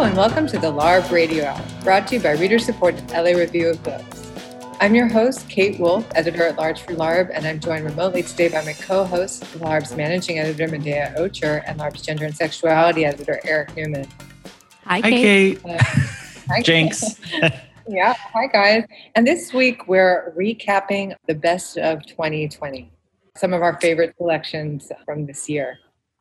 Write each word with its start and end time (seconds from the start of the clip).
Hello, 0.00 0.08
and 0.08 0.16
welcome 0.16 0.46
to 0.46 0.58
the 0.58 0.72
LARB 0.72 1.10
Radio 1.10 1.44
Hour, 1.44 1.62
brought 1.84 2.06
to 2.08 2.14
you 2.14 2.22
by 2.22 2.30
reader 2.30 2.58
supported 2.58 3.10
LA 3.10 3.38
Review 3.38 3.68
of 3.68 3.82
Books. 3.82 4.32
I'm 4.80 4.94
your 4.94 5.06
host, 5.06 5.46
Kate 5.50 5.78
Wolf, 5.78 6.06
editor 6.14 6.44
at 6.44 6.56
large 6.56 6.80
for 6.80 6.94
LARB, 6.94 7.30
and 7.34 7.46
I'm 7.46 7.60
joined 7.60 7.84
remotely 7.84 8.22
today 8.22 8.48
by 8.48 8.64
my 8.64 8.72
co 8.72 9.04
host, 9.04 9.42
LARB's 9.58 9.94
managing 9.94 10.38
editor, 10.38 10.68
Medaya 10.68 11.14
Ocher, 11.18 11.62
and 11.66 11.78
LARB's 11.78 12.00
gender 12.00 12.24
and 12.24 12.34
sexuality 12.34 13.04
editor, 13.04 13.40
Eric 13.44 13.76
Newman. 13.76 14.08
Hi, 14.86 15.02
Kate. 15.02 15.60
Hi, 15.66 15.68
Kate. 15.68 15.80
Uh, 15.80 15.84
hi, 16.48 16.62
Jinx. 16.62 17.20
yeah, 17.86 18.14
hi, 18.14 18.46
guys. 18.46 18.84
And 19.16 19.26
this 19.26 19.52
week, 19.52 19.86
we're 19.86 20.32
recapping 20.34 21.14
the 21.26 21.34
best 21.34 21.76
of 21.76 22.06
2020, 22.06 22.90
some 23.36 23.52
of 23.52 23.60
our 23.60 23.78
favorite 23.82 24.14
selections 24.16 24.90
from 25.04 25.26
this 25.26 25.46
year 25.46 25.78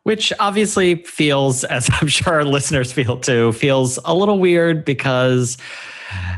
which 0.10 0.34
obviously 0.40 0.96
feels, 1.04 1.64
as 1.66 1.88
I'm 2.02 2.08
sure 2.08 2.34
our 2.34 2.44
listeners 2.44 2.92
feel 2.92 3.20
too, 3.20 3.52
feels 3.52 4.00
a 4.06 4.16
little 4.16 4.40
weird 4.40 4.84
because, 4.84 5.56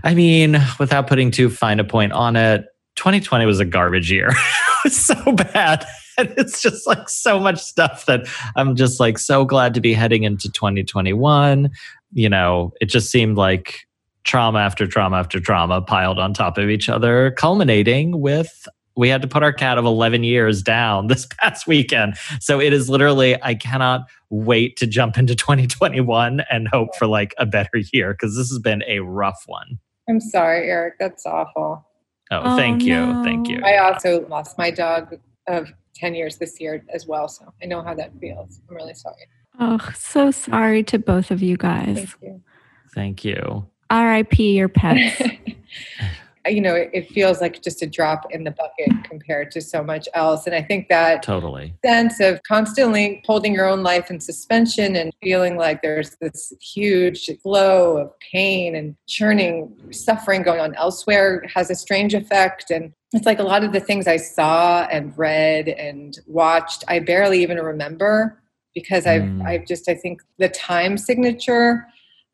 I 0.03 0.13
mean, 0.13 0.61
without 0.77 1.07
putting 1.07 1.31
too 1.31 1.49
fine 1.49 1.79
a 1.79 1.85
point 1.85 2.11
on 2.11 2.35
it, 2.35 2.65
2020 2.97 3.45
was 3.45 3.61
a 3.61 3.65
garbage 3.65 4.11
year. 4.11 4.27
it 4.31 4.35
was 4.83 4.97
so 4.97 5.31
bad. 5.31 5.85
And 6.17 6.33
it's 6.35 6.61
just 6.61 6.85
like 6.85 7.07
so 7.07 7.39
much 7.39 7.57
stuff 7.57 8.05
that 8.05 8.27
I'm 8.57 8.75
just 8.75 8.99
like 8.99 9.17
so 9.17 9.45
glad 9.45 9.73
to 9.75 9.81
be 9.81 9.93
heading 9.93 10.23
into 10.23 10.51
2021. 10.51 11.71
You 12.11 12.29
know, 12.29 12.73
it 12.81 12.87
just 12.87 13.09
seemed 13.09 13.37
like 13.37 13.87
trauma 14.25 14.59
after 14.59 14.85
trauma 14.85 15.15
after 15.15 15.39
trauma 15.39 15.81
piled 15.81 16.19
on 16.19 16.33
top 16.33 16.57
of 16.57 16.69
each 16.69 16.89
other, 16.89 17.31
culminating 17.31 18.19
with 18.19 18.67
we 18.95 19.09
had 19.09 19.21
to 19.21 19.27
put 19.27 19.43
our 19.43 19.53
cat 19.53 19.77
of 19.77 19.85
11 19.85 20.23
years 20.23 20.61
down 20.61 21.07
this 21.07 21.25
past 21.25 21.67
weekend. 21.67 22.17
So 22.39 22.59
it 22.59 22.73
is 22.73 22.89
literally, 22.89 23.41
I 23.41 23.55
cannot 23.55 24.01
wait 24.29 24.77
to 24.77 24.87
jump 24.87 25.17
into 25.17 25.35
2021 25.35 26.41
and 26.51 26.67
hope 26.67 26.95
for 26.97 27.07
like 27.07 27.33
a 27.37 27.45
better 27.45 27.77
year 27.91 28.13
because 28.13 28.35
this 28.35 28.49
has 28.49 28.59
been 28.59 28.83
a 28.87 28.99
rough 28.99 29.43
one. 29.45 29.79
I'm 30.09 30.19
sorry, 30.19 30.69
Eric. 30.69 30.95
That's 30.99 31.25
awful. 31.25 31.85
Oh, 32.31 32.41
oh 32.43 32.57
thank 32.57 32.83
you. 32.83 33.23
Thank 33.23 33.47
you. 33.47 33.61
I 33.63 33.77
also 33.77 34.27
lost 34.27 34.57
my 34.57 34.71
dog 34.71 35.17
of 35.47 35.71
10 35.95 36.15
years 36.15 36.37
this 36.37 36.59
year 36.59 36.83
as 36.93 37.05
well. 37.05 37.27
So 37.27 37.53
I 37.61 37.65
know 37.65 37.81
how 37.81 37.93
that 37.93 38.11
feels. 38.19 38.61
I'm 38.69 38.75
really 38.75 38.93
sorry. 38.93 39.27
Oh, 39.59 39.79
so 39.95 40.31
sorry 40.31 40.83
to 40.85 40.97
both 40.97 41.29
of 41.29 41.41
you 41.41 41.57
guys. 41.57 41.97
Thank 41.97 42.15
you. 42.21 42.41
Thank 42.93 43.25
you. 43.25 43.67
RIP 43.91 44.39
your 44.39 44.69
pets. 44.69 45.21
you 46.47 46.61
know, 46.61 46.75
it, 46.75 46.89
it, 46.93 47.09
feels 47.11 47.41
like 47.41 47.61
just 47.61 47.81
a 47.81 47.87
drop 47.87 48.25
in 48.31 48.43
the 48.43 48.51
bucket 48.51 49.03
compared 49.03 49.51
to 49.51 49.61
so 49.61 49.83
much 49.83 50.07
else. 50.13 50.45
And 50.47 50.55
I 50.55 50.61
think 50.61 50.87
that 50.89 51.23
totally 51.23 51.73
sense 51.85 52.19
of 52.19 52.41
constantly 52.47 53.21
holding 53.25 53.53
your 53.53 53.67
own 53.67 53.83
life 53.83 54.09
in 54.09 54.19
suspension 54.19 54.95
and 54.95 55.11
feeling 55.21 55.57
like 55.57 55.81
there's 55.81 56.15
this 56.21 56.53
huge 56.61 57.29
flow 57.41 57.97
of 57.97 58.11
pain 58.19 58.75
and 58.75 58.95
churning 59.07 59.75
suffering 59.91 60.41
going 60.41 60.59
on 60.59 60.73
elsewhere 60.75 61.43
has 61.53 61.69
a 61.69 61.75
strange 61.75 62.13
effect. 62.13 62.71
And 62.71 62.93
it's 63.13 63.25
like 63.25 63.39
a 63.39 63.43
lot 63.43 63.63
of 63.63 63.73
the 63.73 63.79
things 63.79 64.07
I 64.07 64.17
saw 64.17 64.83
and 64.91 65.15
read 65.17 65.67
and 65.67 66.17
watched, 66.27 66.83
I 66.87 66.99
barely 66.99 67.41
even 67.41 67.57
remember 67.57 68.41
because 68.73 69.05
I've, 69.05 69.23
mm. 69.23 69.45
I've 69.45 69.67
just, 69.67 69.89
I 69.89 69.95
think 69.95 70.21
the 70.39 70.49
time 70.49 70.97
signature 70.97 71.85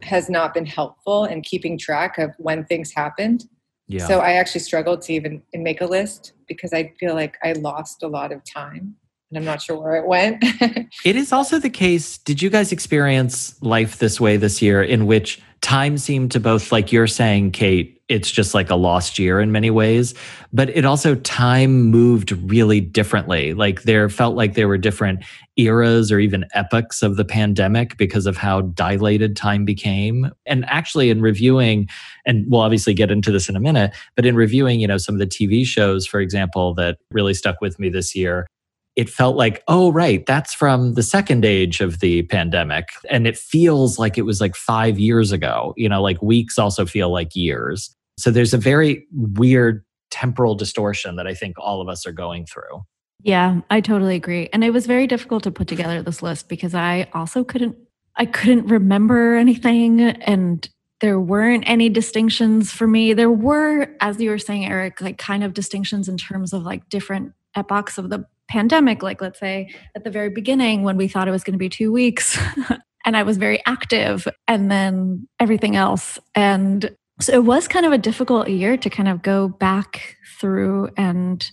has 0.01 0.29
not 0.29 0.53
been 0.53 0.65
helpful 0.65 1.25
in 1.25 1.41
keeping 1.41 1.77
track 1.77 2.17
of 2.17 2.31
when 2.37 2.63
things 2.65 2.91
happened. 2.93 3.45
Yeah. 3.87 4.05
So 4.07 4.19
I 4.19 4.33
actually 4.33 4.61
struggled 4.61 5.01
to 5.03 5.13
even 5.13 5.41
make 5.53 5.81
a 5.81 5.85
list 5.85 6.33
because 6.47 6.73
I 6.73 6.93
feel 6.99 7.13
like 7.13 7.37
I 7.43 7.53
lost 7.53 8.03
a 8.03 8.07
lot 8.07 8.31
of 8.31 8.43
time 8.43 8.95
and 9.29 9.37
I'm 9.37 9.45
not 9.45 9.61
sure 9.61 9.77
where 9.79 9.95
it 9.95 10.07
went. 10.07 10.37
it 11.05 11.15
is 11.15 11.33
also 11.33 11.59
the 11.59 11.69
case. 11.69 12.17
Did 12.17 12.41
you 12.41 12.49
guys 12.49 12.71
experience 12.71 13.61
life 13.61 13.99
this 13.99 14.19
way 14.19 14.37
this 14.37 14.61
year 14.61 14.81
in 14.81 15.05
which 15.05 15.41
time 15.61 15.97
seemed 15.97 16.31
to 16.31 16.39
both, 16.39 16.71
like 16.71 16.91
you're 16.91 17.07
saying, 17.07 17.51
Kate, 17.51 18.01
it's 18.07 18.31
just 18.31 18.53
like 18.53 18.69
a 18.69 18.75
lost 18.75 19.19
year 19.19 19.41
in 19.41 19.51
many 19.51 19.69
ways, 19.69 20.13
but 20.53 20.69
it 20.69 20.85
also 20.85 21.15
time 21.15 21.81
moved 21.81 22.31
really 22.49 22.79
differently. 22.79 23.53
Like 23.53 23.83
there 23.83 24.07
felt 24.07 24.35
like 24.35 24.53
there 24.53 24.67
were 24.67 24.77
different 24.77 25.25
eras 25.57 26.09
or 26.09 26.19
even 26.19 26.45
epochs 26.53 27.01
of 27.01 27.17
the 27.17 27.25
pandemic 27.25 27.97
because 27.97 28.25
of 28.25 28.37
how 28.37 28.61
dilated 28.61 29.35
time 29.35 29.65
became. 29.65 30.31
And 30.45 30.63
actually, 30.69 31.09
in 31.09 31.21
reviewing, 31.21 31.89
and 32.25 32.45
we'll 32.47 32.61
obviously 32.61 32.93
get 32.93 33.11
into 33.11 33.31
this 33.31 33.49
in 33.49 33.57
a 33.57 33.59
minute, 33.59 33.91
but 34.15 34.25
in 34.25 34.35
reviewing, 34.35 34.79
you 34.79 34.87
know, 34.87 34.97
some 34.97 35.15
of 35.15 35.19
the 35.19 35.27
TV 35.27 35.65
shows, 35.65 36.07
for 36.07 36.21
example, 36.21 36.73
that 36.75 36.99
really 37.11 37.33
stuck 37.33 37.59
with 37.59 37.77
me 37.77 37.89
this 37.89 38.15
year, 38.15 38.47
it 38.97 39.09
felt 39.11 39.37
like, 39.37 39.63
oh, 39.67 39.91
right, 39.91 40.25
that's 40.25 40.55
from 40.55 40.95
the 40.95 41.03
second 41.03 41.45
age 41.45 41.81
of 41.81 41.99
the 41.99 42.23
pandemic. 42.23 42.89
And 43.11 43.27
it 43.27 43.37
feels 43.37 43.99
like 43.99 44.17
it 44.17 44.23
was 44.23 44.41
like 44.41 44.55
five 44.55 44.99
years 44.99 45.31
ago. 45.31 45.75
You 45.77 45.87
know, 45.87 46.01
like 46.01 46.19
weeks 46.21 46.57
also 46.57 46.85
feel 46.85 47.11
like 47.11 47.35
years. 47.35 47.95
So 48.17 48.31
there's 48.31 48.55
a 48.55 48.57
very 48.57 49.05
weird 49.13 49.85
temporal 50.09 50.55
distortion 50.55 51.15
that 51.17 51.27
I 51.27 51.35
think 51.35 51.55
all 51.59 51.79
of 51.79 51.87
us 51.87 52.07
are 52.07 52.11
going 52.11 52.47
through. 52.47 52.81
Yeah, 53.21 53.61
I 53.69 53.81
totally 53.81 54.15
agree. 54.15 54.49
And 54.51 54.63
it 54.63 54.71
was 54.71 54.87
very 54.87 55.05
difficult 55.05 55.43
to 55.43 55.51
put 55.51 55.67
together 55.67 56.01
this 56.01 56.23
list 56.23 56.49
because 56.49 56.73
I 56.73 57.07
also 57.13 57.43
couldn't 57.43 57.77
I 58.15 58.25
couldn't 58.25 58.65
remember 58.65 59.35
anything 59.35 60.01
and 60.01 60.67
there 61.01 61.19
weren't 61.19 61.65
any 61.67 61.89
distinctions 61.89 62.71
for 62.71 62.87
me. 62.87 63.13
There 63.13 63.29
were 63.29 63.89
as 64.01 64.19
you 64.19 64.31
were 64.31 64.39
saying 64.39 64.65
Eric 64.65 65.01
like 65.01 65.19
kind 65.19 65.43
of 65.43 65.53
distinctions 65.53 66.09
in 66.09 66.17
terms 66.17 66.51
of 66.51 66.63
like 66.63 66.89
different 66.89 67.33
epochs 67.55 67.99
of 67.99 68.09
the 68.09 68.25
pandemic, 68.47 69.03
like 69.03 69.21
let's 69.21 69.39
say 69.39 69.73
at 69.95 70.03
the 70.03 70.09
very 70.09 70.29
beginning 70.29 70.83
when 70.83 70.97
we 70.97 71.07
thought 71.07 71.27
it 71.27 71.31
was 71.31 71.43
going 71.43 71.53
to 71.53 71.59
be 71.59 71.69
two 71.69 71.91
weeks. 71.91 72.37
and 73.05 73.15
I 73.15 73.23
was 73.23 73.37
very 73.37 73.61
active, 73.65 74.27
and 74.47 74.69
then 74.69 75.27
everything 75.39 75.75
else. 75.75 76.19
And 76.35 76.95
so 77.19 77.33
it 77.33 77.45
was 77.45 77.67
kind 77.67 77.85
of 77.85 77.93
a 77.93 77.97
difficult 77.97 78.49
year 78.49 78.77
to 78.77 78.89
kind 78.89 79.07
of 79.07 79.21
go 79.21 79.47
back 79.47 80.17
through 80.39 80.89
and 80.97 81.49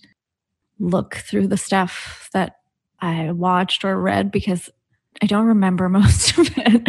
look 0.78 1.16
through 1.16 1.46
the 1.46 1.56
stuff 1.56 2.28
that 2.32 2.56
I 3.00 3.32
watched 3.32 3.84
or 3.84 4.00
read 4.00 4.30
because 4.30 4.68
I 5.22 5.26
don't 5.26 5.46
remember 5.46 5.88
most 5.88 6.36
of 6.38 6.50
it. 6.56 6.88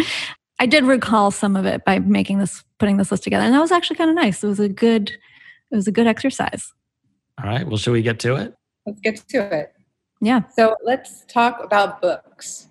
I 0.59 0.65
did 0.65 0.85
recall 0.85 1.31
some 1.31 1.55
of 1.55 1.65
it 1.65 1.83
by 1.85 1.99
making 1.99 2.39
this 2.39 2.63
putting 2.79 2.97
this 2.97 3.11
list 3.11 3.23
together 3.23 3.43
and 3.45 3.53
that 3.53 3.59
was 3.59 3.71
actually 3.71 3.97
kind 3.97 4.09
of 4.09 4.15
nice. 4.15 4.43
It 4.43 4.47
was 4.47 4.59
a 4.59 4.69
good 4.69 5.11
it 5.71 5.75
was 5.75 5.87
a 5.87 5.91
good 5.91 6.07
exercise. 6.07 6.73
All 7.41 7.49
right, 7.49 7.67
well 7.67 7.77
should 7.77 7.91
we 7.91 8.01
get 8.01 8.19
to 8.21 8.35
it? 8.35 8.55
Let's 8.85 8.99
get 9.01 9.17
to 9.29 9.53
it. 9.53 9.74
Yeah. 10.21 10.41
So 10.55 10.75
let's 10.83 11.25
talk 11.27 11.63
about 11.63 12.01
books. 12.01 12.67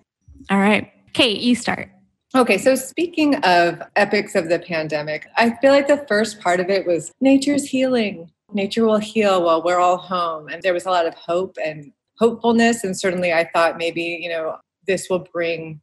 All 0.49 0.59
right. 0.59 0.91
Kate, 1.13 1.39
you 1.39 1.55
start. 1.55 1.89
Okay, 2.35 2.57
so 2.57 2.75
speaking 2.75 3.35
of 3.45 3.81
epics 3.95 4.35
of 4.35 4.49
the 4.49 4.59
pandemic, 4.59 5.25
I 5.37 5.51
feel 5.61 5.71
like 5.71 5.87
the 5.87 6.05
first 6.09 6.41
part 6.41 6.59
of 6.59 6.69
it 6.69 6.85
was 6.85 7.13
nature's 7.21 7.63
healing. 7.63 8.29
Nature 8.53 8.85
will 8.85 8.97
heal 8.97 9.41
while 9.43 9.63
we're 9.63 9.79
all 9.79 9.97
home. 9.97 10.49
And 10.49 10.61
there 10.61 10.73
was 10.73 10.85
a 10.85 10.89
lot 10.89 11.07
of 11.07 11.13
hope 11.15 11.57
and 11.63 11.93
hopefulness. 12.17 12.83
And 12.83 12.97
certainly 12.97 13.31
I 13.31 13.49
thought 13.53 13.77
maybe, 13.77 14.19
you 14.21 14.27
know, 14.27 14.57
this 14.85 15.07
will 15.09 15.25
bring 15.31 15.79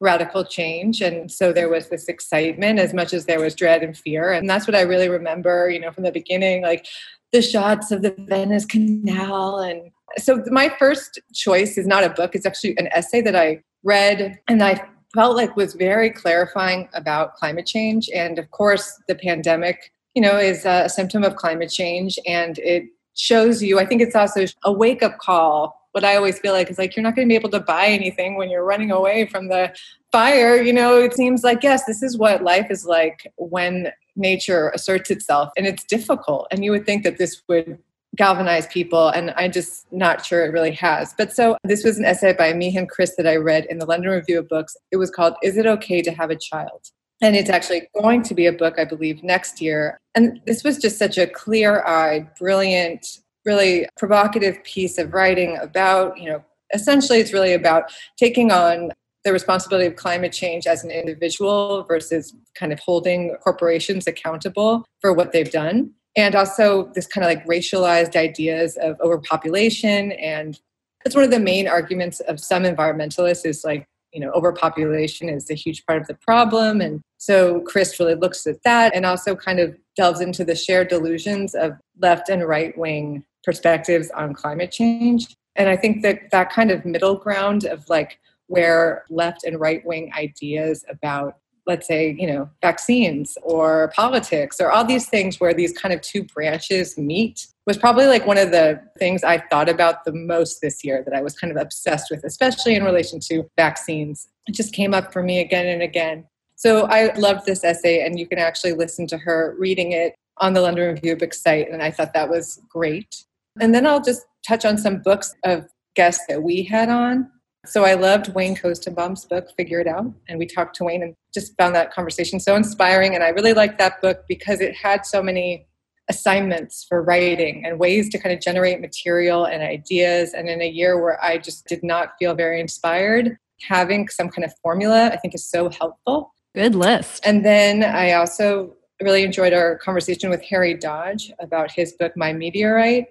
radical 0.00 0.44
change. 0.44 1.00
And 1.00 1.32
so 1.32 1.52
there 1.52 1.70
was 1.70 1.88
this 1.88 2.06
excitement 2.08 2.78
as 2.78 2.92
much 2.92 3.14
as 3.14 3.24
there 3.24 3.40
was 3.40 3.54
dread 3.54 3.82
and 3.82 3.96
fear. 3.96 4.30
And 4.30 4.48
that's 4.48 4.66
what 4.66 4.76
I 4.76 4.82
really 4.82 5.08
remember, 5.08 5.70
you 5.70 5.80
know, 5.80 5.90
from 5.90 6.04
the 6.04 6.12
beginning, 6.12 6.62
like 6.62 6.86
the 7.32 7.40
shots 7.40 7.90
of 7.90 8.02
the 8.02 8.14
Venice 8.18 8.66
Canal 8.66 9.60
and 9.60 9.90
so 10.18 10.42
my 10.50 10.68
first 10.78 11.20
choice 11.32 11.76
is 11.76 11.86
not 11.86 12.04
a 12.04 12.10
book 12.10 12.34
it's 12.34 12.46
actually 12.46 12.76
an 12.78 12.88
essay 12.88 13.20
that 13.20 13.36
i 13.36 13.60
read 13.82 14.38
and 14.48 14.62
i 14.62 14.82
felt 15.14 15.36
like 15.36 15.56
was 15.56 15.74
very 15.74 16.10
clarifying 16.10 16.88
about 16.94 17.34
climate 17.34 17.66
change 17.66 18.08
and 18.14 18.38
of 18.38 18.50
course 18.50 19.00
the 19.08 19.14
pandemic 19.14 19.92
you 20.14 20.22
know 20.22 20.36
is 20.36 20.64
a 20.64 20.88
symptom 20.88 21.22
of 21.22 21.36
climate 21.36 21.70
change 21.70 22.18
and 22.26 22.58
it 22.58 22.84
shows 23.14 23.62
you 23.62 23.78
i 23.78 23.86
think 23.86 24.02
it's 24.02 24.16
also 24.16 24.44
a 24.64 24.72
wake 24.72 25.02
up 25.02 25.18
call. 25.18 25.80
What 25.92 26.04
i 26.04 26.16
always 26.16 26.40
feel 26.40 26.52
like 26.52 26.70
is 26.70 26.78
like 26.78 26.96
you're 26.96 27.04
not 27.04 27.14
going 27.14 27.28
to 27.28 27.32
be 27.32 27.36
able 27.36 27.50
to 27.50 27.60
buy 27.60 27.86
anything 27.86 28.36
when 28.36 28.50
you're 28.50 28.64
running 28.64 28.90
away 28.90 29.26
from 29.26 29.48
the 29.48 29.72
fire 30.10 30.60
you 30.60 30.72
know? 30.72 30.98
It 30.98 31.14
seems 31.14 31.44
like 31.44 31.62
yes 31.62 31.84
this 31.84 32.02
is 32.02 32.18
what 32.18 32.42
life 32.42 32.66
is 32.70 32.84
like 32.84 33.32
when 33.36 33.92
nature 34.16 34.70
asserts 34.70 35.10
itself 35.10 35.50
and 35.56 35.66
it's 35.66 35.84
difficult 35.84 36.48
and 36.50 36.64
you 36.64 36.72
would 36.72 36.86
think 36.86 37.04
that 37.04 37.18
this 37.18 37.42
would 37.48 37.78
galvanize 38.14 38.66
people 38.68 39.08
and 39.08 39.32
i'm 39.36 39.50
just 39.50 39.90
not 39.92 40.24
sure 40.24 40.44
it 40.44 40.52
really 40.52 40.72
has. 40.72 41.14
But 41.16 41.32
so 41.32 41.56
this 41.64 41.84
was 41.84 41.98
an 41.98 42.04
essay 42.04 42.32
by 42.32 42.52
Meehan 42.52 42.86
Crist 42.86 43.14
that 43.16 43.26
i 43.26 43.36
read 43.36 43.66
in 43.66 43.78
the 43.78 43.86
london 43.86 44.10
review 44.10 44.38
of 44.38 44.48
books. 44.48 44.76
It 44.90 44.96
was 44.96 45.10
called 45.10 45.34
is 45.42 45.56
it 45.56 45.66
okay 45.66 46.02
to 46.02 46.12
have 46.12 46.30
a 46.30 46.36
child? 46.36 46.90
And 47.22 47.36
it's 47.36 47.50
actually 47.50 47.88
going 48.00 48.22
to 48.24 48.34
be 48.34 48.46
a 48.46 48.52
book 48.52 48.74
i 48.78 48.84
believe 48.84 49.22
next 49.22 49.60
year. 49.60 49.98
And 50.14 50.40
this 50.46 50.62
was 50.62 50.78
just 50.78 50.98
such 50.98 51.18
a 51.18 51.26
clear-eyed 51.26 52.34
brilliant 52.38 53.06
really 53.44 53.86
provocative 53.96 54.62
piece 54.64 54.96
of 54.98 55.12
writing 55.12 55.58
about 55.58 56.18
you 56.18 56.30
know 56.30 56.42
essentially 56.72 57.18
it's 57.18 57.32
really 57.32 57.52
about 57.52 57.92
taking 58.16 58.50
on 58.50 58.90
the 59.24 59.32
responsibility 59.32 59.86
of 59.86 59.96
climate 59.96 60.32
change 60.32 60.66
as 60.66 60.84
an 60.84 60.90
individual 60.90 61.84
versus 61.84 62.34
kind 62.54 62.72
of 62.72 62.80
holding 62.80 63.34
corporations 63.42 64.06
accountable 64.06 64.84
for 65.00 65.12
what 65.12 65.32
they've 65.32 65.50
done 65.50 65.90
and 66.16 66.34
also 66.34 66.90
this 66.94 67.06
kind 67.06 67.24
of 67.24 67.28
like 67.28 67.46
racialized 67.46 68.16
ideas 68.16 68.76
of 68.76 69.00
overpopulation 69.00 70.12
and 70.12 70.60
that's 71.04 71.14
one 71.14 71.24
of 71.24 71.30
the 71.30 71.40
main 71.40 71.68
arguments 71.68 72.20
of 72.20 72.40
some 72.40 72.62
environmentalists 72.62 73.44
is 73.44 73.64
like 73.64 73.86
you 74.12 74.20
know 74.20 74.30
overpopulation 74.32 75.28
is 75.28 75.50
a 75.50 75.54
huge 75.54 75.84
part 75.86 76.00
of 76.00 76.06
the 76.06 76.14
problem 76.14 76.80
and 76.80 77.00
So 77.24 77.60
Crist 77.62 77.98
really 77.98 78.16
looks 78.16 78.46
at 78.46 78.62
that 78.64 78.94
and 78.94 79.06
also 79.06 79.34
kind 79.34 79.58
of 79.58 79.74
delves 79.96 80.20
into 80.20 80.44
the 80.44 80.54
shared 80.54 80.88
delusions 80.88 81.54
of 81.54 81.72
left 81.98 82.28
and 82.28 82.46
right 82.46 82.76
wing 82.76 83.24
perspectives 83.42 84.10
on 84.10 84.34
climate 84.34 84.70
change. 84.70 85.34
And 85.56 85.70
I 85.70 85.76
think 85.76 86.02
that 86.02 86.30
that 86.32 86.52
kind 86.52 86.70
of 86.70 86.84
middle 86.84 87.16
ground 87.16 87.64
of 87.64 87.88
like 87.88 88.18
where 88.48 89.06
left 89.08 89.44
and 89.44 89.58
right 89.58 89.82
wing 89.86 90.12
ideas 90.14 90.84
about 90.90 91.38
let's 91.66 91.86
say 91.86 92.14
you 92.18 92.26
know 92.26 92.48
vaccines 92.62 93.38
or 93.42 93.92
politics 93.94 94.60
or 94.60 94.70
all 94.70 94.84
these 94.84 95.08
things 95.08 95.40
where 95.40 95.54
these 95.54 95.72
kind 95.72 95.94
of 95.94 96.00
two 96.00 96.24
branches 96.24 96.96
meet 96.98 97.46
was 97.66 97.78
probably 97.78 98.06
like 98.06 98.26
one 98.26 98.38
of 98.38 98.50
the 98.50 98.80
things 98.98 99.24
i 99.24 99.38
thought 99.50 99.68
about 99.68 100.04
the 100.04 100.12
most 100.12 100.60
this 100.60 100.84
year 100.84 101.02
that 101.04 101.14
i 101.14 101.22
was 101.22 101.34
kind 101.34 101.50
of 101.50 101.56
obsessed 101.56 102.10
with 102.10 102.24
especially 102.24 102.74
in 102.74 102.84
relation 102.84 103.20
to 103.20 103.44
vaccines. 103.56 104.28
It 104.46 104.54
just 104.54 104.72
came 104.72 104.94
up 104.94 105.12
for 105.12 105.22
me 105.22 105.40
again 105.40 105.66
and 105.66 105.82
again. 105.82 106.26
So 106.56 106.86
i 106.86 107.12
loved 107.14 107.46
this 107.46 107.64
essay 107.64 108.04
and 108.04 108.18
you 108.18 108.26
can 108.26 108.38
actually 108.38 108.72
listen 108.72 109.06
to 109.08 109.18
her 109.18 109.54
reading 109.58 109.92
it 109.92 110.14
on 110.38 110.52
the 110.52 110.60
london 110.60 110.94
review 110.94 111.16
book 111.16 111.32
site 111.32 111.70
and 111.70 111.82
i 111.82 111.90
thought 111.90 112.14
that 112.14 112.28
was 112.28 112.60
great. 112.68 113.24
And 113.60 113.74
then 113.74 113.86
i'll 113.86 114.02
just 114.02 114.22
touch 114.46 114.64
on 114.64 114.78
some 114.78 114.98
books 114.98 115.34
of 115.44 115.66
guests 115.94 116.24
that 116.28 116.42
we 116.42 116.62
had 116.62 116.88
on 116.88 117.30
so 117.66 117.84
I 117.84 117.94
loved 117.94 118.34
Wayne 118.34 118.56
Koestenbaum's 118.56 119.24
book, 119.24 119.48
Figure 119.56 119.80
It 119.80 119.86
Out. 119.86 120.12
And 120.28 120.38
we 120.38 120.46
talked 120.46 120.76
to 120.76 120.84
Wayne 120.84 121.02
and 121.02 121.14
just 121.32 121.56
found 121.56 121.74
that 121.74 121.92
conversation 121.92 122.40
so 122.40 122.56
inspiring. 122.56 123.14
And 123.14 123.24
I 123.24 123.28
really 123.28 123.52
liked 123.52 123.78
that 123.78 124.00
book 124.00 124.24
because 124.28 124.60
it 124.60 124.74
had 124.74 125.06
so 125.06 125.22
many 125.22 125.66
assignments 126.08 126.84
for 126.86 127.02
writing 127.02 127.64
and 127.64 127.78
ways 127.78 128.10
to 128.10 128.18
kind 128.18 128.34
of 128.34 128.40
generate 128.40 128.80
material 128.80 129.46
and 129.46 129.62
ideas. 129.62 130.34
And 130.34 130.48
in 130.48 130.60
a 130.60 130.68
year 130.68 131.02
where 131.02 131.22
I 131.24 131.38
just 131.38 131.66
did 131.66 131.82
not 131.82 132.10
feel 132.18 132.34
very 132.34 132.60
inspired, 132.60 133.36
having 133.62 134.08
some 134.08 134.28
kind 134.28 134.44
of 134.44 134.52
formula 134.62 135.06
I 135.06 135.16
think 135.16 135.34
is 135.34 135.48
so 135.48 135.70
helpful. 135.70 136.34
Good 136.54 136.74
list. 136.74 137.22
And 137.24 137.44
then 137.44 137.82
I 137.82 138.12
also 138.12 138.74
really 139.02 139.24
enjoyed 139.24 139.52
our 139.52 139.76
conversation 139.78 140.30
with 140.30 140.42
Harry 140.42 140.74
Dodge 140.74 141.32
about 141.40 141.70
his 141.70 141.94
book, 141.94 142.12
My 142.16 142.32
Meteorite. 142.32 143.06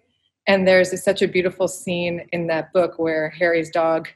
And 0.48 0.68
there's 0.68 1.02
such 1.04 1.22
a 1.22 1.28
beautiful 1.28 1.68
scene 1.68 2.28
in 2.32 2.48
that 2.48 2.72
book 2.74 3.00
where 3.00 3.30
Harry's 3.30 3.70
dog 3.70 4.08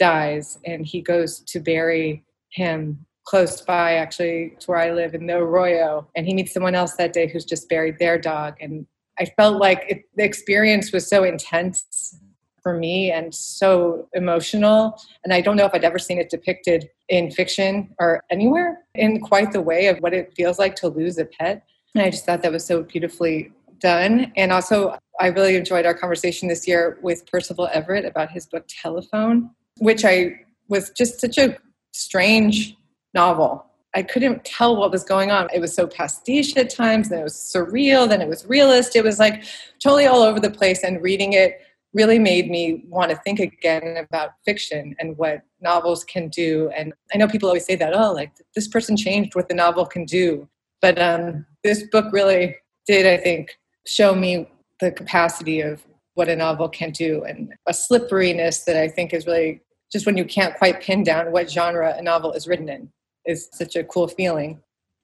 dies 0.00 0.58
and 0.64 0.84
he 0.84 1.00
goes 1.00 1.40
to 1.40 1.60
bury 1.60 2.24
him 2.48 3.06
close 3.24 3.60
by 3.60 3.94
actually 3.94 4.56
to 4.58 4.66
where 4.66 4.80
I 4.80 4.90
live 4.90 5.14
in 5.14 5.26
the 5.26 5.36
Arroyo 5.36 6.08
and 6.16 6.26
he 6.26 6.34
meets 6.34 6.52
someone 6.52 6.74
else 6.74 6.94
that 6.96 7.12
day 7.12 7.28
who's 7.28 7.44
just 7.44 7.68
buried 7.68 7.98
their 8.00 8.18
dog. 8.18 8.54
And 8.60 8.86
I 9.20 9.26
felt 9.36 9.60
like 9.60 9.84
it, 9.88 10.02
the 10.16 10.24
experience 10.24 10.90
was 10.90 11.06
so 11.06 11.22
intense 11.22 12.18
for 12.62 12.76
me 12.76 13.12
and 13.12 13.34
so 13.34 14.08
emotional. 14.14 15.00
And 15.22 15.32
I 15.32 15.40
don't 15.40 15.56
know 15.56 15.66
if 15.66 15.74
I'd 15.74 15.84
ever 15.84 15.98
seen 15.98 16.18
it 16.18 16.30
depicted 16.30 16.88
in 17.08 17.30
fiction 17.30 17.94
or 18.00 18.24
anywhere 18.30 18.78
in 18.94 19.20
quite 19.20 19.52
the 19.52 19.60
way 19.60 19.86
of 19.86 19.98
what 19.98 20.14
it 20.14 20.32
feels 20.34 20.58
like 20.58 20.74
to 20.76 20.88
lose 20.88 21.18
a 21.18 21.26
pet. 21.26 21.62
And 21.94 22.02
I 22.02 22.10
just 22.10 22.24
thought 22.24 22.42
that 22.42 22.52
was 22.52 22.64
so 22.64 22.82
beautifully 22.82 23.52
done. 23.78 24.32
And 24.36 24.50
also 24.52 24.98
I 25.20 25.28
really 25.28 25.56
enjoyed 25.56 25.86
our 25.86 25.94
conversation 25.94 26.48
this 26.48 26.66
year 26.66 26.98
with 27.02 27.26
Percival 27.26 27.68
Everett 27.72 28.04
about 28.04 28.30
his 28.30 28.46
book 28.46 28.64
Telephone 28.68 29.50
which 29.80 30.04
I 30.04 30.38
was 30.68 30.90
just 30.90 31.20
such 31.20 31.36
a 31.38 31.56
strange 31.92 32.76
novel. 33.14 33.66
I 33.94 34.02
couldn't 34.02 34.44
tell 34.44 34.76
what 34.76 34.92
was 34.92 35.02
going 35.02 35.32
on. 35.32 35.48
It 35.52 35.60
was 35.60 35.74
so 35.74 35.86
pastiche 35.86 36.56
at 36.56 36.70
times, 36.70 37.08
then 37.08 37.20
it 37.20 37.24
was 37.24 37.34
surreal, 37.34 38.08
then 38.08 38.20
it 38.20 38.28
was 38.28 38.46
realist. 38.46 38.94
It 38.94 39.02
was 39.02 39.18
like 39.18 39.42
totally 39.82 40.06
all 40.06 40.22
over 40.22 40.38
the 40.38 40.50
place. 40.50 40.84
And 40.84 41.02
reading 41.02 41.32
it 41.32 41.60
really 41.92 42.18
made 42.18 42.48
me 42.48 42.84
want 42.88 43.10
to 43.10 43.16
think 43.16 43.40
again 43.40 43.96
about 43.96 44.30
fiction 44.44 44.94
and 45.00 45.16
what 45.16 45.42
novels 45.60 46.04
can 46.04 46.28
do. 46.28 46.70
And 46.76 46.92
I 47.12 47.16
know 47.16 47.26
people 47.26 47.48
always 47.48 47.64
say 47.64 47.74
that, 47.74 47.96
oh, 47.96 48.12
like 48.12 48.30
this 48.54 48.68
person 48.68 48.96
changed 48.96 49.34
what 49.34 49.48
the 49.48 49.54
novel 49.54 49.86
can 49.86 50.04
do. 50.04 50.48
But 50.80 51.00
um, 51.00 51.46
this 51.64 51.82
book 51.90 52.12
really 52.12 52.56
did, 52.86 53.06
I 53.06 53.16
think, 53.16 53.58
show 53.86 54.14
me 54.14 54.48
the 54.78 54.92
capacity 54.92 55.62
of 55.62 55.82
what 56.14 56.28
a 56.28 56.36
novel 56.36 56.68
can 56.68 56.90
do 56.90 57.24
and 57.24 57.54
a 57.66 57.72
slipperiness 57.72 58.64
that 58.64 58.76
I 58.76 58.88
think 58.88 59.12
is 59.12 59.26
really 59.26 59.62
just 59.92 60.06
when 60.06 60.16
you 60.16 60.24
can't 60.24 60.56
quite 60.56 60.80
pin 60.80 61.02
down 61.02 61.32
what 61.32 61.50
genre 61.50 61.94
a 61.96 62.02
novel 62.02 62.32
is 62.32 62.46
written 62.46 62.68
in 62.68 62.90
is 63.26 63.48
such 63.52 63.76
a 63.76 63.84
cool 63.84 64.08
feeling. 64.08 64.60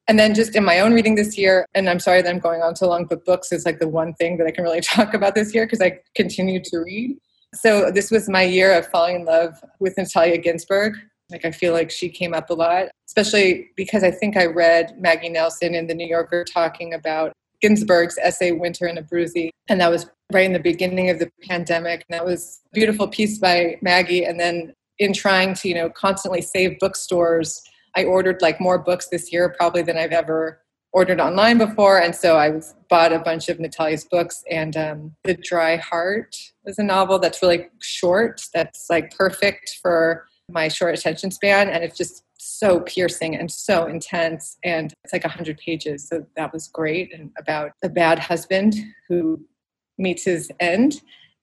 And 0.08 0.18
then 0.18 0.34
just 0.34 0.54
in 0.54 0.64
my 0.64 0.80
own 0.80 0.94
reading 0.94 1.16
this 1.16 1.36
year, 1.36 1.66
and 1.74 1.90
I'm 1.90 1.98
sorry 1.98 2.22
that 2.22 2.30
I'm 2.30 2.38
going 2.38 2.62
on 2.62 2.76
so 2.76 2.88
long, 2.88 3.06
but 3.06 3.24
books 3.24 3.50
is 3.50 3.66
like 3.66 3.80
the 3.80 3.88
one 3.88 4.14
thing 4.14 4.36
that 4.38 4.46
I 4.46 4.52
can 4.52 4.62
really 4.62 4.80
talk 4.82 5.14
about 5.14 5.34
this 5.34 5.54
year 5.54 5.66
because 5.66 5.82
I 5.82 5.98
continue 6.14 6.60
to 6.62 6.78
read. 6.78 7.16
So 7.54 7.90
this 7.90 8.10
was 8.10 8.28
my 8.28 8.42
year 8.42 8.76
of 8.76 8.86
falling 8.86 9.16
in 9.16 9.24
love 9.24 9.54
with 9.80 9.96
Natalia 9.96 10.40
Ginzburg. 10.40 10.94
Like 11.30 11.44
I 11.44 11.50
feel 11.50 11.72
like 11.72 11.90
she 11.90 12.08
came 12.08 12.34
up 12.34 12.50
a 12.50 12.54
lot, 12.54 12.88
especially 13.08 13.70
because 13.76 14.04
I 14.04 14.12
think 14.12 14.36
I 14.36 14.46
read 14.46 14.94
Maggie 15.00 15.28
Nelson 15.28 15.74
in 15.74 15.88
the 15.88 15.94
New 15.94 16.06
Yorker 16.06 16.44
talking 16.44 16.94
about 16.94 17.32
Ginzburg's 17.60 18.18
essay 18.18 18.52
Winter 18.52 18.86
in 18.86 18.96
Abruzzi, 18.96 19.50
and 19.68 19.80
that 19.80 19.90
was 19.90 20.06
right 20.32 20.44
in 20.44 20.52
the 20.52 20.60
beginning 20.60 21.10
of 21.10 21.18
the 21.18 21.30
pandemic. 21.42 22.04
And 22.08 22.14
that 22.16 22.24
was 22.24 22.60
a 22.66 22.74
beautiful 22.74 23.08
piece 23.08 23.38
by 23.38 23.78
Maggie. 23.82 24.24
And 24.24 24.38
then 24.38 24.72
in 24.98 25.12
trying 25.12 25.54
to, 25.54 25.69
you 25.69 25.75
know, 25.75 25.90
constantly 25.90 26.43
save 26.43 26.78
bookstores, 26.78 27.62
I 27.96 28.04
ordered 28.04 28.43
like 28.43 28.60
more 28.60 28.78
books 28.78 29.08
this 29.08 29.32
year 29.32 29.54
probably 29.56 29.82
than 29.82 29.96
I've 29.96 30.12
ever 30.12 30.60
ordered 30.93 31.20
online 31.20 31.58
before. 31.58 32.00
And 32.00 32.14
so 32.14 32.38
I 32.38 32.60
bought 32.88 33.12
a 33.12 33.19
bunch 33.19 33.48
of 33.48 33.60
Natalia's 33.60 34.04
books. 34.04 34.43
And 34.50 34.76
um, 34.76 35.16
The 35.25 35.34
Dry 35.34 35.76
Heart 35.76 36.34
is 36.64 36.78
a 36.78 36.82
novel 36.82 37.19
that's 37.19 37.43
really 37.43 37.66
short, 37.81 38.43
that's 38.54 38.87
like 38.88 39.14
perfect 39.16 39.78
for 39.82 40.26
my 40.50 40.69
short 40.69 40.96
attention 40.96 41.31
span. 41.31 41.69
And 41.69 41.84
it's 41.84 41.99
just 41.99 42.22
so 42.38 42.81
piercing 42.81 43.37
and 43.37 43.50
so 43.50 43.87
intense. 43.87 44.56
And 44.64 44.92
it's 45.04 45.12
like 45.12 45.25
100 45.25 45.58
pages. 45.58 46.08
So 46.08 46.25
that 46.37 46.52
was 46.52 46.69
great. 46.69 47.12
And 47.12 47.31
about 47.38 47.72
a 47.82 47.88
bad 47.88 48.19
husband 48.19 48.75
who 49.08 49.44
meets 49.99 50.25
his 50.25 50.50
end. 50.60 51.02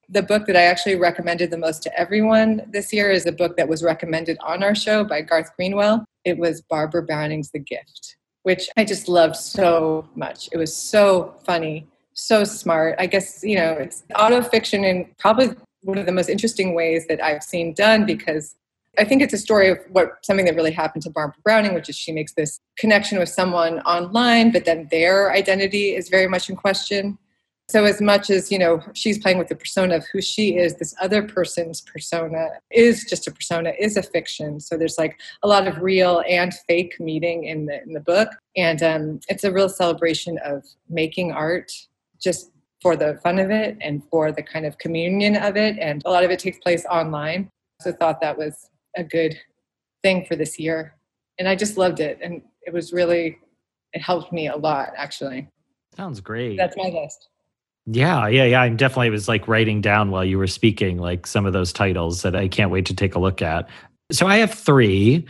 The 0.09 0.21
book 0.21 0.45
that 0.47 0.55
I 0.55 0.63
actually 0.63 0.95
recommended 0.95 1.49
the 1.49 1.57
most 1.57 1.81
to 1.83 1.99
everyone 1.99 2.63
this 2.69 2.91
year 2.91 3.09
is 3.09 3.25
a 3.25 3.31
book 3.31 3.55
that 3.57 3.67
was 3.67 3.83
recommended 3.83 4.37
on 4.41 4.61
our 4.61 4.75
show 4.75 5.03
by 5.03 5.21
Garth 5.21 5.55
Greenwell. 5.55 6.05
It 6.25 6.37
was 6.37 6.61
Barbara 6.61 7.03
Browning's 7.03 7.51
The 7.51 7.59
Gift, 7.59 8.17
which 8.43 8.69
I 8.75 8.83
just 8.83 9.07
loved 9.07 9.37
so 9.37 10.07
much. 10.15 10.49
It 10.51 10.57
was 10.57 10.75
so 10.75 11.35
funny, 11.45 11.87
so 12.13 12.43
smart. 12.43 12.95
I 12.99 13.05
guess, 13.05 13.43
you 13.43 13.55
know, 13.55 13.71
it's 13.73 14.03
auto 14.15 14.41
fiction 14.41 14.83
in 14.83 15.09
probably 15.17 15.51
one 15.83 15.97
of 15.97 16.05
the 16.05 16.11
most 16.11 16.29
interesting 16.29 16.75
ways 16.75 17.07
that 17.07 17.23
I've 17.23 17.43
seen 17.43 17.73
done 17.73 18.05
because 18.05 18.55
I 18.97 19.05
think 19.05 19.21
it's 19.21 19.33
a 19.33 19.37
story 19.39 19.69
of 19.69 19.79
what 19.89 20.23
something 20.23 20.45
that 20.45 20.55
really 20.55 20.71
happened 20.71 21.03
to 21.03 21.09
Barbara 21.09 21.39
Browning, 21.43 21.73
which 21.73 21.89
is 21.89 21.95
she 21.95 22.11
makes 22.11 22.33
this 22.33 22.59
connection 22.77 23.17
with 23.17 23.29
someone 23.29 23.79
online, 23.79 24.51
but 24.51 24.65
then 24.65 24.87
their 24.91 25.31
identity 25.31 25.95
is 25.95 26.09
very 26.09 26.27
much 26.27 26.49
in 26.49 26.55
question. 26.55 27.17
So 27.73 27.85
as 27.85 27.99
much 27.99 28.29
as, 28.29 28.51
you 28.51 28.59
know, 28.59 28.83
she's 28.93 29.17
playing 29.17 29.39
with 29.39 29.47
the 29.47 29.55
persona 29.55 29.95
of 29.95 30.05
who 30.13 30.21
she 30.21 30.57
is, 30.57 30.75
this 30.75 30.93
other 31.01 31.23
person's 31.23 31.81
persona 31.81 32.49
is 32.69 33.03
just 33.05 33.25
a 33.25 33.31
persona, 33.31 33.73
is 33.79 33.97
a 33.97 34.03
fiction. 34.03 34.59
So 34.59 34.77
there's 34.77 34.99
like 34.99 35.19
a 35.41 35.47
lot 35.47 35.67
of 35.67 35.81
real 35.81 36.21
and 36.29 36.53
fake 36.67 36.99
meeting 36.99 37.45
in 37.45 37.65
the 37.65 37.81
in 37.81 37.93
the 37.93 37.99
book. 37.99 38.29
And 38.55 38.83
um, 38.83 39.19
it's 39.27 39.43
a 39.43 39.51
real 39.51 39.69
celebration 39.69 40.37
of 40.45 40.63
making 40.87 41.31
art 41.31 41.71
just 42.21 42.51
for 42.79 42.95
the 42.95 43.19
fun 43.23 43.39
of 43.39 43.49
it 43.49 43.75
and 43.81 44.03
for 44.11 44.31
the 44.31 44.43
kind 44.43 44.67
of 44.67 44.77
communion 44.77 45.35
of 45.35 45.57
it. 45.57 45.79
And 45.79 46.03
a 46.05 46.11
lot 46.11 46.23
of 46.23 46.29
it 46.29 46.37
takes 46.37 46.59
place 46.59 46.85
online. 46.85 47.49
So 47.81 47.91
thought 47.91 48.21
that 48.21 48.37
was 48.37 48.69
a 48.95 49.03
good 49.03 49.35
thing 50.03 50.27
for 50.27 50.35
this 50.35 50.59
year. 50.59 50.95
And 51.39 51.47
I 51.47 51.55
just 51.55 51.75
loved 51.75 52.01
it. 52.01 52.19
And 52.21 52.43
it 52.67 52.71
was 52.71 52.93
really, 52.93 53.39
it 53.93 54.03
helped 54.03 54.31
me 54.31 54.47
a 54.47 54.57
lot, 54.57 54.89
actually. 54.95 55.47
Sounds 55.97 56.19
great. 56.19 56.55
That's 56.55 56.77
my 56.77 56.89
list. 56.89 57.29
Yeah, 57.85 58.27
yeah, 58.27 58.45
yeah. 58.45 58.61
I'm 58.61 58.77
definitely 58.77 59.09
was 59.09 59.27
like 59.27 59.47
writing 59.47 59.81
down 59.81 60.11
while 60.11 60.23
you 60.23 60.37
were 60.37 60.47
speaking, 60.47 60.97
like 60.97 61.27
some 61.27 61.45
of 61.45 61.53
those 61.53 61.73
titles 61.73 62.21
that 62.21 62.35
I 62.35 62.47
can't 62.47 62.71
wait 62.71 62.85
to 62.85 62.95
take 62.95 63.15
a 63.15 63.19
look 63.19 63.41
at. 63.41 63.67
So 64.11 64.27
I 64.27 64.37
have 64.37 64.53
three. 64.53 65.25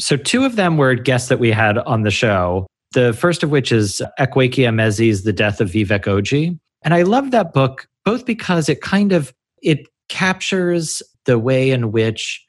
So 0.00 0.16
two 0.16 0.44
of 0.44 0.56
them 0.56 0.76
were 0.76 0.94
guests 0.94 1.28
that 1.28 1.38
we 1.38 1.50
had 1.50 1.78
on 1.78 2.02
the 2.02 2.10
show. 2.10 2.66
The 2.92 3.12
first 3.12 3.42
of 3.42 3.50
which 3.50 3.70
is 3.70 4.00
Akwaeke 4.18 4.66
Emezi's 4.66 5.24
The 5.24 5.32
Death 5.32 5.60
of 5.60 5.70
Vivek 5.70 6.04
Oji. 6.04 6.58
And 6.82 6.94
I 6.94 7.02
love 7.02 7.30
that 7.32 7.52
book 7.52 7.86
both 8.04 8.24
because 8.24 8.68
it 8.68 8.80
kind 8.80 9.12
of 9.12 9.34
it 9.60 9.86
captures 10.08 11.02
the 11.26 11.38
way 11.38 11.70
in 11.70 11.92
which 11.92 12.42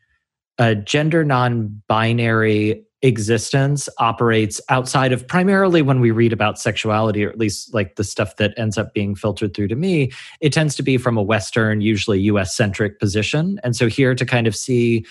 a 0.58 0.75
gender 0.75 1.25
non-binary 1.25 2.84
existence 3.01 3.88
operates 3.98 4.60
outside 4.68 5.13
of 5.13 5.25
primarily 5.25 5.82
when 5.82 6.01
we 6.01 6.12
read 6.12 6.34
about 6.34 6.60
sexuality 6.60 7.24
or 7.24 7.29
at 7.29 7.38
least 7.38 7.74
like 7.74 7.96
the 7.96 8.03
stuff 8.03 8.36
that 8.36 8.53
ends 8.58 8.77
up 8.77 8.94
being 8.94 9.15
filtered 9.15 9.53
through 9.53 9.70
to 9.70 9.75
me 9.75 10.12
it 10.41 10.51
tends 10.51 10.75
to 10.75 10.84
be 10.84 10.98
from 10.98 11.18
a 11.18 11.24
western 11.24 11.79
usually 11.79 12.20
us 12.20 12.56
centric 12.56 13.00
position. 13.00 13.60
And 13.63 13.75
so 13.75 13.88
here 13.88 14.13
to 14.15 14.25
kind 14.25 14.48
of 14.48 14.56
see 14.56 15.06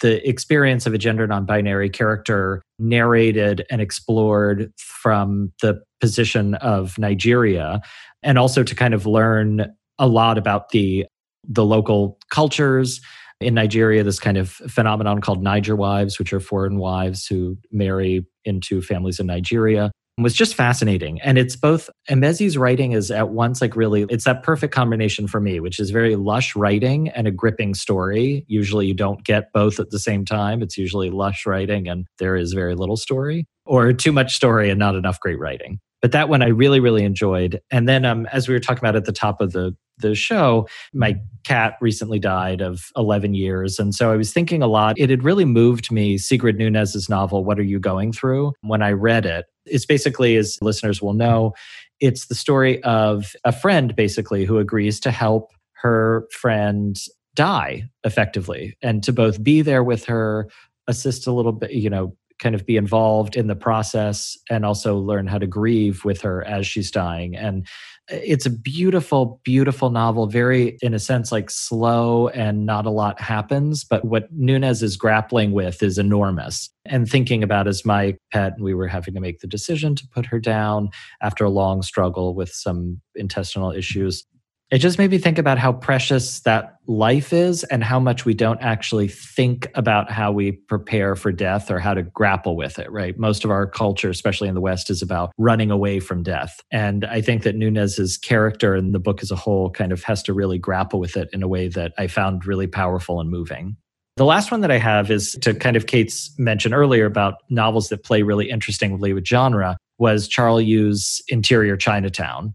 the 0.00 0.26
experience 0.28 0.86
of 0.86 0.94
a 0.94 0.98
gender 0.98 1.26
non-binary 1.26 1.90
character 1.90 2.62
narrated 2.78 3.64
and 3.70 3.80
explored 3.80 4.72
from 4.76 5.52
the 5.62 5.82
position 6.00 6.54
of 6.56 6.98
Nigeria 6.98 7.80
and 8.22 8.38
also 8.38 8.62
to 8.62 8.74
kind 8.74 8.94
of 8.94 9.06
learn 9.06 9.74
a 9.98 10.06
lot 10.06 10.38
about 10.38 10.70
the 10.70 11.06
the 11.48 11.64
local 11.64 12.18
cultures 12.28 13.00
in 13.40 13.54
Nigeria, 13.54 14.02
this 14.02 14.18
kind 14.18 14.36
of 14.36 14.50
phenomenon 14.50 15.20
called 15.20 15.42
Niger 15.42 15.76
wives, 15.76 16.18
which 16.18 16.32
are 16.32 16.40
foreign 16.40 16.78
wives 16.78 17.26
who 17.26 17.56
marry 17.70 18.26
into 18.44 18.80
families 18.80 19.20
in 19.20 19.26
Nigeria 19.26 19.90
was 20.18 20.32
just 20.32 20.54
fascinating. 20.54 21.20
And 21.20 21.36
it's 21.36 21.56
both 21.56 21.90
Emezi's 22.08 22.56
writing 22.56 22.92
is 22.92 23.10
at 23.10 23.30
once 23.30 23.60
like 23.60 23.76
really, 23.76 24.06
it's 24.08 24.24
that 24.24 24.42
perfect 24.42 24.72
combination 24.72 25.26
for 25.26 25.40
me, 25.40 25.60
which 25.60 25.78
is 25.78 25.90
very 25.90 26.16
lush 26.16 26.56
writing 26.56 27.10
and 27.10 27.26
a 27.26 27.30
gripping 27.30 27.74
story. 27.74 28.44
Usually 28.48 28.86
you 28.86 28.94
don't 28.94 29.22
get 29.24 29.52
both 29.52 29.78
at 29.78 29.90
the 29.90 29.98
same 29.98 30.24
time. 30.24 30.62
It's 30.62 30.78
usually 30.78 31.10
lush 31.10 31.44
writing 31.44 31.86
and 31.86 32.06
there 32.18 32.34
is 32.34 32.54
very 32.54 32.74
little 32.74 32.96
story, 32.96 33.46
or 33.66 33.92
too 33.92 34.12
much 34.12 34.34
story 34.34 34.70
and 34.70 34.78
not 34.78 34.94
enough 34.94 35.20
great 35.20 35.38
writing. 35.38 35.80
But 36.06 36.12
that 36.12 36.28
one 36.28 36.40
I 36.40 36.50
really, 36.50 36.78
really 36.78 37.02
enjoyed. 37.02 37.60
And 37.68 37.88
then 37.88 38.04
um, 38.04 38.26
as 38.26 38.46
we 38.46 38.54
were 38.54 38.60
talking 38.60 38.78
about 38.78 38.94
at 38.94 39.06
the 39.06 39.12
top 39.12 39.40
of 39.40 39.50
the 39.50 39.74
the 39.98 40.14
show, 40.14 40.68
my 40.94 41.16
cat 41.42 41.74
recently 41.80 42.20
died 42.20 42.60
of 42.60 42.92
11 42.96 43.34
years. 43.34 43.80
And 43.80 43.92
so 43.92 44.12
I 44.12 44.16
was 44.16 44.32
thinking 44.32 44.62
a 44.62 44.68
lot. 44.68 44.96
It 45.00 45.10
had 45.10 45.24
really 45.24 45.44
moved 45.44 45.90
me, 45.90 46.16
Sigrid 46.16 46.58
Nunez's 46.58 47.08
novel, 47.08 47.44
What 47.44 47.58
Are 47.58 47.64
You 47.64 47.80
Going 47.80 48.12
Through? 48.12 48.52
When 48.60 48.82
I 48.82 48.92
read 48.92 49.26
it, 49.26 49.46
it's 49.64 49.84
basically, 49.84 50.36
as 50.36 50.58
listeners 50.62 51.02
will 51.02 51.14
know, 51.14 51.54
it's 51.98 52.28
the 52.28 52.36
story 52.36 52.80
of 52.84 53.34
a 53.44 53.50
friend 53.50 53.96
basically 53.96 54.44
who 54.44 54.58
agrees 54.58 55.00
to 55.00 55.10
help 55.10 55.50
her 55.72 56.28
friend 56.30 56.96
die 57.34 57.82
effectively 58.04 58.78
and 58.80 59.02
to 59.02 59.12
both 59.12 59.42
be 59.42 59.60
there 59.60 59.82
with 59.82 60.04
her, 60.04 60.48
assist 60.86 61.26
a 61.26 61.32
little 61.32 61.50
bit, 61.50 61.72
you 61.72 61.90
know, 61.90 62.16
kind 62.38 62.54
of 62.54 62.66
be 62.66 62.76
involved 62.76 63.36
in 63.36 63.46
the 63.46 63.56
process 63.56 64.36
and 64.50 64.64
also 64.64 64.98
learn 64.98 65.26
how 65.26 65.38
to 65.38 65.46
grieve 65.46 66.04
with 66.04 66.20
her 66.20 66.44
as 66.46 66.66
she's 66.66 66.90
dying. 66.90 67.34
And 67.36 67.66
uh, 68.12 68.16
it's 68.22 68.46
a 68.46 68.50
beautiful, 68.50 69.40
beautiful 69.44 69.90
novel, 69.90 70.26
very, 70.26 70.78
in 70.82 70.94
a 70.94 70.98
sense, 70.98 71.32
like 71.32 71.50
slow 71.50 72.28
and 72.28 72.66
not 72.66 72.86
a 72.86 72.90
lot 72.90 73.20
happens. 73.20 73.84
But 73.84 74.04
what 74.04 74.28
Nunez 74.32 74.82
is 74.82 74.96
grappling 74.96 75.52
with 75.52 75.82
is 75.82 75.98
enormous. 75.98 76.70
And 76.84 77.08
thinking 77.08 77.42
about 77.42 77.66
as 77.66 77.84
my 77.84 78.16
pet, 78.32 78.54
we 78.60 78.74
were 78.74 78.88
having 78.88 79.14
to 79.14 79.20
make 79.20 79.40
the 79.40 79.46
decision 79.46 79.94
to 79.96 80.06
put 80.08 80.26
her 80.26 80.38
down 80.38 80.90
after 81.22 81.44
a 81.44 81.50
long 81.50 81.82
struggle 81.82 82.34
with 82.34 82.50
some 82.50 83.00
intestinal 83.14 83.72
issues 83.72 84.24
it 84.70 84.78
just 84.78 84.98
made 84.98 85.12
me 85.12 85.18
think 85.18 85.38
about 85.38 85.58
how 85.58 85.72
precious 85.72 86.40
that 86.40 86.78
life 86.88 87.32
is 87.32 87.62
and 87.64 87.84
how 87.84 88.00
much 88.00 88.24
we 88.24 88.34
don't 88.34 88.60
actually 88.60 89.06
think 89.06 89.70
about 89.76 90.10
how 90.10 90.32
we 90.32 90.52
prepare 90.52 91.14
for 91.14 91.30
death 91.30 91.70
or 91.70 91.78
how 91.78 91.94
to 91.94 92.02
grapple 92.02 92.56
with 92.56 92.78
it, 92.80 92.90
right? 92.90 93.16
Most 93.16 93.44
of 93.44 93.50
our 93.50 93.66
culture, 93.68 94.10
especially 94.10 94.48
in 94.48 94.54
the 94.54 94.60
West, 94.60 94.90
is 94.90 95.02
about 95.02 95.32
running 95.38 95.70
away 95.70 96.00
from 96.00 96.24
death. 96.24 96.60
And 96.72 97.04
I 97.04 97.20
think 97.20 97.44
that 97.44 97.54
Nunez's 97.54 98.16
character 98.16 98.74
and 98.74 98.92
the 98.92 98.98
book 98.98 99.22
as 99.22 99.30
a 99.30 99.36
whole 99.36 99.70
kind 99.70 99.92
of 99.92 100.02
has 100.02 100.20
to 100.24 100.34
really 100.34 100.58
grapple 100.58 100.98
with 100.98 101.16
it 101.16 101.28
in 101.32 101.44
a 101.44 101.48
way 101.48 101.68
that 101.68 101.92
I 101.96 102.08
found 102.08 102.44
really 102.44 102.66
powerful 102.66 103.20
and 103.20 103.30
moving. 103.30 103.76
The 104.16 104.24
last 104.24 104.50
one 104.50 104.62
that 104.62 104.70
I 104.70 104.78
have 104.78 105.10
is 105.10 105.32
to 105.42 105.54
kind 105.54 105.76
of 105.76 105.86
Kate's 105.86 106.36
mention 106.38 106.74
earlier 106.74 107.04
about 107.04 107.34
novels 107.50 107.90
that 107.90 108.02
play 108.02 108.22
really 108.22 108.50
interestingly 108.50 109.12
with 109.12 109.26
genre 109.26 109.76
was 109.98 110.26
Charles 110.26 110.64
Yu's 110.64 111.22
Interior 111.28 111.76
Chinatown 111.76 112.54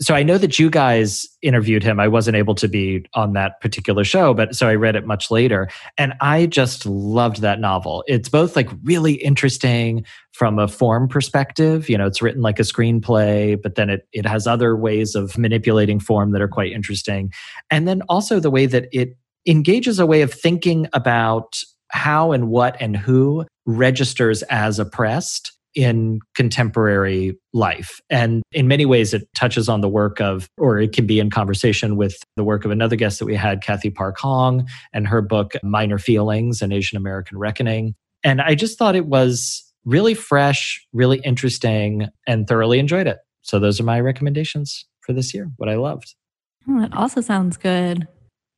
so 0.00 0.14
I 0.14 0.22
know 0.22 0.38
that 0.38 0.58
you 0.58 0.70
guys 0.70 1.26
interviewed 1.42 1.82
him. 1.82 1.98
I 1.98 2.06
wasn't 2.06 2.36
able 2.36 2.54
to 2.56 2.68
be 2.68 3.04
on 3.14 3.32
that 3.32 3.60
particular 3.60 4.04
show, 4.04 4.32
but 4.32 4.54
so 4.54 4.68
I 4.68 4.76
read 4.76 4.94
it 4.94 5.06
much 5.06 5.28
later. 5.30 5.68
And 5.96 6.14
I 6.20 6.46
just 6.46 6.86
loved 6.86 7.40
that 7.40 7.58
novel. 7.58 8.04
It's 8.06 8.28
both 8.28 8.54
like 8.54 8.68
really 8.84 9.14
interesting 9.14 10.04
from 10.32 10.58
a 10.60 10.68
form 10.68 11.08
perspective. 11.08 11.88
You 11.88 11.98
know, 11.98 12.06
it's 12.06 12.22
written 12.22 12.42
like 12.42 12.60
a 12.60 12.62
screenplay, 12.62 13.60
but 13.60 13.74
then 13.74 13.90
it, 13.90 14.06
it 14.12 14.24
has 14.24 14.46
other 14.46 14.76
ways 14.76 15.16
of 15.16 15.36
manipulating 15.36 15.98
form 15.98 16.30
that 16.30 16.40
are 16.40 16.48
quite 16.48 16.70
interesting. 16.70 17.32
And 17.68 17.88
then 17.88 18.02
also 18.02 18.38
the 18.38 18.50
way 18.50 18.66
that 18.66 18.88
it 18.92 19.16
engages 19.46 19.98
a 19.98 20.06
way 20.06 20.22
of 20.22 20.32
thinking 20.32 20.86
about 20.92 21.60
how 21.90 22.30
and 22.30 22.48
what 22.48 22.76
and 22.80 22.96
who 22.96 23.46
registers 23.66 24.42
as 24.44 24.78
oppressed 24.78 25.57
in 25.74 26.20
contemporary 26.34 27.38
life. 27.52 28.00
And 28.10 28.42
in 28.52 28.68
many 28.68 28.86
ways, 28.86 29.14
it 29.14 29.28
touches 29.34 29.68
on 29.68 29.80
the 29.80 29.88
work 29.88 30.20
of, 30.20 30.48
or 30.58 30.78
it 30.78 30.92
can 30.92 31.06
be 31.06 31.20
in 31.20 31.30
conversation 31.30 31.96
with 31.96 32.16
the 32.36 32.44
work 32.44 32.64
of 32.64 32.70
another 32.70 32.96
guest 32.96 33.18
that 33.18 33.26
we 33.26 33.34
had, 33.34 33.62
Cathy 33.62 33.90
Park 33.90 34.18
Hong, 34.18 34.68
and 34.92 35.06
her 35.06 35.22
book, 35.22 35.54
Minor 35.62 35.98
Feelings 35.98 36.62
An 36.62 36.72
Asian 36.72 36.96
American 36.96 37.38
Reckoning. 37.38 37.94
And 38.24 38.40
I 38.40 38.54
just 38.54 38.78
thought 38.78 38.96
it 38.96 39.06
was 39.06 39.64
really 39.84 40.14
fresh, 40.14 40.84
really 40.92 41.20
interesting, 41.24 42.08
and 42.26 42.46
thoroughly 42.46 42.78
enjoyed 42.78 43.06
it. 43.06 43.18
So 43.42 43.58
those 43.58 43.80
are 43.80 43.84
my 43.84 44.00
recommendations 44.00 44.84
for 45.00 45.12
this 45.12 45.32
year, 45.32 45.50
what 45.56 45.68
I 45.68 45.76
loved. 45.76 46.14
Oh, 46.68 46.80
that 46.80 46.92
also 46.92 47.20
sounds 47.20 47.56
good. 47.56 48.06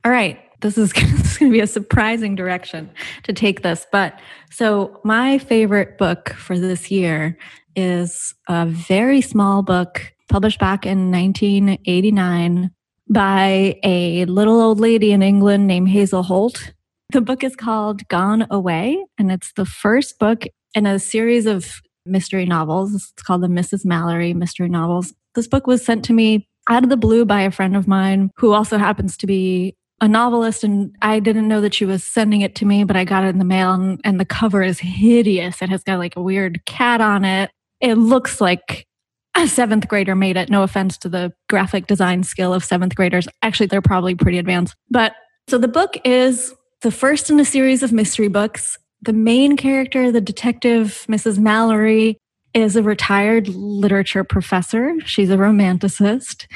All 0.04 0.10
right 0.10 0.40
this 0.60 0.78
is, 0.78 0.92
this 0.94 1.32
is 1.32 1.38
going 1.38 1.50
to 1.50 1.56
be 1.56 1.60
a 1.60 1.66
surprising 1.66 2.34
direction 2.34 2.90
to 3.24 3.32
take 3.32 3.62
this. 3.62 3.86
But 3.90 4.18
so, 4.50 5.00
my 5.04 5.38
favorite 5.38 5.98
book 5.98 6.30
for 6.30 6.58
this 6.58 6.90
year 6.90 7.38
is 7.76 8.34
a 8.48 8.66
very 8.66 9.20
small 9.20 9.62
book 9.62 10.12
published 10.28 10.60
back 10.60 10.86
in 10.86 11.10
1989 11.10 12.70
by 13.08 13.78
a 13.82 14.24
little 14.26 14.60
old 14.60 14.78
lady 14.78 15.12
in 15.12 15.22
England 15.22 15.66
named 15.66 15.88
Hazel 15.88 16.22
Holt. 16.22 16.72
The 17.12 17.20
book 17.20 17.42
is 17.42 17.56
called 17.56 18.06
Gone 18.08 18.46
Away, 18.50 19.04
and 19.18 19.32
it's 19.32 19.52
the 19.52 19.66
first 19.66 20.18
book 20.20 20.44
in 20.74 20.86
a 20.86 21.00
series 21.00 21.46
of 21.46 21.80
mystery 22.06 22.46
novels. 22.46 22.94
It's 22.94 23.22
called 23.22 23.42
the 23.42 23.48
Mrs. 23.48 23.84
Mallory 23.84 24.32
Mystery 24.32 24.68
Novels. 24.68 25.12
This 25.34 25.48
book 25.48 25.66
was 25.66 25.84
sent 25.84 26.04
to 26.04 26.12
me 26.12 26.48
out 26.68 26.84
of 26.84 26.90
the 26.90 26.96
blue 26.96 27.24
by 27.24 27.42
a 27.42 27.50
friend 27.50 27.76
of 27.76 27.88
mine 27.88 28.30
who 28.36 28.52
also 28.52 28.78
happens 28.78 29.16
to 29.16 29.26
be 29.26 29.74
a 30.00 30.08
novelist 30.08 30.64
and 30.64 30.94
I 31.02 31.20
didn't 31.20 31.48
know 31.48 31.60
that 31.60 31.74
she 31.74 31.84
was 31.84 32.02
sending 32.02 32.40
it 32.40 32.54
to 32.56 32.64
me, 32.64 32.84
but 32.84 32.96
I 32.96 33.04
got 33.04 33.24
it 33.24 33.28
in 33.28 33.38
the 33.38 33.44
mail 33.44 33.72
and, 33.72 34.00
and 34.02 34.18
the 34.18 34.24
cover 34.24 34.62
is 34.62 34.78
hideous. 34.78 35.60
It 35.60 35.68
has 35.68 35.84
got 35.84 35.98
like 35.98 36.16
a 36.16 36.22
weird 36.22 36.64
cat 36.64 37.00
on 37.00 37.24
it. 37.24 37.50
It 37.80 37.96
looks 37.96 38.40
like 38.40 38.86
a 39.36 39.46
seventh 39.46 39.88
grader 39.88 40.14
made 40.14 40.36
it. 40.36 40.48
No 40.48 40.62
offense 40.62 40.96
to 40.98 41.08
the 41.08 41.32
graphic 41.48 41.86
design 41.86 42.22
skill 42.22 42.54
of 42.54 42.64
seventh 42.64 42.94
graders. 42.94 43.28
Actually, 43.42 43.66
they're 43.66 43.82
probably 43.82 44.14
pretty 44.14 44.38
advanced. 44.38 44.74
But 44.90 45.12
so 45.48 45.58
the 45.58 45.68
book 45.68 45.96
is 46.04 46.54
the 46.82 46.90
first 46.90 47.30
in 47.30 47.38
a 47.38 47.44
series 47.44 47.82
of 47.82 47.92
mystery 47.92 48.28
books. 48.28 48.78
The 49.02 49.12
main 49.12 49.56
character, 49.56 50.10
the 50.10 50.20
detective, 50.20 51.04
Mrs. 51.08 51.38
Mallory, 51.38 52.18
is 52.54 52.74
a 52.74 52.82
retired 52.82 53.48
literature 53.48 54.24
professor. 54.24 54.94
She's 55.04 55.30
a 55.30 55.36
romanticist. 55.36 56.46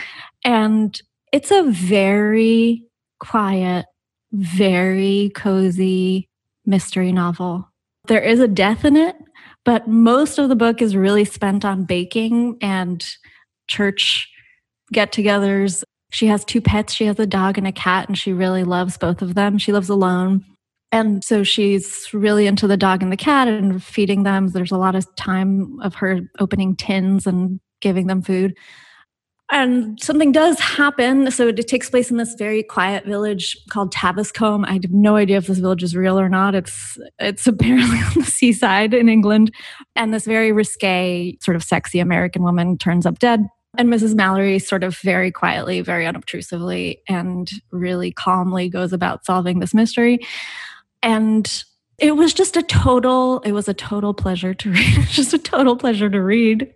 And 0.45 1.01
it's 1.33 1.51
a 1.51 1.63
very 1.65 2.85
quiet, 3.25 3.87
very 4.33 5.31
cozy 5.35 6.29
mystery 6.67 7.13
novel. 7.13 7.69
There 8.07 8.23
is 8.23 8.41
a 8.41 8.49
death 8.49 8.85
in 8.85 8.97
it, 8.97 9.17
but 9.65 9.89
most 9.89 10.39
of 10.39 10.49
the 10.49 10.57
book 10.57 10.83
is 10.83 10.95
really 10.95 11.25
spent 11.25 11.65
on 11.65 11.85
baking 11.85 12.59
and 12.61 13.05
church 13.67 14.31
get 14.93 15.11
togethers. 15.11 15.85
She 16.11 16.27
has 16.27 16.45
two 16.45 16.61
pets. 16.61 16.93
She 16.93 17.07
has 17.07 17.19
a 17.19 17.27
dog 17.27 17.57
and 17.57 17.67
a 17.67 17.73
cat, 17.73 18.09
and 18.09 18.17
she 18.17 18.33
really 18.33 18.63
loves 18.63 18.99
both 18.99 19.23
of 19.23 19.35
them. 19.35 19.59
She 19.59 19.73
lives 19.73 19.89
alone. 19.89 20.45
And 20.93 21.25
so 21.25 21.43
she's 21.43 22.09
really 22.13 22.47
into 22.47 22.69
the 22.69 22.77
dog 22.77 23.03
and 23.03 23.11
the 23.11 23.17
cat 23.17 23.49
and 23.49 23.83
feeding 23.83 24.23
them. 24.23 24.49
There's 24.49 24.71
a 24.71 24.77
lot 24.77 24.95
of 24.95 25.07
time 25.17 25.81
of 25.81 25.97
her 25.97 26.21
opening 26.39 26.77
tins 26.77 27.27
and 27.27 27.59
giving 27.81 28.07
them 28.07 28.23
food 28.23 28.55
and 29.51 30.01
something 30.03 30.33
does 30.33 30.59
happen. 30.59 31.31
So 31.31 31.49
it 31.49 31.69
takes 31.69 31.91
place 31.91 32.11
in 32.11 32.17
this 32.17 32.35
very 32.35 32.63
quiet 32.63 33.05
village 33.05 33.57
called 33.71 33.93
Taviscombe. 33.93 34.67
I 34.67 34.73
have 34.75 34.91
no 34.91 35.17
idea 35.17 35.37
if 35.37 35.47
this 35.47 35.59
village 35.59 35.83
is 35.83 35.95
real 35.95 36.19
or 36.19 36.29
not. 36.29 36.55
It's 36.55 36.99
it's 37.19 37.47
apparently 37.47 37.99
on 37.99 38.15
the 38.15 38.25
seaside 38.25 38.95
in 38.95 39.09
England. 39.09 39.55
And 39.97 40.15
this 40.15 40.25
very 40.25 40.53
risque, 40.53 41.37
sort 41.41 41.57
of 41.57 41.63
sexy 41.63 42.01
American 42.01 42.43
woman 42.43 42.79
turns 42.79 43.07
up 43.07 43.19
dead. 43.19 43.47
And 43.77 43.89
Mrs. 43.89 44.15
Mallory 44.15 44.61
sort 44.61 44.85
of 44.85 44.97
very 44.99 45.33
quietly, 45.33 45.81
very 45.81 46.07
unobtrusively, 46.07 46.99
and 47.09 47.51
really 47.73 48.13
calmly 48.13 48.69
goes 48.69 48.93
about 48.93 49.27
solving 49.27 49.59
this 49.59 49.75
mystery. 49.75 50.21
And 51.03 51.65
it 51.99 52.13
was 52.13 52.33
just 52.33 52.57
a 52.57 52.63
total, 52.63 53.41
it 53.41 53.53
was 53.53 53.69
a 53.69 53.75
total 53.75 54.15
pleasure 54.15 54.55
to 54.55 54.71
read. 54.73 55.07
just 55.09 55.35
a 55.35 55.39
total 55.39 55.77
pleasure 55.77 56.09
to 56.09 56.23
read. 56.23 56.73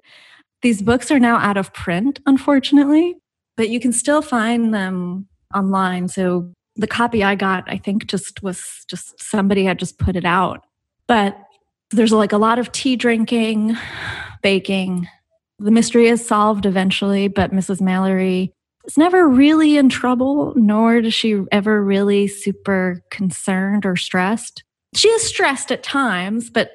These 0.63 0.83
books 0.83 1.11
are 1.11 1.21
now 1.21 1.37
out 1.37 1.57
of 1.57 1.73
print, 1.73 2.21
unfortunately, 2.27 3.17
but 3.57 3.69
you 3.69 3.79
can 3.81 3.93
still 3.93 4.23
find 4.23 4.75
them 4.75 5.29
online. 5.55 6.09
So 6.09 6.53
the 6.77 6.87
copy 6.87 7.23
I 7.23 7.35
got, 7.35 7.65
I 7.67 7.79
think, 7.79 8.07
just 8.07 8.43
was 8.43 8.85
just 8.89 9.21
somebody 9.21 9.65
had 9.65 9.79
just 9.79 9.99
put 9.99 10.17
it 10.17 10.25
out. 10.25 10.65
But 11.07 11.39
there's 11.91 12.13
like 12.13 12.33
a 12.33 12.39
lot 12.39 12.59
of 12.59 12.73
tea 12.73 12.97
drinking, 12.97 13.77
baking. 14.43 15.09
The 15.59 15.71
mystery 15.71 16.09
is 16.09 16.27
solved 16.27 16.67
eventually, 16.67 17.29
but 17.29 17.53
Mrs. 17.53 17.81
Mallory 17.81 18.53
is 18.85 18.97
never 18.97 19.29
really 19.29 19.77
in 19.77 19.89
trouble, 19.89 20.53
nor 20.57 21.01
does 21.01 21.15
she 21.15 21.43
ever 21.51 21.83
really 21.83 22.29
super 22.29 23.03
concerned 23.11 23.87
or 23.87 23.97
stressed. 23.97 24.63
She 24.95 25.09
is 25.09 25.23
stressed 25.23 25.71
at 25.71 25.83
times, 25.83 26.51
but 26.51 26.73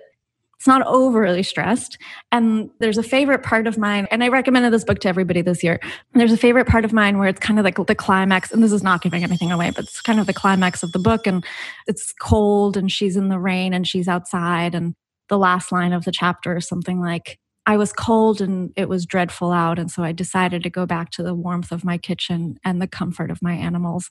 It's 0.63 0.67
not 0.69 0.87
overly 0.87 1.43
stressed. 1.43 1.97
And 2.31 2.69
there's 2.79 2.97
a 2.97 3.03
favorite 3.03 3.43
part 3.43 3.67
of 3.67 3.77
mine, 3.77 4.07
and 4.11 4.23
I 4.23 4.29
recommended 4.29 4.71
this 4.71 4.85
book 4.85 4.99
to 4.99 5.09
everybody 5.09 5.41
this 5.41 5.61
year. 5.61 5.77
There's 6.13 6.31
a 6.31 6.37
favorite 6.37 6.67
part 6.67 6.85
of 6.85 6.93
mine 6.93 7.17
where 7.17 7.27
it's 7.27 7.41
kind 7.41 7.59
of 7.59 7.65
like 7.65 7.85
the 7.85 7.93
climax, 7.93 8.49
and 8.49 8.63
this 8.63 8.71
is 8.71 8.81
not 8.81 9.01
giving 9.01 9.25
anything 9.25 9.51
away, 9.51 9.71
but 9.71 9.83
it's 9.83 9.99
kind 9.99 10.21
of 10.21 10.25
the 10.25 10.33
climax 10.33 10.81
of 10.81 10.93
the 10.93 10.99
book. 10.99 11.27
And 11.27 11.43
it's 11.85 12.13
cold, 12.13 12.77
and 12.77 12.89
she's 12.89 13.17
in 13.17 13.27
the 13.27 13.39
rain, 13.39 13.73
and 13.73 13.85
she's 13.85 14.07
outside. 14.07 14.73
And 14.73 14.95
the 15.27 15.37
last 15.37 15.69
line 15.73 15.91
of 15.91 16.05
the 16.05 16.13
chapter 16.13 16.55
is 16.55 16.65
something 16.65 17.01
like, 17.01 17.39
I 17.65 17.75
was 17.75 17.91
cold 17.91 18.39
and 18.39 18.71
it 18.77 18.87
was 18.87 19.05
dreadful 19.05 19.51
out. 19.51 19.79
And 19.79 19.91
so 19.91 20.01
I 20.01 20.13
decided 20.13 20.63
to 20.63 20.69
go 20.69 20.85
back 20.85 21.11
to 21.11 21.23
the 21.23 21.33
warmth 21.33 21.73
of 21.73 21.83
my 21.83 21.97
kitchen 21.97 22.57
and 22.63 22.81
the 22.81 22.87
comfort 22.87 23.31
of 23.31 23.41
my 23.41 23.53
animals. 23.53 24.09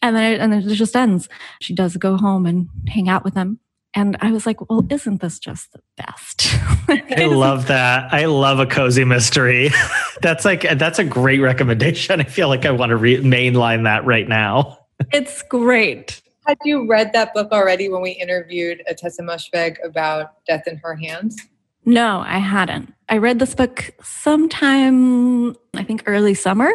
And 0.00 0.16
then 0.16 0.32
it, 0.32 0.40
and 0.40 0.50
then 0.50 0.62
it 0.66 0.74
just 0.76 0.96
ends. 0.96 1.28
She 1.60 1.74
does 1.74 1.98
go 1.98 2.16
home 2.16 2.46
and 2.46 2.70
hang 2.88 3.10
out 3.10 3.22
with 3.22 3.34
them. 3.34 3.60
And 3.94 4.16
I 4.20 4.30
was 4.30 4.46
like, 4.46 4.68
well, 4.70 4.86
isn't 4.88 5.20
this 5.20 5.38
just 5.38 5.72
the 5.72 5.80
best? 5.96 6.46
I 6.88 7.26
love 7.26 7.66
that. 7.66 8.12
I 8.12 8.26
love 8.26 8.60
a 8.60 8.66
cozy 8.66 9.04
mystery. 9.04 9.70
that's 10.22 10.44
like, 10.44 10.62
that's 10.78 10.98
a 10.98 11.04
great 11.04 11.40
recommendation. 11.40 12.20
I 12.20 12.24
feel 12.24 12.48
like 12.48 12.64
I 12.64 12.70
want 12.70 12.90
to 12.90 12.96
re- 12.96 13.22
mainline 13.22 13.84
that 13.84 14.04
right 14.04 14.28
now. 14.28 14.78
it's 15.12 15.42
great. 15.42 16.22
Had 16.46 16.58
you 16.64 16.88
read 16.88 17.12
that 17.12 17.34
book 17.34 17.50
already 17.52 17.88
when 17.88 18.00
we 18.00 18.12
interviewed 18.12 18.82
Ottessa 18.90 19.20
Moshfegh 19.20 19.76
about 19.84 20.44
Death 20.46 20.66
in 20.66 20.76
Her 20.78 20.94
Hands? 20.94 21.36
No, 21.84 22.20
I 22.20 22.38
hadn't. 22.38 22.94
I 23.08 23.18
read 23.18 23.38
this 23.38 23.54
book 23.54 23.90
sometime, 24.02 25.56
I 25.74 25.82
think 25.82 26.04
early 26.06 26.34
summer. 26.34 26.70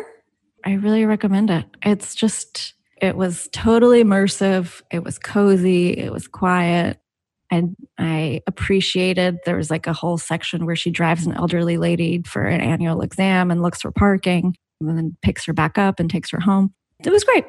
I 0.65 0.73
really 0.73 1.05
recommend 1.05 1.49
it. 1.49 1.65
It's 1.83 2.15
just, 2.15 2.73
it 3.01 3.15
was 3.15 3.47
totally 3.53 4.03
immersive. 4.03 4.81
It 4.91 5.03
was 5.03 5.17
cozy. 5.17 5.91
It 5.91 6.11
was 6.11 6.27
quiet. 6.27 6.99
And 7.51 7.75
I 7.97 8.41
appreciated 8.47 9.37
there 9.45 9.57
was 9.57 9.69
like 9.69 9.87
a 9.87 9.93
whole 9.93 10.17
section 10.17 10.65
where 10.65 10.75
she 10.75 10.89
drives 10.91 11.25
an 11.25 11.33
elderly 11.33 11.77
lady 11.77 12.21
for 12.25 12.43
an 12.43 12.61
annual 12.61 13.01
exam 13.01 13.51
and 13.51 13.61
looks 13.61 13.81
for 13.81 13.91
parking 13.91 14.55
and 14.81 14.97
then 14.97 15.17
picks 15.21 15.45
her 15.45 15.53
back 15.53 15.77
up 15.77 15.99
and 15.99 16.09
takes 16.09 16.31
her 16.31 16.39
home. 16.39 16.73
It 17.03 17.11
was 17.11 17.23
great. 17.23 17.45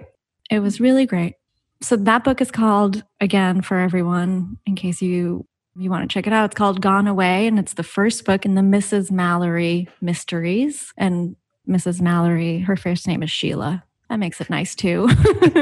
It 0.50 0.60
was 0.60 0.80
really 0.80 1.06
great. 1.06 1.34
So 1.80 1.96
that 1.96 2.24
book 2.24 2.40
is 2.40 2.50
called 2.50 3.04
again 3.20 3.62
for 3.62 3.78
everyone 3.78 4.58
in 4.66 4.76
case 4.76 5.02
you 5.02 5.46
you 5.78 5.90
want 5.90 6.08
to 6.08 6.12
check 6.12 6.26
it 6.26 6.32
out. 6.32 6.46
It's 6.46 6.54
called 6.54 6.80
Gone 6.80 7.06
Away 7.06 7.46
and 7.46 7.58
it's 7.58 7.74
the 7.74 7.82
first 7.82 8.24
book 8.24 8.46
in 8.46 8.54
the 8.54 8.62
Mrs. 8.62 9.10
Mallory 9.10 9.88
mysteries 10.00 10.92
and 10.96 11.36
Mrs. 11.68 12.00
Mallory, 12.00 12.60
her 12.60 12.76
first 12.76 13.06
name 13.06 13.22
is 13.22 13.30
Sheila. 13.30 13.84
That 14.08 14.16
makes 14.16 14.40
it 14.40 14.48
nice 14.48 14.74
too. 14.74 15.08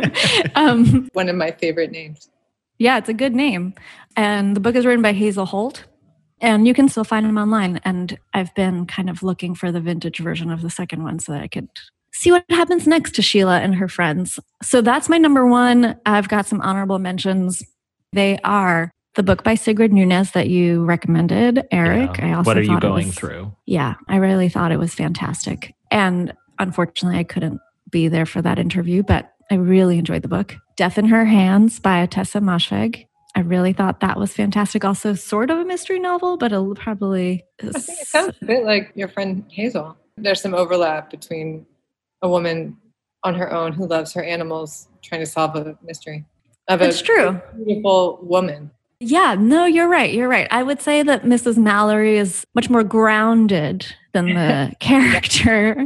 um, 0.55 1.09
One 1.15 1.29
of 1.29 1.37
my 1.37 1.51
favorite 1.51 1.91
names. 1.91 2.29
Yeah, 2.79 2.99
it's 2.99 3.09
a 3.09 3.15
good 3.15 3.35
name. 3.35 3.75
And 4.17 4.57
the 4.57 4.61
book 4.61 4.75
is 4.75 4.87
written 4.87 5.03
by 5.03 5.13
Hazel 5.13 5.47
Holt. 5.47 5.85
And 6.41 6.67
you 6.67 6.75
can 6.75 6.89
still 6.89 7.05
find 7.05 7.25
them 7.25 7.39
online. 7.39 7.81
And 7.85 8.19
I've 8.35 8.55
been 8.55 8.87
kind 8.87 9.09
of 9.09 9.23
looking 9.23 9.55
for 9.55 9.73
the 9.73 9.81
vintage 9.81 10.19
version 10.19 10.51
of 10.51 10.63
the 10.63 10.71
second 10.71 11.03
one 11.03 11.19
so 11.19 11.33
that 11.33 11.41
I 11.41 11.49
could 11.49 11.69
see 12.13 12.31
what 12.31 12.45
happens 12.51 12.87
next 12.87 13.15
to 13.17 13.23
Sheila 13.23 13.61
and 13.61 13.75
her 13.77 13.89
friends. 13.89 14.39
So 14.63 14.81
that's 14.81 15.09
my 15.09 15.19
number 15.19 15.47
one. 15.47 15.99
I've 16.07 16.29
got 16.29 16.47
some 16.47 16.61
honorable 16.61 16.99
mentions. 16.99 17.63
They 18.13 18.39
are 18.45 18.91
the 19.15 19.23
book 19.23 19.43
by 19.43 19.55
Sigrid 19.55 19.93
Nunez 19.93 20.33
that 20.33 20.49
you 20.49 20.85
recommended, 20.85 21.67
Eric. 21.71 22.19
Yeah. 22.19 22.27
I 22.27 22.33
also 22.35 22.51
what 22.51 22.59
are 22.59 22.63
you 22.63 22.81
going 22.81 23.07
was, 23.07 23.17
through? 23.17 23.55
Yeah, 23.67 23.95
I 24.09 24.17
really 24.17 24.49
thought 24.49 24.73
it 24.73 24.79
was 24.79 24.95
fantastic. 24.95 25.75
And 25.91 26.33
unfortunately, 26.59 27.19
I 27.19 27.25
couldn't 27.25 27.61
be 27.91 28.09
there 28.09 28.27
for 28.27 28.43
that 28.43 28.59
interview, 28.59 29.03
but 29.03 29.33
I 29.51 29.55
really 29.55 29.99
enjoyed 29.99 30.23
the 30.23 30.29
book. 30.29 30.57
Death 30.77 30.99
in 30.99 31.07
Her 31.07 31.25
Hands 31.25 31.79
by 31.79 32.07
Ottessa 32.07 32.43
Moshfegh. 32.43 33.07
I 33.37 33.41
really 33.41 33.73
thought 33.73 34.01
that 34.01 34.19
was 34.19 34.33
fantastic. 34.33 34.85
Also, 34.85 35.15
sort 35.15 35.51
of 35.51 35.59
a 35.59 35.65
mystery 35.65 35.99
novel, 35.99 36.37
but 36.37 36.53
a, 36.53 36.75
probably. 36.77 37.45
I 37.63 37.71
think 37.71 38.01
it 38.01 38.07
sounds 38.07 38.37
a 38.41 38.45
bit 38.45 38.65
like 38.65 38.93
your 38.95 39.09
friend 39.09 39.45
Hazel. 39.51 39.97
There's 40.17 40.41
some 40.41 40.55
overlap 40.55 41.11
between 41.11 41.67
a 42.23 42.29
woman 42.29 42.77
on 43.25 43.35
her 43.35 43.53
own 43.53 43.73
who 43.73 43.87
loves 43.87 44.13
her 44.13 44.23
animals 44.23 44.89
trying 45.03 45.21
to 45.21 45.27
solve 45.27 45.57
a 45.57 45.77
mystery. 45.83 46.25
Of 46.69 46.81
a 46.81 46.89
it's 46.89 47.03
true. 47.03 47.41
Beautiful 47.57 48.19
woman. 48.23 48.71
Yeah, 49.07 49.35
no, 49.39 49.67
you're 49.67 49.89
right. 49.89 50.13
You're 50.13 50.29
right. 50.29 50.49
I 50.51 50.63
would 50.63 50.81
say 50.81 51.03
that 51.03 51.25
Mrs. 51.25 51.59
Mallory 51.59 52.17
is 52.17 52.47
much 52.55 52.71
more 52.71 52.83
grounded 52.83 53.87
than 54.13 54.33
the 54.33 54.73
character 54.81 55.85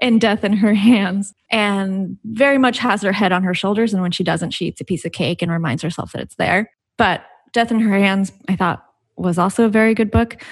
in 0.00 0.18
Death 0.18 0.44
in 0.44 0.54
Her 0.54 0.72
Hands 0.72 1.30
and 1.50 2.16
very 2.24 2.56
much 2.56 2.78
has 2.78 3.02
her 3.02 3.12
head 3.12 3.32
on 3.32 3.42
her 3.42 3.52
shoulders. 3.52 3.92
And 3.92 4.02
when 4.02 4.12
she 4.12 4.24
doesn't, 4.24 4.52
she 4.52 4.66
eats 4.66 4.80
a 4.80 4.84
piece 4.84 5.04
of 5.04 5.12
cake 5.12 5.42
and 5.42 5.52
reminds 5.52 5.82
herself 5.82 6.12
that 6.12 6.22
it's 6.22 6.36
there. 6.36 6.70
But 6.96 7.24
Death 7.52 7.70
in 7.70 7.80
Her 7.80 7.98
Hands, 7.98 8.32
I 8.48 8.56
thought 8.56 8.84
was 9.16 9.36
also 9.36 9.66
a 9.66 9.68
very 9.68 9.92
good 9.92 10.10
book. 10.10 10.42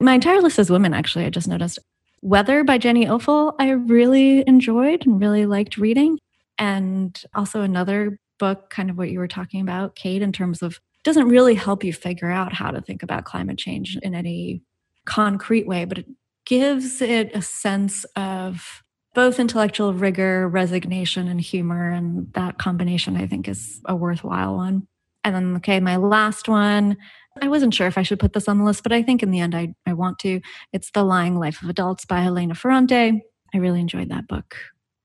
My 0.00 0.14
entire 0.14 0.40
list 0.40 0.58
is 0.58 0.70
women, 0.70 0.94
actually, 0.94 1.26
I 1.26 1.30
just 1.30 1.46
noticed. 1.46 1.78
Weather 2.22 2.64
by 2.64 2.78
Jenny 2.78 3.04
Offill, 3.04 3.54
I 3.58 3.70
really 3.70 4.44
enjoyed 4.46 5.06
and 5.06 5.20
really 5.20 5.44
liked 5.44 5.76
reading. 5.76 6.18
And 6.58 7.22
also 7.34 7.60
another 7.60 8.18
book, 8.38 8.70
kind 8.70 8.88
of 8.88 8.96
what 8.96 9.10
you 9.10 9.18
were 9.18 9.28
talking 9.28 9.60
about, 9.60 9.94
Kate, 9.94 10.22
in 10.22 10.32
terms 10.32 10.62
of 10.62 10.80
doesn't 11.04 11.28
really 11.28 11.54
help 11.54 11.84
you 11.84 11.92
figure 11.92 12.30
out 12.30 12.52
how 12.52 12.70
to 12.70 12.80
think 12.80 13.02
about 13.02 13.24
climate 13.24 13.58
change 13.58 13.96
in 14.02 14.14
any 14.14 14.62
concrete 15.06 15.66
way, 15.66 15.84
but 15.84 15.98
it 15.98 16.06
gives 16.44 17.00
it 17.00 17.34
a 17.34 17.42
sense 17.42 18.04
of 18.16 18.82
both 19.14 19.40
intellectual 19.40 19.92
rigor, 19.92 20.48
resignation, 20.48 21.26
and 21.26 21.40
humor. 21.40 21.90
And 21.90 22.32
that 22.34 22.58
combination, 22.58 23.16
I 23.16 23.26
think, 23.26 23.48
is 23.48 23.80
a 23.86 23.96
worthwhile 23.96 24.56
one. 24.56 24.86
And 25.24 25.34
then, 25.34 25.56
okay, 25.56 25.80
my 25.80 25.96
last 25.96 26.48
one. 26.48 26.96
I 27.40 27.48
wasn't 27.48 27.74
sure 27.74 27.86
if 27.86 27.96
I 27.96 28.02
should 28.02 28.18
put 28.18 28.32
this 28.32 28.48
on 28.48 28.58
the 28.58 28.64
list, 28.64 28.82
but 28.82 28.92
I 28.92 29.02
think 29.02 29.22
in 29.22 29.30
the 29.30 29.40
end 29.40 29.54
I, 29.54 29.74
I 29.86 29.92
want 29.92 30.18
to. 30.20 30.40
It's 30.72 30.90
The 30.90 31.04
Lying 31.04 31.38
Life 31.38 31.62
of 31.62 31.68
Adults 31.68 32.04
by 32.04 32.22
Elena 32.24 32.54
Ferrante. 32.54 33.22
I 33.54 33.58
really 33.58 33.80
enjoyed 33.80 34.10
that 34.10 34.28
book 34.28 34.56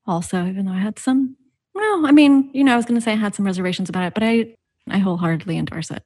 also, 0.08 0.46
even 0.46 0.66
though 0.66 0.72
I 0.72 0.80
had 0.80 1.00
some, 1.00 1.36
well, 1.74 2.06
I 2.06 2.12
mean, 2.12 2.50
you 2.54 2.64
know, 2.64 2.74
I 2.74 2.78
was 2.78 2.86
going 2.86 3.00
to 3.00 3.04
say 3.04 3.14
I 3.14 3.18
had 3.18 3.36
some 3.36 3.46
reservations 3.46 3.90
about 3.90 4.06
it, 4.06 4.14
but 4.14 4.24
I, 4.24 4.56
I 4.89 5.00
wholeheartedly 5.00 5.58
endorse 5.58 5.91
it. 5.91 6.04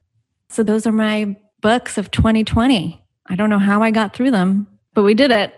So 0.48 0.62
those 0.62 0.86
are 0.86 0.92
my 0.92 1.36
books 1.60 1.98
of 1.98 2.10
2020. 2.10 3.02
I 3.26 3.36
don't 3.36 3.50
know 3.50 3.58
how 3.58 3.82
I 3.82 3.90
got 3.90 4.14
through 4.14 4.30
them, 4.30 4.66
but 4.94 5.02
we 5.02 5.14
did 5.14 5.30
it. 5.30 5.54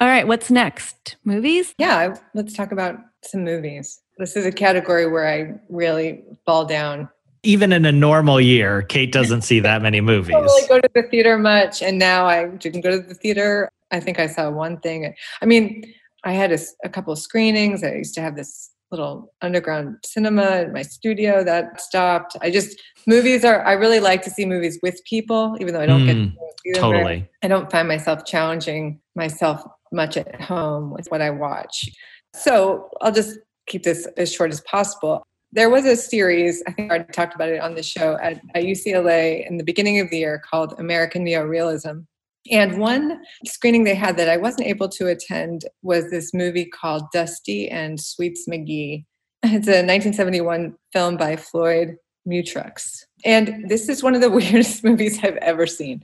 All 0.00 0.08
right, 0.08 0.26
what's 0.26 0.50
next? 0.50 1.16
Movies? 1.24 1.74
Yeah, 1.78 2.14
let's 2.34 2.54
talk 2.54 2.72
about 2.72 2.98
some 3.22 3.44
movies. 3.44 4.00
This 4.18 4.36
is 4.36 4.46
a 4.46 4.52
category 4.52 5.06
where 5.06 5.28
I 5.28 5.60
really 5.68 6.24
fall 6.46 6.64
down. 6.64 7.08
Even 7.42 7.72
in 7.72 7.84
a 7.84 7.92
normal 7.92 8.40
year, 8.40 8.82
Kate 8.82 9.12
doesn't 9.12 9.42
see 9.42 9.60
that 9.60 9.82
many 9.82 10.00
movies. 10.12 10.34
I 10.34 10.40
don't 10.40 10.44
really 10.44 10.68
go 10.68 10.80
to 10.80 10.90
the 10.94 11.02
theater 11.02 11.38
much, 11.38 11.82
and 11.82 11.98
now 11.98 12.26
I 12.26 12.46
didn't 12.46 12.80
go 12.80 12.90
to 12.90 13.00
the 13.00 13.14
theater. 13.14 13.70
I 13.90 14.00
think 14.00 14.18
I 14.18 14.26
saw 14.26 14.50
one 14.50 14.78
thing. 14.78 15.14
I 15.40 15.46
mean, 15.46 15.92
I 16.24 16.32
had 16.32 16.52
a, 16.52 16.58
a 16.84 16.88
couple 16.88 17.12
of 17.12 17.18
screenings. 17.18 17.82
I 17.82 17.94
used 17.94 18.14
to 18.14 18.20
have 18.20 18.36
this 18.36 18.70
little 18.90 19.32
underground 19.42 19.96
cinema 20.04 20.62
in 20.62 20.72
my 20.72 20.82
studio 20.82 21.44
that 21.44 21.80
stopped. 21.80 22.36
I 22.40 22.50
just 22.50 22.80
movies 23.06 23.44
are 23.44 23.64
I 23.64 23.72
really 23.72 24.00
like 24.00 24.22
to 24.22 24.30
see 24.30 24.46
movies 24.46 24.78
with 24.82 25.02
people, 25.04 25.56
even 25.60 25.74
though 25.74 25.80
I 25.80 25.86
don't 25.86 26.06
mm, 26.06 26.34
get 26.34 26.74
to 26.74 26.80
totally. 26.80 27.28
I 27.42 27.48
don't 27.48 27.70
find 27.70 27.88
myself 27.88 28.24
challenging 28.24 29.00
myself 29.14 29.62
much 29.92 30.16
at 30.16 30.40
home 30.40 30.90
with 30.90 31.06
what 31.08 31.22
I 31.22 31.30
watch. 31.30 31.88
So 32.34 32.88
I'll 33.00 33.12
just 33.12 33.38
keep 33.66 33.82
this 33.82 34.06
as 34.16 34.32
short 34.32 34.50
as 34.50 34.60
possible. 34.62 35.22
There 35.52 35.70
was 35.70 35.86
a 35.86 35.96
series, 35.96 36.62
I 36.66 36.72
think 36.72 36.90
I 36.90 36.96
already 36.96 37.12
talked 37.12 37.34
about 37.34 37.48
it 37.48 37.60
on 37.60 37.74
the 37.74 37.82
show 37.82 38.18
at, 38.22 38.40
at 38.54 38.64
UCLA 38.64 39.48
in 39.48 39.56
the 39.56 39.64
beginning 39.64 39.98
of 39.98 40.10
the 40.10 40.18
year 40.18 40.42
called 40.48 40.74
American 40.78 41.24
Neorealism. 41.24 42.04
And 42.50 42.78
one 42.78 43.20
screening 43.44 43.84
they 43.84 43.94
had 43.94 44.16
that 44.16 44.28
I 44.28 44.36
wasn't 44.36 44.68
able 44.68 44.88
to 44.90 45.08
attend 45.08 45.62
was 45.82 46.10
this 46.10 46.32
movie 46.32 46.64
called 46.64 47.04
Dusty 47.12 47.68
and 47.68 48.00
Sweets 48.00 48.46
McGee. 48.48 49.04
It's 49.44 49.68
a 49.68 49.86
1971 49.86 50.74
film 50.92 51.16
by 51.16 51.36
Floyd 51.36 51.96
Mutrux. 52.28 53.04
And 53.24 53.68
this 53.68 53.88
is 53.88 54.02
one 54.02 54.16
of 54.16 54.20
the 54.20 54.30
weirdest 54.38 54.82
movies 54.82 55.22
I've 55.22 55.36
ever 55.36 55.66
seen. 55.66 56.02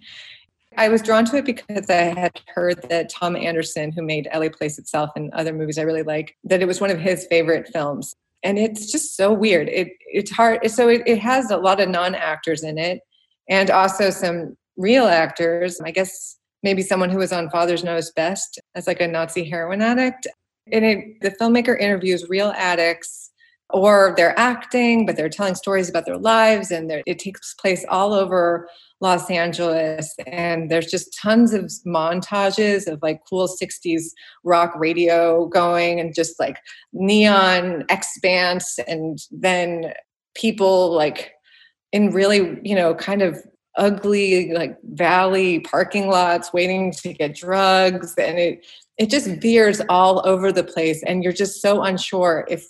I 0.77 0.88
was 0.88 1.03
drawn 1.03 1.25
to 1.27 1.37
it 1.37 1.44
because 1.44 1.88
I 1.88 2.14
had 2.18 2.40
heard 2.55 2.81
that 2.88 3.12
Thom 3.12 3.37
Andersen, 3.37 3.92
who 3.92 4.03
made 4.03 4.29
LA 4.35 4.49
Plays 4.49 4.79
Itself 4.79 5.11
and 5.16 5.33
other 5.33 5.53
movies 5.53 5.79
I 5.79 5.83
really 5.83 6.03
like, 6.03 6.37
that 6.44 6.62
it 6.62 6.66
was 6.66 6.81
one 6.81 6.90
of 6.90 6.99
his 6.99 7.27
favorite 7.27 7.68
films. 7.73 8.14
And 8.42 8.59
it's 8.59 8.90
just 8.90 9.16
so 9.16 9.33
weird. 9.33 9.68
It 9.68 9.88
it's 10.01 10.31
hard. 10.31 10.68
So 10.70 10.88
it, 10.88 11.03
it 11.07 11.18
has 11.18 11.51
a 11.51 11.57
lot 11.57 11.81
of 11.81 11.88
non-actors 11.88 12.62
in 12.62 12.79
it 12.79 13.01
and 13.49 13.70
also 13.70 14.11
some 14.11 14.57
real 14.77 15.07
actors. 15.07 15.81
I 15.81 15.91
guess 15.91 16.37
maybe 16.63 16.83
someone 16.83 17.11
who 17.11 17.19
was 17.19 17.33
on 17.33 17.51
Father's 17.51 17.85
Knows 17.85 18.11
Best 18.13 18.61
as 18.75 18.87
like 18.87 19.01
a 19.01 19.07
Nazi 19.07 19.45
heroin 19.45 19.83
addict. 19.83 20.27
And 20.73 20.85
it, 20.85 21.21
the 21.21 21.31
filmmaker 21.31 21.79
interviews 21.79 22.29
real 22.29 22.53
addicts 22.57 23.31
or 23.71 24.15
they're 24.17 24.39
acting, 24.39 25.05
but 25.05 25.17
they're 25.17 25.29
telling 25.29 25.55
stories 25.55 25.89
about 25.89 26.07
their 26.07 26.17
lives. 26.17 26.71
And 26.71 26.91
it 27.07 27.19
takes 27.19 27.55
place 27.55 27.85
all 27.89 28.15
over 28.15 28.69
Los 29.01 29.31
Angeles. 29.31 30.15
And 30.27 30.71
there's 30.71 30.91
just 30.91 31.17
tons 31.21 31.53
of 31.53 31.71
montages 31.87 32.87
of 32.87 33.01
like 33.03 33.21
cool 33.29 33.49
60s 33.49 34.05
rock 34.45 34.73
radio 34.77 35.47
going 35.47 35.99
and 35.99 36.15
just 36.15 36.39
like 36.39 36.59
neon 36.93 37.85
expanse. 37.91 38.79
And 38.87 39.19
then 39.31 39.93
people 40.35 40.93
like 40.93 41.33
in 41.93 42.11
really, 42.11 42.59
you 42.63 42.75
know, 42.75 42.95
kind 42.95 43.23
of 43.23 43.43
ugly 43.77 44.53
like 44.53 44.77
valley 44.93 45.61
parking 45.61 46.09
lots 46.09 46.53
waiting 46.53 46.93
to 46.93 47.13
get 47.13 47.35
drugs 47.35 48.15
and 48.17 48.39
it 48.39 48.67
it 48.99 49.11
just 49.11 49.27
veers 49.41 49.81
all 49.89 50.27
over 50.27 50.53
the 50.53 50.63
place 50.63 51.03
and 51.05 51.25
you're 51.25 51.33
just 51.33 51.61
so 51.61 51.83
unsure 51.83 52.47
if 52.49 52.67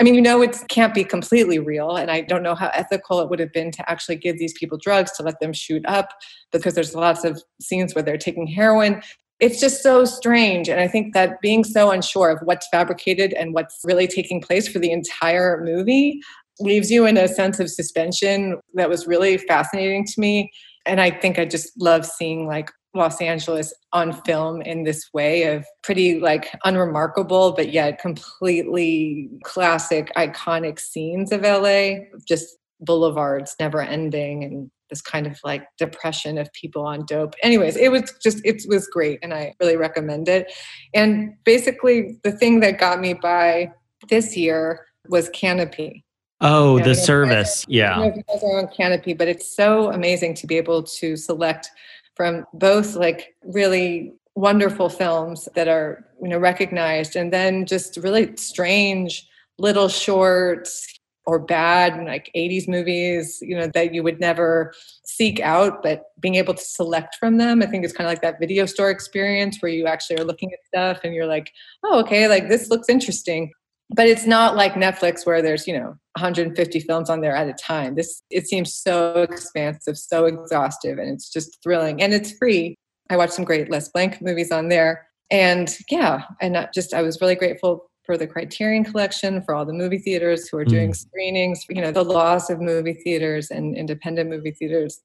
I 0.00 0.04
mean, 0.04 0.14
you 0.14 0.22
know, 0.22 0.42
it 0.42 0.56
can't 0.68 0.94
be 0.94 1.04
completely 1.04 1.58
real. 1.58 1.96
And 1.96 2.10
I 2.10 2.22
don't 2.22 2.42
know 2.42 2.54
how 2.54 2.70
ethical 2.74 3.20
it 3.20 3.28
would 3.28 3.38
have 3.38 3.52
been 3.52 3.70
to 3.72 3.88
actually 3.90 4.16
give 4.16 4.38
these 4.38 4.54
people 4.54 4.76
drugs 4.76 5.12
to 5.12 5.22
let 5.22 5.38
them 5.38 5.52
shoot 5.52 5.84
up 5.86 6.08
because 6.50 6.74
there's 6.74 6.94
lots 6.94 7.24
of 7.24 7.40
scenes 7.60 7.94
where 7.94 8.02
they're 8.02 8.16
taking 8.16 8.46
heroin. 8.46 9.02
It's 9.38 9.60
just 9.60 9.82
so 9.82 10.04
strange. 10.04 10.68
And 10.68 10.80
I 10.80 10.88
think 10.88 11.14
that 11.14 11.40
being 11.40 11.62
so 11.62 11.90
unsure 11.90 12.30
of 12.30 12.40
what's 12.44 12.66
fabricated 12.68 13.32
and 13.34 13.54
what's 13.54 13.80
really 13.84 14.06
taking 14.06 14.40
place 14.40 14.66
for 14.66 14.78
the 14.78 14.90
entire 14.90 15.62
movie 15.62 16.20
leaves 16.60 16.90
you 16.90 17.06
in 17.06 17.16
a 17.16 17.28
sense 17.28 17.60
of 17.60 17.70
suspension 17.70 18.60
that 18.74 18.88
was 18.88 19.06
really 19.06 19.38
fascinating 19.38 20.04
to 20.06 20.20
me. 20.20 20.50
And 20.86 21.00
I 21.00 21.10
think 21.10 21.38
I 21.38 21.44
just 21.44 21.72
love 21.80 22.04
seeing 22.04 22.46
like 22.46 22.70
Los 22.94 23.20
Angeles 23.20 23.72
on 23.92 24.12
film 24.24 24.60
in 24.62 24.84
this 24.84 25.08
way 25.14 25.44
of 25.44 25.64
pretty 25.82 26.20
like 26.20 26.48
unremarkable, 26.64 27.52
but 27.52 27.72
yet 27.72 28.00
completely 28.00 29.30
classic, 29.44 30.12
iconic 30.16 30.78
scenes 30.78 31.32
of 31.32 31.42
LA, 31.42 32.04
just 32.26 32.58
boulevards 32.80 33.54
never 33.60 33.80
ending 33.80 34.44
and 34.44 34.70
this 34.90 35.00
kind 35.00 35.26
of 35.26 35.38
like 35.42 35.64
depression 35.78 36.36
of 36.36 36.52
people 36.52 36.84
on 36.84 37.06
dope. 37.06 37.34
Anyways, 37.42 37.76
it 37.76 37.90
was 37.90 38.12
just, 38.22 38.44
it 38.44 38.62
was 38.68 38.86
great 38.88 39.18
and 39.22 39.32
I 39.32 39.54
really 39.58 39.76
recommend 39.76 40.28
it. 40.28 40.52
And 40.92 41.32
basically, 41.44 42.18
the 42.24 42.32
thing 42.32 42.60
that 42.60 42.78
got 42.78 43.00
me 43.00 43.14
by 43.14 43.72
this 44.10 44.36
year 44.36 44.84
was 45.08 45.30
Kanopy. 45.30 46.02
Oh, 46.42 46.80
the 46.80 46.94
service. 46.94 47.64
Yeah. 47.68 48.00
I 48.00 48.06
you 48.06 48.22
guys 48.28 48.42
are 48.42 48.58
on 48.58 48.66
Kanopy, 48.66 49.16
but 49.16 49.28
it's 49.28 49.54
so 49.54 49.92
amazing 49.92 50.34
to 50.34 50.46
be 50.46 50.56
able 50.56 50.82
to 50.82 51.16
select 51.16 51.70
from 52.16 52.44
both 52.52 52.96
like 52.96 53.34
really 53.44 54.14
wonderful 54.34 54.88
films 54.88 55.48
that 55.54 55.68
are 55.68 56.04
you 56.20 56.28
know 56.28 56.38
recognized 56.38 57.16
and 57.16 57.32
then 57.32 57.66
just 57.66 57.96
really 57.98 58.34
strange 58.36 59.28
little 59.58 59.88
shorts 59.88 60.86
or 61.26 61.38
bad 61.38 62.02
like 62.04 62.30
80s 62.34 62.66
movies 62.66 63.38
you 63.42 63.56
know 63.56 63.68
that 63.74 63.92
you 63.92 64.02
would 64.02 64.18
never 64.20 64.72
seek 65.04 65.38
out 65.40 65.82
but 65.82 66.06
being 66.18 66.36
able 66.36 66.54
to 66.54 66.64
select 66.64 67.16
from 67.16 67.36
them 67.36 67.62
i 67.62 67.66
think 67.66 67.84
it's 67.84 67.92
kind 67.92 68.06
of 68.06 68.10
like 68.10 68.22
that 68.22 68.40
video 68.40 68.64
store 68.64 68.90
experience 68.90 69.58
where 69.60 69.70
you 69.70 69.86
actually 69.86 70.18
are 70.18 70.24
looking 70.24 70.50
at 70.52 70.64
stuff 70.66 71.04
and 71.04 71.14
you're 71.14 71.26
like 71.26 71.52
oh 71.84 72.00
okay 72.00 72.26
like 72.26 72.48
this 72.48 72.70
looks 72.70 72.88
interesting 72.88 73.52
but 73.90 74.06
it's 74.06 74.26
not 74.26 74.56
like 74.56 74.74
netflix 74.74 75.26
where 75.26 75.42
there's 75.42 75.66
you 75.66 75.78
know 75.78 75.96
150 76.16 76.80
films 76.80 77.08
on 77.08 77.20
there 77.20 77.34
at 77.34 77.48
a 77.48 77.54
time. 77.54 77.94
This 77.94 78.22
it 78.30 78.46
seems 78.46 78.74
so 78.74 79.22
expansive, 79.22 79.96
so 79.96 80.26
exhaustive, 80.26 80.98
and 80.98 81.08
it's 81.08 81.30
just 81.30 81.62
thrilling. 81.62 82.02
And 82.02 82.12
it's 82.12 82.32
free. 82.32 82.76
I 83.08 83.16
watched 83.16 83.34
some 83.34 83.44
great 83.44 83.70
Les 83.70 83.88
Blank 83.88 84.20
movies 84.20 84.52
on 84.52 84.68
there. 84.68 85.06
And 85.30 85.74
yeah, 85.90 86.24
and 86.40 86.68
just 86.74 86.92
I 86.92 87.02
was 87.02 87.20
really 87.20 87.34
grateful 87.34 87.90
for 88.04 88.18
the 88.18 88.26
Criterion 88.26 88.84
Collection, 88.84 89.42
for 89.42 89.54
all 89.54 89.64
the 89.64 89.72
movie 89.72 89.98
theaters 89.98 90.48
who 90.48 90.58
are 90.58 90.64
doing 90.64 90.90
mm. 90.90 90.96
screenings, 90.96 91.64
you 91.70 91.80
know, 91.80 91.92
the 91.92 92.04
loss 92.04 92.50
of 92.50 92.60
movie 92.60 92.94
theaters 92.94 93.50
and 93.50 93.76
independent 93.76 94.28
movie 94.28 94.50
theaters, 94.50 95.00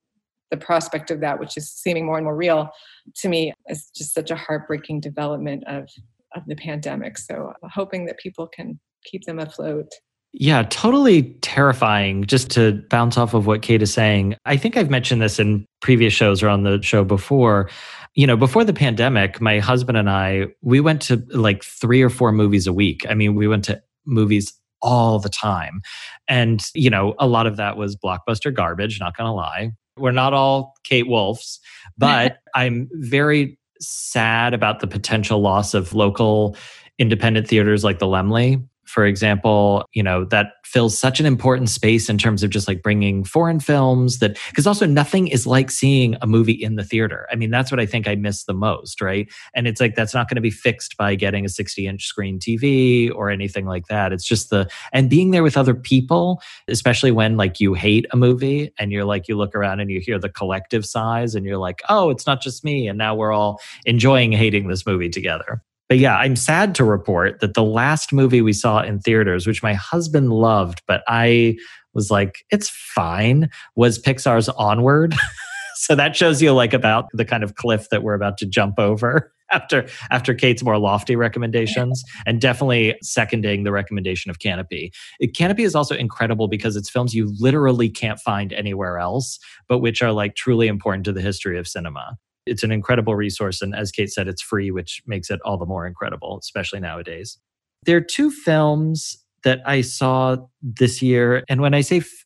the 0.51 0.57
prospect 0.57 1.11
of 1.11 1.21
that, 1.21 1.39
which 1.39 1.55
is 1.55 1.71
seeming 1.71 2.05
more 2.05 2.17
and 2.17 2.25
more 2.25 2.35
real 2.35 2.69
to 3.17 3.29
me, 3.29 3.53
is 3.69 3.89
just 3.95 4.13
such 4.13 4.31
a 4.31 4.35
heartbreaking 4.35 4.99
development 4.99 5.63
of, 5.67 5.87
of 6.35 6.43
the 6.47 6.55
pandemic. 6.55 7.17
So 7.17 7.53
hoping 7.63 8.05
that 8.05 8.19
people 8.19 8.47
can 8.47 8.79
keep 9.03 9.23
them 9.25 9.39
afloat. 9.39 9.87
Yeah, 10.33 10.63
totally 10.63 11.33
terrifying. 11.41 12.25
Just 12.25 12.51
to 12.51 12.83
bounce 12.89 13.17
off 13.17 13.33
of 13.33 13.47
what 13.47 13.61
Kate 13.61 13.81
is 13.81 13.93
saying, 13.93 14.35
I 14.45 14.57
think 14.57 14.77
I've 14.77 14.89
mentioned 14.89 15.21
this 15.21 15.39
in 15.39 15.65
previous 15.81 16.13
shows 16.13 16.43
or 16.43 16.49
on 16.49 16.63
the 16.63 16.81
show 16.81 17.03
before. 17.03 17.69
You 18.13 18.27
know, 18.27 18.37
before 18.37 18.63
the 18.63 18.73
pandemic, 18.73 19.39
my 19.41 19.59
husband 19.59 19.97
and 19.97 20.09
I, 20.09 20.47
we 20.61 20.79
went 20.79 21.01
to 21.03 21.23
like 21.31 21.63
three 21.63 22.01
or 22.01 22.09
four 22.09 22.31
movies 22.31 22.67
a 22.67 22.73
week. 22.73 23.05
I 23.09 23.13
mean, 23.13 23.35
we 23.35 23.47
went 23.47 23.63
to 23.65 23.81
movies 24.05 24.53
all 24.81 25.19
the 25.19 25.29
time. 25.29 25.81
And, 26.27 26.63
you 26.73 26.89
know, 26.89 27.15
a 27.19 27.27
lot 27.27 27.47
of 27.47 27.57
that 27.57 27.77
was 27.77 27.95
blockbuster 27.95 28.53
garbage, 28.53 28.99
not 28.99 29.17
going 29.17 29.27
to 29.27 29.31
lie. 29.31 29.71
We're 29.97 30.11
not 30.11 30.33
all 30.33 30.75
Kate 30.83 31.07
Wolfs, 31.07 31.59
but 31.97 32.37
I'm 32.53 32.89
very 32.93 33.57
sad 33.79 34.53
about 34.53 34.79
the 34.79 34.87
potential 34.87 35.39
loss 35.39 35.73
of 35.73 35.93
local 35.93 36.55
independent 36.97 37.47
theaters 37.47 37.83
like 37.83 37.99
the 37.99 38.05
Laemmle 38.05 38.63
for 38.87 39.05
example, 39.05 39.85
you 39.93 40.01
know, 40.01 40.23
that 40.25 40.53
fills 40.63 40.97
such 40.97 41.19
an 41.19 41.25
important 41.25 41.69
space 41.69 42.09
in 42.09 42.17
terms 42.17 42.41
of 42.41 42.49
just 42.49 42.67
like 42.67 42.81
bringing 42.81 43.23
foreign 43.23 43.59
films 43.59 44.19
that, 44.19 44.37
because 44.49 44.65
also 44.65 44.85
nothing 44.85 45.27
is 45.27 45.45
like 45.45 45.69
seeing 45.69 46.15
a 46.21 46.27
movie 46.27 46.53
in 46.53 46.75
the 46.75 46.83
theater. 46.83 47.27
I 47.31 47.35
mean, 47.35 47.51
that's 47.51 47.71
what 47.71 47.79
I 47.79 47.85
think 47.85 48.07
I 48.07 48.15
miss 48.15 48.45
the 48.45 48.53
most, 48.53 49.01
right? 49.01 49.31
And 49.53 49.67
it's 49.67 49.79
like, 49.81 49.95
that's 49.95 50.13
not 50.13 50.29
going 50.29 50.35
to 50.35 50.41
be 50.41 50.51
fixed 50.51 50.97
by 50.97 51.15
getting 51.15 51.45
a 51.45 51.49
60 51.49 51.85
inch 51.85 52.05
screen 52.05 52.39
TV 52.39 53.13
or 53.13 53.29
anything 53.29 53.65
like 53.65 53.87
that. 53.87 54.11
It's 54.13 54.25
just 54.25 54.49
the, 54.49 54.69
and 54.93 55.09
being 55.09 55.31
there 55.31 55.43
with 55.43 55.57
other 55.57 55.75
people, 55.75 56.41
especially 56.67 57.11
when 57.11 57.37
like 57.37 57.59
you 57.59 57.73
hate 57.73 58.05
a 58.11 58.17
movie 58.17 58.73
and 58.79 58.91
you're 58.91 59.05
like, 59.05 59.27
you 59.27 59.37
look 59.37 59.53
around 59.55 59.79
and 59.79 59.91
you 59.91 59.99
hear 59.99 60.17
the 60.17 60.29
collective 60.29 60.85
sighs 60.85 61.35
and 61.35 61.45
you're 61.45 61.57
like, 61.57 61.81
oh, 61.89 62.09
it's 62.09 62.25
not 62.25 62.41
just 62.41 62.63
me. 62.63 62.87
And 62.87 62.97
now 62.97 63.15
we're 63.15 63.33
all 63.33 63.59
enjoying 63.85 64.31
hating 64.31 64.67
this 64.67 64.85
movie 64.85 65.09
together. 65.09 65.61
But 65.89 65.99
yeah, 65.99 66.17
I'm 66.17 66.35
sad 66.35 66.75
to 66.75 66.83
report 66.83 67.39
that 67.39 67.53
the 67.53 67.63
last 67.63 68.11
movie 68.11 68.41
we 68.41 68.53
saw 68.53 68.81
in 68.81 68.99
theaters, 68.99 69.47
which 69.47 69.63
my 69.63 69.73
husband 69.73 70.33
loved, 70.33 70.81
but 70.85 71.01
I 71.07 71.57
was 71.93 72.11
like, 72.11 72.45
it's 72.51 72.69
fine, 72.69 73.49
was 73.75 73.97
Pixar's 73.97 74.49
Onward. 74.49 75.15
so 75.75 75.95
that 75.95 76.15
shows 76.15 76.41
you 76.41 76.53
like 76.53 76.73
about 76.73 77.05
the 77.13 77.25
kind 77.25 77.43
of 77.43 77.55
cliff 77.55 77.89
that 77.89 78.03
we're 78.03 78.15
about 78.15 78.37
to 78.39 78.45
jump 78.45 78.79
over 78.79 79.31
after 79.51 79.87
after 80.11 80.33
Kate's 80.33 80.61
more 80.61 80.77
lofty 80.77 81.15
recommendations 81.15 82.03
and 82.25 82.41
definitely 82.41 82.95
seconding 83.01 83.63
the 83.63 83.71
recommendation 83.71 84.29
of 84.29 84.39
Kanopy. 84.39 84.91
Kanopy 85.23 85.61
is 85.61 85.75
also 85.75 85.95
incredible 85.95 86.49
because 86.49 86.75
it's 86.75 86.89
films 86.89 87.15
you 87.15 87.33
literally 87.39 87.89
can't 87.89 88.19
find 88.19 88.51
anywhere 88.51 88.97
else 88.97 89.39
but 89.69 89.79
which 89.79 90.01
are 90.01 90.11
like 90.11 90.35
truly 90.35 90.67
important 90.67 91.05
to 91.05 91.13
the 91.13 91.21
history 91.21 91.57
of 91.57 91.67
cinema 91.67 92.17
it's 92.47 92.63
an 92.63 92.71
incredible 92.71 93.15
resource. 93.15 93.61
And 93.61 93.75
as 93.75 93.91
Kate 93.91 94.11
said, 94.11 94.27
it's 94.27 94.41
free, 94.41 94.71
which 94.71 95.01
makes 95.05 95.29
it 95.29 95.39
all 95.43 95.57
the 95.57 95.65
more 95.65 95.85
incredible, 95.85 96.37
especially 96.41 96.79
nowadays. 96.79 97.37
There 97.85 97.97
are 97.97 98.01
two 98.01 98.31
films 98.31 99.17
that 99.43 99.61
I 99.65 99.81
saw 99.81 100.37
this 100.61 101.01
year. 101.01 101.43
And 101.47 101.61
when 101.61 101.73
I 101.73 101.81
say, 101.81 101.97
f- 101.97 102.25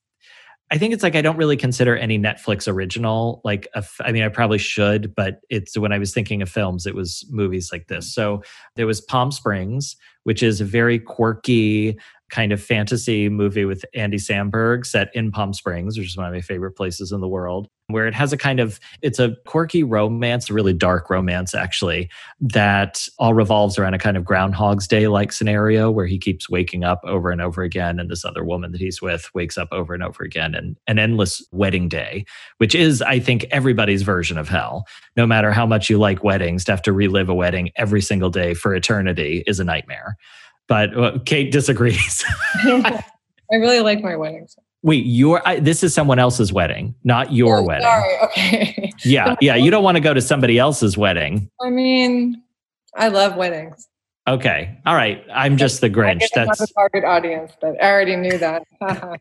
I 0.72 0.78
think 0.78 0.94
it's 0.94 1.04
like 1.04 1.16
I 1.16 1.22
don't 1.22 1.36
really 1.36 1.58
consider 1.58 1.98
any 1.98 2.18
Netflix 2.18 2.66
original. 2.66 3.42
Like, 3.44 3.68
I 4.00 4.12
mean, 4.14 4.24
I 4.24 4.30
probably 4.30 4.58
should, 4.58 5.14
but 5.14 5.42
it's 5.50 5.78
when 5.78 5.92
I 5.92 6.00
was 6.00 6.14
thinking 6.14 6.42
of 6.42 6.50
films, 6.50 6.86
it 6.86 6.96
was 6.96 7.26
movies 7.30 7.70
like 7.74 7.88
this. 7.88 8.14
So 8.14 8.42
there 8.78 8.88
was 8.88 9.02
Palm 9.02 9.32
Springs, 9.32 9.98
which 10.24 10.42
is 10.42 10.62
a 10.62 10.66
very 10.66 10.98
quirky 10.98 12.00
kind 12.32 12.52
of 12.52 12.64
fantasy 12.64 13.30
movie 13.30 13.66
with 13.66 13.86
Andy 13.94 14.18
Samberg 14.18 14.86
set 14.86 15.14
in 15.14 15.32
Palm 15.32 15.54
Springs, 15.54 15.98
which 15.98 16.08
is 16.08 16.18
one 16.18 16.26
of 16.26 16.34
my 16.34 16.42
favorite 16.42 16.72
places 16.72 17.12
in 17.12 17.22
the 17.22 17.28
world, 17.28 17.68
where 17.88 18.08
it 18.08 18.14
has 18.14 18.32
a 18.32 18.38
kind 18.38 18.60
of 18.60 18.80
it's 19.02 19.20
a 19.20 19.36
quirky 19.46 19.84
romance, 19.84 20.50
a 20.50 20.54
really 20.54 20.74
dark 20.74 21.10
romance 21.10 21.54
actually, 21.54 22.10
that 22.40 23.06
all 23.20 23.34
revolves 23.34 23.78
around 23.78 23.94
a 23.94 24.00
kind 24.00 24.18
of 24.18 24.24
Groundhog's 24.24 24.88
Day 24.88 25.08
like 25.08 25.32
scenario 25.32 25.92
where 25.92 26.06
he 26.06 26.18
keeps 26.18 26.50
waking 26.50 26.84
up 26.84 27.02
over 27.04 27.30
and 27.30 27.42
over 27.42 27.62
again, 27.62 28.00
and 28.00 28.10
this 28.10 28.26
other 28.26 28.44
woman 28.44 28.72
that 28.72 28.82
he's 28.82 29.02
with 29.02 29.30
wakes 29.36 29.58
up 29.58 29.68
over 29.72 29.94
and 29.94 30.02
over 30.02 30.24
again, 30.24 30.56
and 30.56 30.78
an 30.88 30.98
endless 30.98 31.46
wedding 31.52 31.90
day, 31.90 32.26
which 32.58 32.74
is, 32.74 33.02
I 33.02 33.20
think, 33.20 33.46
everybody's 33.52 34.04
version 34.04 34.38
of 34.38 34.48
hell. 34.48 34.86
No 35.18 35.28
matter 35.28 35.52
how 35.52 35.66
much 35.66 35.90
you 35.90 36.00
like 36.00 36.24
weddings, 36.24 36.64
to 36.66 36.72
have 36.72 36.82
to 36.84 36.94
relive 36.94 37.28
a 37.28 37.36
wedding 37.36 37.72
every 37.76 38.02
single 38.02 38.30
day 38.30 38.54
for 38.54 38.74
eternity 38.74 39.44
is 39.46 39.60
a 39.60 39.66
nightmare 39.66 40.16
but 40.72 40.98
uh, 40.98 41.20
Kate 41.26 41.52
disagrees. 41.52 42.24
I 42.64 43.04
really 43.52 43.82
like 43.82 44.02
my 44.02 44.16
weddings. 44.16 44.56
Wait, 44.84 45.06
your 45.06 45.46
I, 45.46 45.60
this 45.60 45.84
is 45.84 45.94
someone 45.94 46.18
else's 46.18 46.54
wedding, 46.54 46.96
not 47.04 47.34
your 47.34 47.58
oh, 47.58 47.64
wedding. 47.64 47.84
Sorry, 47.84 48.18
okay. 48.24 48.94
yeah, 49.04 49.36
yeah. 49.42 49.56
You 49.56 49.70
don't 49.70 49.84
want 49.84 49.98
to 49.98 50.00
go 50.00 50.14
to 50.14 50.22
somebody 50.22 50.58
else's 50.58 50.98
wedding. 50.98 51.50
I 51.62 51.70
mean, 51.70 52.42
I 52.96 53.10
love 53.10 53.36
weddings. 53.36 53.86
Okay, 54.30 54.80
all 54.86 54.96
right. 54.96 55.22
I'm 55.34 55.58
just 55.58 55.82
the 55.82 55.90
Grinch. 55.90 56.24
That's 56.34 56.60
the 56.60 56.68
target 56.68 57.04
audience, 57.04 57.52
but 57.60 57.76
I 57.84 57.92
already 57.92 58.16
knew 58.16 58.38
that. 58.38 58.64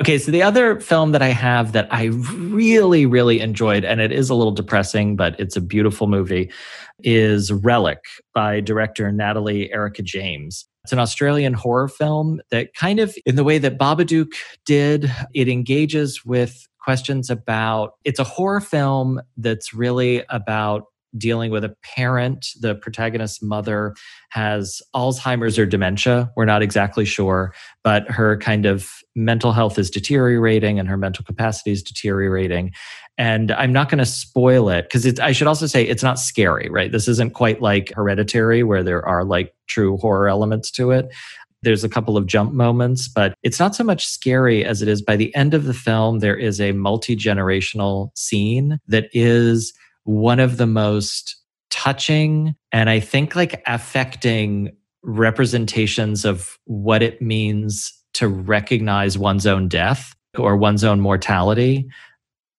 okay, 0.00 0.16
so 0.16 0.30
the 0.30 0.44
other 0.44 0.78
film 0.78 1.10
that 1.10 1.22
I 1.22 1.30
have 1.30 1.72
that 1.72 1.88
I 1.90 2.04
really, 2.04 3.04
really 3.04 3.40
enjoyed, 3.40 3.84
and 3.84 4.00
it 4.00 4.12
is 4.12 4.30
a 4.30 4.36
little 4.36 4.52
depressing, 4.52 5.16
but 5.16 5.34
it's 5.40 5.56
a 5.56 5.60
beautiful 5.60 6.06
movie, 6.06 6.52
is 7.00 7.52
Relic 7.52 7.98
by 8.32 8.60
director 8.60 9.10
Natalie 9.10 9.72
Erica 9.72 10.02
James. 10.02 10.68
It's 10.84 10.92
an 10.92 10.98
Australian 10.98 11.54
horror 11.54 11.88
film 11.88 12.42
that 12.50 12.74
kind 12.74 13.00
of, 13.00 13.16
in 13.24 13.36
the 13.36 13.44
way 13.44 13.56
that 13.56 13.78
Babadook 13.78 14.32
did, 14.66 15.10
it 15.34 15.48
engages 15.48 16.24
with 16.26 16.68
questions 16.78 17.30
about 17.30 17.92
it's 18.04 18.18
a 18.18 18.24
horror 18.24 18.60
film 18.60 19.18
that's 19.38 19.72
really 19.72 20.22
about 20.28 20.84
dealing 21.16 21.50
with 21.50 21.64
a 21.64 21.74
parent. 21.82 22.48
The 22.60 22.74
protagonist's 22.74 23.42
mother 23.42 23.94
has 24.30 24.82
Alzheimer's 24.94 25.58
or 25.58 25.66
dementia. 25.66 26.30
We're 26.36 26.44
not 26.44 26.62
exactly 26.62 27.04
sure, 27.04 27.54
but 27.82 28.10
her 28.10 28.36
kind 28.38 28.66
of 28.66 28.90
mental 29.14 29.52
health 29.52 29.78
is 29.78 29.90
deteriorating 29.90 30.78
and 30.78 30.88
her 30.88 30.96
mental 30.96 31.24
capacity 31.24 31.70
is 31.70 31.82
deteriorating. 31.82 32.72
And 33.16 33.52
I'm 33.52 33.72
not 33.72 33.88
going 33.88 33.98
to 33.98 34.06
spoil 34.06 34.68
it 34.68 34.86
because 34.90 35.20
I 35.20 35.32
should 35.32 35.46
also 35.46 35.66
say 35.66 35.84
it's 35.84 36.02
not 36.02 36.18
scary, 36.18 36.68
right? 36.68 36.90
This 36.90 37.06
isn't 37.06 37.34
quite 37.34 37.62
like 37.62 37.92
Hereditary, 37.94 38.64
where 38.64 38.82
there 38.82 39.06
are 39.06 39.24
like 39.24 39.54
true 39.68 39.96
horror 39.98 40.28
elements 40.28 40.70
to 40.72 40.90
it. 40.90 41.14
There's 41.62 41.84
a 41.84 41.88
couple 41.88 42.16
of 42.16 42.26
jump 42.26 42.52
moments, 42.52 43.08
but 43.08 43.34
it's 43.42 43.58
not 43.58 43.74
so 43.74 43.84
much 43.84 44.06
scary 44.06 44.64
as 44.64 44.82
it 44.82 44.88
is 44.88 45.00
by 45.00 45.16
the 45.16 45.34
end 45.34 45.54
of 45.54 45.64
the 45.64 45.72
film, 45.72 46.18
there 46.18 46.36
is 46.36 46.60
a 46.60 46.72
multi 46.72 47.16
generational 47.16 48.10
scene 48.14 48.78
that 48.88 49.08
is 49.12 49.72
one 50.04 50.40
of 50.40 50.56
the 50.56 50.66
most 50.66 51.36
touching 51.70 52.54
and 52.72 52.88
I 52.88 53.00
think 53.00 53.34
like 53.34 53.62
affecting 53.66 54.70
representations 55.02 56.24
of 56.24 56.58
what 56.64 57.02
it 57.02 57.20
means 57.20 57.92
to 58.14 58.28
recognize 58.28 59.18
one's 59.18 59.46
own 59.46 59.68
death 59.68 60.14
or 60.38 60.56
one's 60.56 60.84
own 60.84 61.00
mortality 61.00 61.88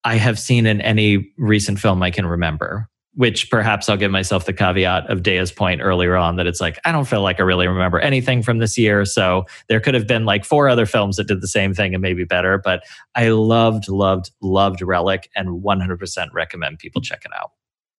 I 0.03 0.15
have 0.15 0.37
seen 0.37 0.67
in 0.67 0.81
any 0.81 1.31
recent 1.37 1.79
film 1.79 2.03
I 2.03 2.11
can 2.11 2.25
remember 2.27 2.89
which 3.15 3.49
perhaps 3.49 3.87
I'll 3.87 3.97
give 3.97 4.11
myself 4.11 4.45
the 4.45 4.53
caveat 4.53 5.09
of 5.09 5.23
Daya's 5.23 5.51
point 5.51 5.81
earlier 5.81 6.15
on 6.15 6.35
that 6.35 6.47
it's 6.47 6.59
like, 6.59 6.77
I 6.83 6.91
don't 6.91 7.05
feel 7.05 7.21
like 7.21 7.39
I 7.39 7.43
really 7.43 7.67
remember 7.67 7.99
anything 7.99 8.43
from 8.43 8.59
this 8.59 8.77
year. 8.77 9.05
So 9.05 9.45
there 9.69 9.79
could 9.79 9.93
have 9.93 10.05
been 10.05 10.25
like 10.25 10.43
four 10.43 10.67
other 10.67 10.85
films 10.85 11.15
that 11.15 11.27
did 11.27 11.41
the 11.41 11.47
same 11.47 11.73
thing 11.73 11.93
and 11.93 12.01
maybe 12.01 12.25
better. 12.25 12.57
But 12.57 12.83
I 13.15 13.29
loved, 13.29 13.87
loved, 13.87 14.31
loved 14.41 14.81
Relic 14.81 15.29
and 15.35 15.63
100% 15.63 16.27
recommend 16.33 16.79
people 16.79 17.01
check 17.01 17.23
it 17.25 17.31
out. 17.35 17.51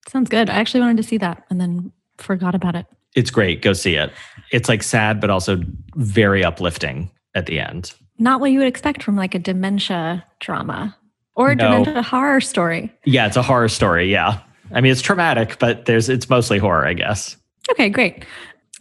Sounds 0.07 0.29
good. 0.29 0.51
I 0.51 0.55
actually 0.55 0.81
wanted 0.81 0.99
to 0.99 1.03
see 1.03 1.19
that 1.19 1.45
and 1.51 1.61
then 1.61 1.93
forgot 2.19 2.55
about 2.55 2.77
it. 2.77 2.87
It's 3.15 3.31
great. 3.31 3.63
Go 3.63 3.73
see 3.73 3.95
it. 3.95 4.13
It's 4.53 4.69
like 4.69 4.83
sad, 4.83 5.21
but 5.21 5.31
also 5.31 5.63
very 5.95 6.45
uplifting 6.45 7.11
at 7.35 7.47
the 7.47 7.59
end. 7.59 7.95
Not 8.19 8.41
what 8.41 8.51
you 8.51 8.59
would 8.59 8.69
expect 8.69 9.03
from 9.03 9.17
like 9.17 9.35
a 9.35 9.39
dementia 9.39 10.25
drama 10.41 10.97
or 11.35 11.51
a 11.51 11.55
no. 11.55 11.71
dementia 11.71 12.03
horror 12.03 12.41
story. 12.41 12.93
Yeah, 13.05 13.27
it's 13.27 13.37
a 13.37 13.43
horror 13.43 13.69
story. 13.69 14.11
Yeah. 14.13 14.41
I 14.73 14.81
mean, 14.81 14.93
it's 14.93 15.03
traumatic, 15.03 15.59
but 15.59 15.87
there's 15.87 16.09
it's 16.09 16.29
mostly 16.29 16.59
horror, 16.59 16.87
I 16.87 16.95
guess. 16.95 17.37
Okay, 17.71 17.89
great. 17.89 18.25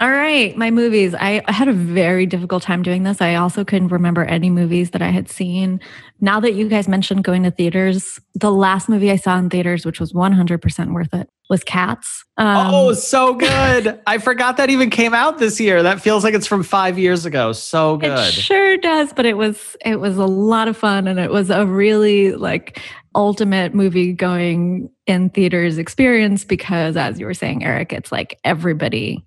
All 0.01 0.11
right, 0.11 0.55
my 0.57 0.71
movies. 0.71 1.15
I, 1.15 1.41
I, 1.45 1.53
had 1.53 1.69
a 1.69 1.73
very 1.73 2.25
difficult 2.25 2.63
time 2.63 2.83
doing 2.83 3.03
this. 3.03 3.21
I 3.21 3.35
also 3.35 3.63
couldn't 3.63 3.87
remember 3.89 4.25
any 4.25 4.49
movies 4.49 4.91
that 4.91 5.01
I 5.01 5.07
had 5.07 5.29
seen. 5.29 5.79
Now 6.19 6.41
that 6.41 6.53
you 6.53 6.67
guys 6.67 6.89
mentioned 6.89 7.23
going 7.23 7.43
to 7.43 7.51
theaters, 7.51 8.19
the 8.33 8.51
last 8.51 8.89
movie 8.89 9.09
I 9.09 9.15
saw 9.15 9.37
in 9.37 9.49
theaters, 9.49 9.85
which 9.85 10.01
was 10.01 10.11
100% 10.11 10.93
worth 10.93 11.13
it, 11.13 11.29
was 11.49 11.63
Cats. 11.63 12.25
Um, 12.37 12.73
oh, 12.73 12.93
so 12.93 13.35
good. 13.35 13.99
I 14.07 14.17
forgot 14.17 14.57
that 14.57 14.69
even 14.69 14.89
came 14.89 15.13
out 15.13 15.37
this 15.37 15.59
year. 15.59 15.83
That 15.83 16.01
feels 16.01 16.23
like 16.23 16.33
it's 16.33 16.47
from 16.47 16.63
five 16.63 16.97
years 16.97 17.25
ago. 17.25 17.51
So 17.53 17.97
good. 17.97 18.17
It 18.17 18.31
sure 18.33 18.77
does, 18.77 19.13
but 19.13 19.25
it 19.25 19.37
was 19.37 19.75
it 19.85 19.99
was 19.99 20.17
a 20.17 20.25
lot 20.25 20.67
of 20.67 20.75
fun 20.75 21.07
and 21.07 21.19
it 21.19 21.31
was 21.31 21.49
a 21.49 21.65
really 21.65 22.31
like 22.33 22.81
ultimate 23.15 23.73
movie 23.73 24.11
going 24.11 24.89
in 25.05 25.29
theaters 25.29 25.77
experience 25.77 26.43
because 26.43 26.97
as 26.97 27.17
you 27.17 27.25
were 27.25 27.33
saying 27.33 27.63
eric 27.63 27.93
it's 27.93 28.11
like 28.11 28.37
everybody 28.43 29.23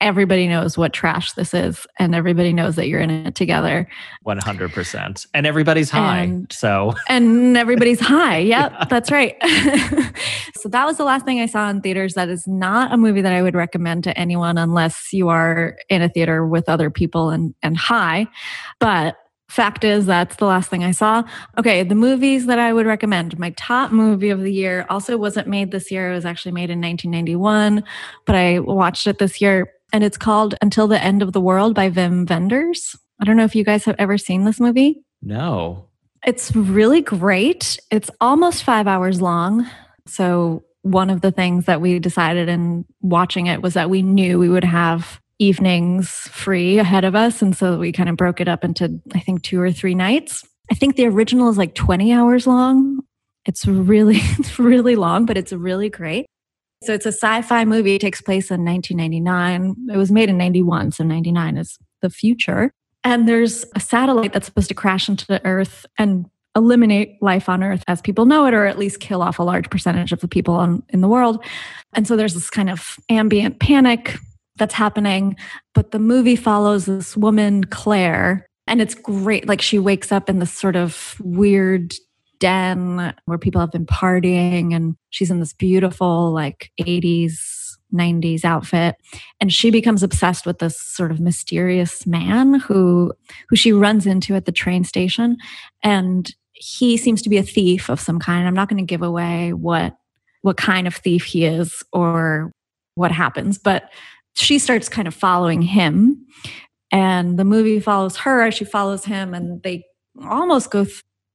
everybody 0.00 0.46
knows 0.46 0.76
what 0.76 0.92
trash 0.92 1.32
this 1.32 1.54
is 1.54 1.86
and 1.98 2.14
everybody 2.14 2.52
knows 2.52 2.76
that 2.76 2.86
you're 2.86 3.00
in 3.00 3.10
it 3.10 3.34
together 3.34 3.88
100% 4.26 5.26
and 5.32 5.46
everybody's 5.46 5.90
high 5.90 6.22
and, 6.22 6.52
so 6.52 6.94
and 7.08 7.56
everybody's 7.56 8.00
high 8.00 8.38
yep 8.38 8.72
yeah. 8.72 8.84
that's 8.90 9.10
right 9.10 9.36
so 10.54 10.68
that 10.68 10.84
was 10.84 10.98
the 10.98 11.04
last 11.04 11.24
thing 11.24 11.40
i 11.40 11.46
saw 11.46 11.70
in 11.70 11.80
theaters 11.80 12.14
that 12.14 12.28
is 12.28 12.46
not 12.46 12.92
a 12.92 12.96
movie 12.96 13.22
that 13.22 13.32
i 13.32 13.40
would 13.40 13.54
recommend 13.54 14.04
to 14.04 14.16
anyone 14.18 14.58
unless 14.58 15.12
you 15.12 15.28
are 15.28 15.78
in 15.88 16.02
a 16.02 16.08
theater 16.08 16.46
with 16.46 16.68
other 16.68 16.90
people 16.90 17.30
and 17.30 17.54
and 17.62 17.76
high 17.76 18.26
but 18.78 19.16
fact 19.48 19.84
is 19.84 20.06
that's 20.06 20.36
the 20.36 20.44
last 20.44 20.68
thing 20.68 20.82
I 20.82 20.90
saw. 20.90 21.22
Okay, 21.56 21.84
the 21.84 21.94
movies 21.94 22.46
that 22.46 22.58
I 22.58 22.72
would 22.72 22.84
recommend. 22.84 23.38
My 23.38 23.50
top 23.50 23.92
movie 23.92 24.30
of 24.30 24.40
the 24.40 24.52
year 24.52 24.84
also 24.90 25.16
wasn't 25.16 25.46
made 25.46 25.70
this 25.70 25.90
year. 25.90 26.10
It 26.10 26.14
was 26.14 26.26
actually 26.26 26.50
made 26.50 26.68
in 26.68 26.80
1991, 26.80 27.84
but 28.24 28.34
I 28.34 28.58
watched 28.58 29.06
it 29.06 29.18
this 29.18 29.40
year 29.40 29.72
and 29.92 30.04
it's 30.04 30.18
called 30.18 30.54
Until 30.60 30.88
the 30.88 31.02
End 31.02 31.22
of 31.22 31.32
the 31.32 31.40
World 31.40 31.74
by 31.74 31.90
Wim 31.90 32.28
Wenders. 32.28 32.96
I 33.20 33.24
don't 33.24 33.36
know 33.36 33.44
if 33.44 33.54
you 33.54 33.64
guys 33.64 33.84
have 33.84 33.96
ever 33.98 34.18
seen 34.18 34.44
this 34.44 34.60
movie. 34.60 35.02
No. 35.22 35.88
It's 36.26 36.54
really 36.54 37.00
great. 37.00 37.78
It's 37.90 38.10
almost 38.20 38.64
5 38.64 38.86
hours 38.86 39.20
long. 39.20 39.66
So 40.06 40.64
one 40.82 41.10
of 41.10 41.20
the 41.20 41.32
things 41.32 41.66
that 41.66 41.80
we 41.80 41.98
decided 41.98 42.48
in 42.48 42.84
watching 43.00 43.46
it 43.46 43.62
was 43.62 43.74
that 43.74 43.90
we 43.90 44.02
knew 44.02 44.38
we 44.38 44.48
would 44.48 44.64
have 44.64 45.20
evenings 45.38 46.10
free 46.10 46.78
ahead 46.78 47.04
of 47.04 47.14
us. 47.14 47.42
And 47.42 47.56
so 47.56 47.78
we 47.78 47.92
kind 47.92 48.08
of 48.08 48.16
broke 48.16 48.40
it 48.40 48.48
up 48.48 48.64
into, 48.64 49.00
I 49.14 49.20
think, 49.20 49.42
two 49.42 49.60
or 49.60 49.72
three 49.72 49.94
nights. 49.94 50.44
I 50.70 50.74
think 50.74 50.96
the 50.96 51.06
original 51.06 51.48
is 51.48 51.58
like 51.58 51.74
20 51.74 52.12
hours 52.12 52.46
long. 52.46 53.00
It's 53.44 53.66
really, 53.66 54.16
it's 54.38 54.58
really 54.58 54.96
long, 54.96 55.26
but 55.26 55.36
it's 55.36 55.52
really 55.52 55.90
great. 55.90 56.26
So 56.84 56.92
it's 56.92 57.06
a 57.06 57.12
sci-fi 57.12 57.64
movie. 57.64 57.94
It 57.94 58.00
takes 58.00 58.20
place 58.20 58.50
in 58.50 58.64
1999. 58.64 59.88
It 59.92 59.96
was 59.96 60.12
made 60.12 60.28
in 60.28 60.36
91, 60.36 60.92
so 60.92 61.04
99 61.04 61.56
is 61.56 61.78
the 62.02 62.10
future. 62.10 62.72
And 63.02 63.28
there's 63.28 63.64
a 63.74 63.80
satellite 63.80 64.32
that's 64.32 64.46
supposed 64.46 64.68
to 64.68 64.74
crash 64.74 65.08
into 65.08 65.26
the 65.26 65.44
Earth 65.46 65.86
and 65.96 66.26
eliminate 66.56 67.22
life 67.22 67.48
on 67.48 67.62
Earth 67.62 67.82
as 67.86 68.00
people 68.00 68.26
know 68.26 68.46
it, 68.46 68.54
or 68.54 68.66
at 68.66 68.78
least 68.78 69.00
kill 69.00 69.22
off 69.22 69.38
a 69.38 69.42
large 69.42 69.70
percentage 69.70 70.12
of 70.12 70.20
the 70.20 70.28
people 70.28 70.54
on, 70.54 70.82
in 70.88 71.02
the 71.02 71.08
world. 71.08 71.44
And 71.92 72.06
so 72.06 72.16
there's 72.16 72.34
this 72.34 72.50
kind 72.50 72.70
of 72.70 72.96
ambient 73.08 73.60
panic 73.60 74.16
that's 74.56 74.74
happening. 74.74 75.36
But 75.74 75.92
the 75.92 75.98
movie 75.98 76.36
follows 76.36 76.86
this 76.86 77.16
woman, 77.16 77.64
Claire, 77.64 78.46
and 78.66 78.80
it's 78.80 78.94
great. 78.94 79.46
Like 79.46 79.62
she 79.62 79.78
wakes 79.78 80.10
up 80.10 80.28
in 80.28 80.38
this 80.38 80.52
sort 80.52 80.76
of 80.76 81.16
weird 81.20 81.94
den 82.38 83.14
where 83.24 83.38
people 83.38 83.60
have 83.60 83.72
been 83.72 83.86
partying, 83.86 84.74
and 84.74 84.96
she's 85.10 85.30
in 85.30 85.40
this 85.40 85.52
beautiful, 85.52 86.32
like 86.32 86.70
80s 86.80 87.38
90s 87.94 88.44
outfit. 88.44 88.96
And 89.40 89.52
she 89.52 89.70
becomes 89.70 90.02
obsessed 90.02 90.44
with 90.44 90.58
this 90.58 90.80
sort 90.80 91.12
of 91.12 91.20
mysterious 91.20 92.04
man 92.06 92.54
who 92.54 93.12
who 93.48 93.56
she 93.56 93.72
runs 93.72 94.06
into 94.06 94.34
at 94.34 94.44
the 94.44 94.52
train 94.52 94.84
station. 94.84 95.36
And 95.82 96.34
he 96.52 96.96
seems 96.96 97.22
to 97.22 97.30
be 97.30 97.38
a 97.38 97.42
thief 97.42 97.88
of 97.88 98.00
some 98.00 98.18
kind. 98.18 98.46
I'm 98.46 98.54
not 98.54 98.68
going 98.68 98.84
to 98.84 98.88
give 98.88 99.02
away 99.02 99.52
what 99.52 99.96
what 100.42 100.56
kind 100.56 100.86
of 100.86 100.94
thief 100.94 101.24
he 101.24 101.44
is 101.44 101.82
or 101.92 102.52
what 102.94 103.12
happens 103.12 103.58
but 103.58 103.90
she 104.36 104.58
starts 104.58 104.88
kind 104.88 105.08
of 105.08 105.14
following 105.14 105.62
him. 105.62 106.24
And 106.92 107.38
the 107.38 107.44
movie 107.44 107.80
follows 107.80 108.16
her 108.18 108.42
as 108.42 108.54
she 108.54 108.64
follows 108.64 109.04
him 109.04 109.34
and 109.34 109.62
they 109.62 109.84
almost 110.22 110.70
go 110.70 110.86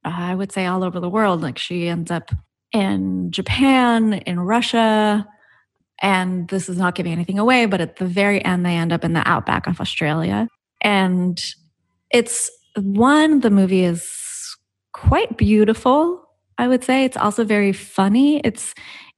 i 0.04 0.34
would 0.34 0.52
say 0.52 0.66
all 0.66 0.84
over 0.84 1.00
the 1.00 1.10
world 1.10 1.42
like 1.42 1.58
she 1.58 1.88
ends 1.88 2.12
up 2.12 2.32
in 2.72 3.30
japan 3.32 4.14
in 4.14 4.40
russia 4.40 5.28
and 6.02 6.48
this 6.50 6.68
is 6.68 6.78
not 6.78 6.96
giving 6.96 7.12
anything 7.12 7.40
away 7.40 7.66
but 7.66 7.82
at 7.82 7.98
the 7.98 8.06
very 8.06 8.44
end 8.44 8.66
they 8.66 8.76
end 8.76 8.94
up 8.94 9.04
in 9.04 9.14
the 9.14 9.28
outback 9.28 9.68
of 9.68 9.80
australia 9.82 10.48
and 10.82 11.54
it's 12.10 12.50
one 12.76 13.42
the 13.42 13.50
movie 13.50 13.84
is 13.84 14.58
quite 14.94 15.38
beautiful 15.38 16.24
i 16.58 16.68
would 16.68 16.84
say 16.84 17.04
it's 17.04 17.18
also 17.18 17.44
very 17.44 17.74
funny 17.74 18.40
it's 18.40 18.74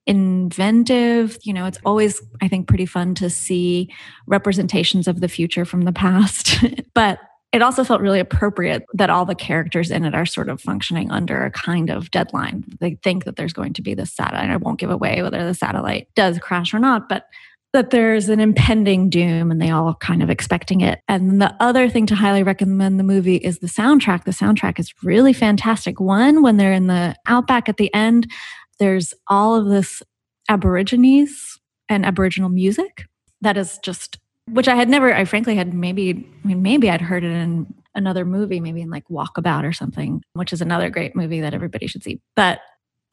inventive. 0.06 1.38
You 1.44 1.54
know, 1.54 1.66
it's 1.66 1.80
always, 1.86 2.22
I 2.42 2.48
think, 2.48 2.68
pretty 2.68 2.86
fun 2.86 3.16
to 3.16 3.30
see 3.30 3.90
representations 4.28 5.08
of 5.08 5.22
the 5.22 5.28
future 5.28 5.66
from 5.66 5.84
the 5.84 5.94
past. 5.94 6.58
but 6.94 7.20
it 7.54 7.62
also 7.62 7.84
felt 7.84 8.02
really 8.02 8.20
appropriate 8.20 8.84
that 8.94 9.12
all 9.12 9.26
the 9.26 9.36
characters 9.36 9.92
in 9.92 10.04
it 10.04 10.16
are 10.16 10.26
sort 10.26 10.50
of 10.50 10.60
functioning 10.60 11.12
under 11.12 11.46
a 11.46 11.52
kind 11.52 11.92
of 11.92 12.10
deadline. 12.10 12.66
They 12.80 12.96
think 13.04 13.26
that 13.26 13.36
there's 13.36 13.54
going 13.54 13.74
to 13.74 13.82
be 13.82 13.94
this 13.94 14.12
satellite. 14.12 14.50
I 14.50 14.58
won't 14.58 14.80
give 14.80 14.90
away 14.90 15.22
whether 15.22 15.46
the 15.46 15.54
satellite 15.54 16.08
does 16.16 16.40
crash 16.40 16.74
or 16.74 16.80
not, 16.80 17.08
but 17.08 17.28
that 17.72 17.92
there's 17.92 18.30
an 18.30 18.40
impending 18.40 19.10
doom 19.10 19.52
and 19.52 19.62
they 19.62 19.70
all 19.70 19.96
kind 19.96 20.22
of 20.22 20.30
expecting 20.30 20.82
it. 20.82 21.00
And 21.08 21.42
the 21.42 21.56
other 21.60 21.90
thing 21.90 22.06
to 22.08 22.16
highly 22.16 22.44
recommend 22.44 23.00
the 23.00 23.04
movie 23.04 23.38
is 23.38 23.60
the 23.60 23.68
soundtrack. 23.68 24.26
The 24.26 24.32
soundtrack 24.32 24.80
is 24.80 24.94
really 25.04 25.34
fantastic. 25.34 26.00
One, 26.00 26.42
when 26.44 26.58
they're 26.58 26.74
in 26.74 26.88
the 26.88 27.16
outback 27.26 27.70
at 27.70 27.78
the 27.78 27.94
end, 27.94 28.32
there's 28.80 29.14
all 29.28 29.56
of 29.56 29.68
this 29.68 30.02
Aborigines 30.50 31.60
and 31.88 32.06
Aboriginal 32.06 32.50
music 32.50 33.06
that 33.42 33.58
is 33.58 33.80
just, 33.84 34.18
which 34.50 34.68
I 34.68 34.76
had 34.76 34.90
never, 34.90 35.14
I 35.14 35.26
frankly 35.26 35.56
had 35.56 35.74
maybe, 35.74 36.30
I 36.44 36.48
mean, 36.48 36.62
maybe 36.62 36.90
I'd 36.90 37.02
heard 37.02 37.24
it 37.24 37.32
in 37.32 37.74
another 37.96 38.26
movie, 38.26 38.60
maybe 38.60 38.82
in 38.82 38.90
like 38.90 39.08
Walkabout 39.08 39.64
or 39.64 39.74
something, 39.74 40.22
which 40.34 40.52
is 40.52 40.62
another 40.62 40.90
great 40.90 41.16
movie 41.16 41.42
that 41.42 41.54
everybody 41.54 41.88
should 41.88 42.04
see. 42.04 42.20
But 42.36 42.60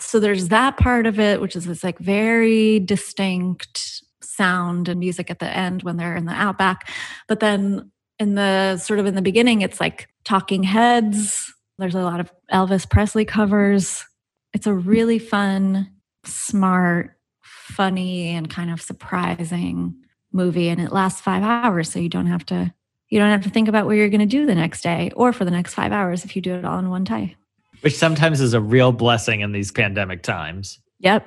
so 0.00 0.18
there's 0.18 0.48
that 0.48 0.76
part 0.76 1.06
of 1.06 1.20
it, 1.20 1.40
which 1.40 1.54
is 1.54 1.66
this 1.66 1.84
like 1.84 1.98
very 1.98 2.80
distinct 2.80 4.02
sound 4.22 4.88
and 4.88 4.98
music 4.98 5.30
at 5.30 5.38
the 5.38 5.54
end 5.54 5.82
when 5.82 5.96
they're 5.96 6.16
in 6.16 6.24
the 6.24 6.32
outback. 6.32 6.88
But 7.28 7.40
then 7.40 7.90
in 8.18 8.34
the 8.34 8.78
sort 8.78 8.98
of 8.98 9.06
in 9.06 9.14
the 9.14 9.22
beginning, 9.22 9.60
it's 9.60 9.80
like 9.80 10.08
talking 10.24 10.62
heads. 10.62 11.52
There's 11.78 11.94
a 11.94 12.02
lot 12.02 12.20
of 12.20 12.32
Elvis 12.52 12.88
Presley 12.88 13.24
covers. 13.24 14.04
It's 14.52 14.66
a 14.66 14.74
really 14.74 15.18
fun, 15.18 15.90
smart, 16.24 17.16
funny 17.42 18.28
and 18.30 18.50
kind 18.50 18.70
of 18.70 18.82
surprising 18.82 19.94
movie 20.32 20.68
and 20.68 20.80
it 20.80 20.92
lasts 20.92 21.20
5 21.20 21.42
hours 21.42 21.90
so 21.90 21.98
you 21.98 22.08
don't 22.08 22.26
have 22.26 22.46
to 22.46 22.72
you 23.08 23.18
don't 23.18 23.30
have 23.30 23.42
to 23.42 23.50
think 23.50 23.66
about 23.68 23.86
what 23.86 23.96
you're 23.96 24.08
going 24.08 24.20
to 24.20 24.26
do 24.26 24.46
the 24.46 24.54
next 24.54 24.82
day 24.82 25.10
or 25.16 25.32
for 25.32 25.44
the 25.44 25.50
next 25.50 25.74
5 25.74 25.90
hours 25.90 26.24
if 26.24 26.36
you 26.36 26.42
do 26.42 26.54
it 26.54 26.64
all 26.64 26.78
in 26.78 26.90
one 26.90 27.02
day. 27.02 27.34
Which 27.80 27.96
sometimes 27.96 28.40
is 28.40 28.54
a 28.54 28.60
real 28.60 28.92
blessing 28.92 29.40
in 29.40 29.50
these 29.50 29.72
pandemic 29.72 30.22
times. 30.22 30.78
Yep. 31.00 31.26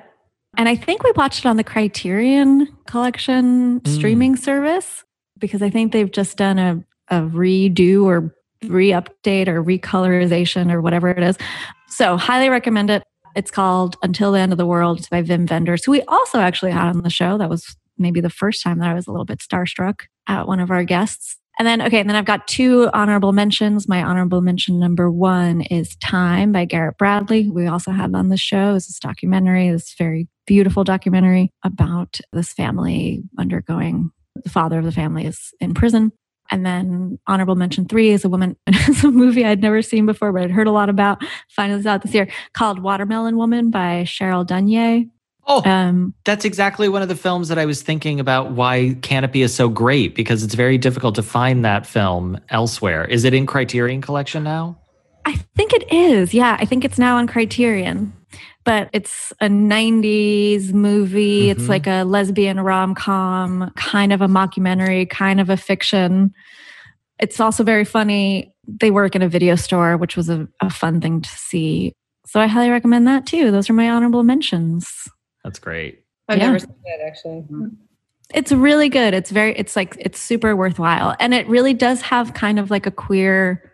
And 0.56 0.66
I 0.68 0.76
think 0.76 1.02
we 1.02 1.12
watched 1.12 1.40
it 1.40 1.48
on 1.48 1.56
the 1.56 1.64
Criterion 1.64 2.68
Collection 2.86 3.80
Mm. 3.80 3.88
streaming 3.88 4.36
service 4.36 5.04
because 5.38 5.60
I 5.62 5.68
think 5.68 5.92
they've 5.92 6.10
just 6.10 6.38
done 6.38 6.58
a, 6.58 6.82
a 7.10 7.20
redo 7.20 8.04
or 8.04 8.34
re 8.62 8.90
update 8.90 9.48
or 9.48 9.62
recolorization 9.62 10.72
or 10.72 10.80
whatever 10.80 11.10
it 11.10 11.22
is. 11.22 11.36
So, 11.88 12.16
highly 12.16 12.48
recommend 12.48 12.88
it. 12.88 13.02
It's 13.36 13.50
called 13.50 13.96
Until 14.02 14.32
the 14.32 14.38
End 14.38 14.52
of 14.52 14.58
the 14.58 14.66
World. 14.66 15.00
It's 15.00 15.08
by 15.08 15.22
Wim 15.22 15.50
Wenders, 15.50 15.84
who 15.84 15.90
we 15.92 16.02
also 16.02 16.38
actually 16.38 16.70
had 16.70 16.88
on 16.88 17.02
the 17.02 17.10
show. 17.10 17.36
That 17.36 17.50
was 17.50 17.76
maybe 17.98 18.20
the 18.20 18.30
first 18.30 18.62
time 18.62 18.78
that 18.78 18.88
I 18.88 18.94
was 18.94 19.06
a 19.06 19.10
little 19.10 19.24
bit 19.24 19.38
starstruck 19.38 20.02
at 20.26 20.46
one 20.46 20.60
of 20.60 20.70
our 20.70 20.84
guests. 20.84 21.36
And 21.58 21.68
then, 21.68 21.82
okay, 21.82 22.00
and 22.00 22.08
then 22.08 22.16
I've 22.16 22.24
got 22.24 22.48
two 22.48 22.90
honorable 22.92 23.32
mentions. 23.32 23.88
My 23.88 24.02
honorable 24.02 24.40
mention 24.40 24.80
number 24.80 25.10
one 25.10 25.60
is 25.62 25.94
Time 25.96 26.50
by 26.50 26.64
Garrett 26.64 26.98
Bradley. 26.98 27.48
We 27.48 27.68
also 27.68 27.92
had 27.92 28.14
on 28.14 28.28
the 28.28 28.36
show. 28.36 28.74
It's 28.74 28.88
this 28.88 28.98
documentary, 28.98 29.70
this 29.70 29.94
very 29.96 30.26
beautiful 30.46 30.82
documentary 30.82 31.50
about 31.62 32.18
this 32.32 32.52
family 32.52 33.22
undergoing, 33.38 34.10
the 34.34 34.50
father 34.50 34.80
of 34.80 34.84
the 34.84 34.92
family 34.92 35.26
is 35.26 35.52
in 35.60 35.74
prison. 35.74 36.10
And 36.50 36.66
then 36.66 37.18
honorable 37.26 37.54
mention 37.54 37.86
three 37.86 38.10
is 38.10 38.24
a 38.24 38.28
woman, 38.28 38.56
it's 38.66 39.04
a 39.04 39.10
movie 39.10 39.44
I'd 39.44 39.62
never 39.62 39.80
seen 39.80 40.06
before, 40.06 40.32
but 40.32 40.42
I'd 40.42 40.50
heard 40.50 40.66
a 40.66 40.72
lot 40.72 40.88
about, 40.88 41.22
finally 41.48 41.86
out 41.86 42.02
this 42.02 42.14
year, 42.14 42.28
called 42.52 42.80
Watermelon 42.80 43.36
Woman 43.36 43.70
by 43.70 44.02
Cheryl 44.04 44.46
Dunye. 44.46 45.08
Oh, 45.46 45.62
Um, 45.68 46.14
that's 46.24 46.44
exactly 46.44 46.88
one 46.88 47.02
of 47.02 47.08
the 47.08 47.16
films 47.16 47.48
that 47.48 47.58
I 47.58 47.66
was 47.66 47.82
thinking 47.82 48.18
about 48.18 48.52
why 48.52 48.96
Kanopy 49.00 49.44
is 49.44 49.54
so 49.54 49.68
great 49.68 50.14
because 50.14 50.42
it's 50.42 50.54
very 50.54 50.78
difficult 50.78 51.14
to 51.16 51.22
find 51.22 51.64
that 51.64 51.86
film 51.86 52.38
elsewhere. 52.48 53.04
Is 53.04 53.24
it 53.24 53.34
in 53.34 53.44
Criterion 53.46 54.00
Collection 54.00 54.42
now? 54.42 54.78
I 55.26 55.34
think 55.56 55.72
it 55.72 55.90
is. 55.92 56.32
Yeah, 56.34 56.56
I 56.58 56.64
think 56.64 56.84
it's 56.84 56.98
now 56.98 57.16
on 57.16 57.26
Criterion. 57.26 58.12
But 58.64 58.88
it's 58.94 59.32
a 59.42 59.48
90s 59.48 60.72
movie. 60.72 61.50
It's 61.50 61.64
Mhm. 61.64 61.68
like 61.68 61.86
a 61.86 62.04
lesbian 62.04 62.58
rom 62.60 62.94
com, 62.94 63.70
kind 63.76 64.12
of 64.12 64.22
a 64.22 64.26
mockumentary, 64.26 65.08
kind 65.08 65.40
of 65.40 65.50
a 65.50 65.56
fiction. 65.58 66.32
It's 67.20 67.38
also 67.40 67.62
very 67.64 67.84
funny. 67.84 68.52
They 68.66 68.90
work 68.90 69.14
in 69.14 69.20
a 69.22 69.28
video 69.28 69.56
store, 69.56 69.98
which 69.98 70.16
was 70.16 70.30
a, 70.30 70.48
a 70.62 70.70
fun 70.70 71.00
thing 71.02 71.20
to 71.20 71.28
see. 71.28 71.92
So 72.26 72.40
I 72.40 72.46
highly 72.46 72.70
recommend 72.70 73.06
that 73.06 73.26
too. 73.26 73.50
Those 73.50 73.68
are 73.68 73.74
my 73.74 73.90
honorable 73.90 74.22
mentions. 74.22 74.88
That's 75.44 75.58
great. 75.58 76.00
I've 76.28 76.38
Yeah. 76.38 76.46
never 76.46 76.58
seen 76.58 76.74
it 76.84 77.00
actually. 77.06 77.44
It's 78.32 78.50
really 78.50 78.88
good. 78.88 79.12
It's 79.14 79.30
very, 79.30 79.54
it's 79.56 79.76
like, 79.76 79.96
it's 80.00 80.18
super 80.18 80.56
worthwhile. 80.56 81.14
And 81.20 81.34
it 81.34 81.46
really 81.46 81.74
does 81.74 82.00
have 82.02 82.32
kind 82.34 82.58
of 82.58 82.70
like 82.70 82.86
a 82.86 82.90
queer 82.90 83.70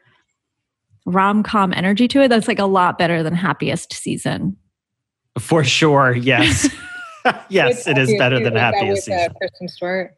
rom 1.07 1.43
com 1.43 1.73
energy 1.73 2.09
to 2.09 2.23
it. 2.23 2.29
That's 2.29 2.49
like 2.49 2.59
a 2.59 2.65
lot 2.67 2.99
better 2.99 3.23
than 3.23 3.35
Happiest 3.35 3.93
Season. 3.95 4.57
For 5.39 5.63
sure. 5.65 6.15
Yes. 6.15 6.69
yes, 7.49 7.87
it 7.87 7.99
is 7.99 8.13
better 8.19 8.43
than 8.43 8.57
Happiest 8.57 9.09
with, 9.09 9.15
uh, 9.15 9.19
Season. 9.19 9.35
Kristen 9.39 9.69
Stewart. 9.69 10.17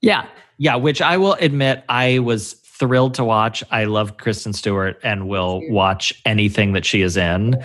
Yeah. 0.00 0.26
Yeah, 0.58 0.76
which 0.76 1.02
I 1.02 1.16
will 1.16 1.34
admit 1.34 1.84
I 1.88 2.20
was 2.20 2.54
thrilled 2.54 3.14
to 3.14 3.24
watch. 3.24 3.62
I 3.70 3.84
love 3.84 4.16
Kristen 4.16 4.52
Stewart 4.52 4.98
and 5.02 5.28
will 5.28 5.60
watch 5.70 6.12
anything 6.24 6.72
that 6.72 6.84
she 6.84 7.02
is 7.02 7.16
in. 7.16 7.62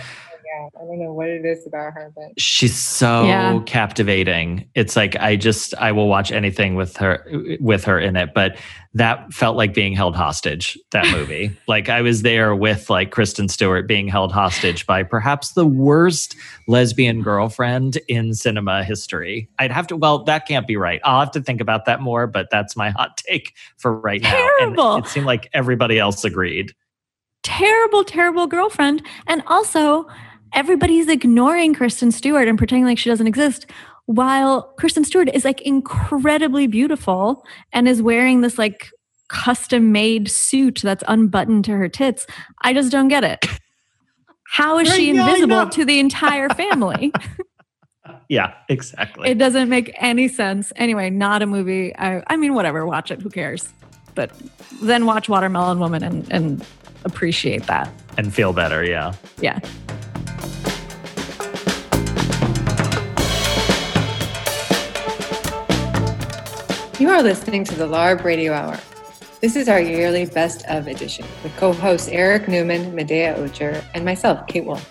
Yeah, 0.74 0.80
I 0.80 0.84
don't 0.86 0.98
know 0.98 1.12
what 1.12 1.28
it 1.28 1.44
is 1.44 1.66
about 1.66 1.92
her, 1.94 2.12
but 2.14 2.38
She's 2.40 2.76
so 2.76 3.24
Yeah. 3.24 3.60
captivating. 3.66 4.68
It's 4.74 4.96
like 4.96 5.16
I 5.16 5.36
just 5.36 5.74
I 5.78 5.92
will 5.92 6.08
watch 6.08 6.32
anything 6.32 6.74
with 6.74 6.96
her 6.98 7.24
with 7.60 7.84
her 7.84 7.98
in 7.98 8.16
it, 8.16 8.30
but 8.34 8.56
that 8.94 9.32
felt 9.32 9.56
like 9.56 9.74
being 9.74 9.94
held 9.94 10.16
hostage 10.16 10.76
that 10.90 11.06
movie. 11.12 11.56
like 11.68 11.88
I 11.88 12.00
was 12.02 12.22
there 12.22 12.54
with 12.54 12.90
like 12.90 13.10
Kristen 13.10 13.48
Stewart 13.48 13.86
being 13.86 14.08
held 14.08 14.32
hostage 14.32 14.86
by 14.86 15.02
perhaps 15.02 15.52
the 15.52 15.66
worst 15.66 16.34
lesbian 16.66 17.22
girlfriend 17.22 17.96
in 18.08 18.34
cinema 18.34 18.82
history. 18.84 19.48
I'd 19.58 19.72
have 19.72 19.86
to 19.88 19.96
well 19.96 20.24
that 20.24 20.46
can't 20.46 20.66
be 20.66 20.76
right. 20.76 21.00
I'll 21.04 21.20
have 21.20 21.30
to 21.32 21.40
think 21.40 21.60
about 21.60 21.84
that 21.86 22.00
more, 22.00 22.26
but 22.26 22.48
that's 22.50 22.76
my 22.76 22.90
hot 22.90 23.16
take 23.18 23.54
for 23.76 23.94
right 23.98 24.22
now. 24.22 24.30
Terrible. 24.30 24.94
And 24.96 25.04
it 25.04 25.08
seemed 25.08 25.26
like 25.26 25.48
everybody 25.52 25.98
else 25.98 26.24
agreed. 26.24 26.72
Terrible, 27.44 28.04
terrible 28.04 28.46
girlfriend. 28.46 29.02
And 29.26 29.42
also, 29.46 30.06
everybody's 30.52 31.08
ignoring 31.08 31.74
Kristen 31.74 32.10
Stewart 32.10 32.48
and 32.48 32.58
pretending 32.58 32.84
like 32.84 32.98
she 32.98 33.10
doesn't 33.10 33.26
exist. 33.26 33.66
While 34.06 34.62
Kristen 34.78 35.04
Stewart 35.04 35.28
is 35.34 35.44
like 35.44 35.60
incredibly 35.62 36.66
beautiful 36.66 37.44
and 37.72 37.86
is 37.88 38.00
wearing 38.00 38.40
this 38.40 38.58
like 38.58 38.90
custom 39.28 39.92
made 39.92 40.30
suit 40.30 40.80
that's 40.82 41.04
unbuttoned 41.06 41.64
to 41.66 41.72
her 41.72 41.88
tits. 41.88 42.26
I 42.62 42.72
just 42.72 42.90
don't 42.90 43.08
get 43.08 43.24
it. 43.24 43.44
How 44.50 44.78
is 44.78 44.92
she 44.94 45.10
invisible 45.10 45.68
to 45.68 45.84
the 45.84 45.98
entire 46.00 46.48
family? 46.50 47.12
Yeah, 48.30 48.52
exactly. 48.68 49.30
it 49.30 49.38
doesn't 49.38 49.70
make 49.70 49.94
any 49.96 50.28
sense. 50.28 50.70
Anyway, 50.76 51.08
not 51.08 51.40
a 51.40 51.46
movie. 51.46 51.96
I, 51.96 52.22
I 52.26 52.36
mean, 52.36 52.52
whatever, 52.52 52.84
watch 52.86 53.10
it. 53.10 53.22
Who 53.22 53.30
cares? 53.30 53.72
But 54.14 54.30
then 54.82 55.06
watch 55.06 55.30
Watermelon 55.30 55.78
Woman 55.78 56.02
and, 56.02 56.30
and 56.30 56.64
appreciate 57.04 57.64
that. 57.66 57.90
and 58.18 58.32
feel 58.34 58.52
better, 58.52 58.84
yeah. 58.84 59.14
Yeah. 59.40 59.60
You 66.98 67.10
are 67.10 67.22
listening 67.22 67.62
to 67.64 67.74
the 67.76 67.86
LARB 67.86 68.24
Radio 68.24 68.52
Hour. 68.52 68.78
This 69.40 69.54
is 69.54 69.68
our 69.68 69.80
yearly 69.80 70.26
best 70.26 70.66
of 70.66 70.88
edition 70.88 71.24
with 71.44 71.56
co 71.56 71.72
hosts 71.72 72.08
Eric 72.08 72.48
Newman, 72.48 72.92
Medaya 72.92 73.36
Ocher, 73.38 73.84
and 73.94 74.04
myself, 74.04 74.46
Kate 74.48 74.64
Wolf. 74.64 74.84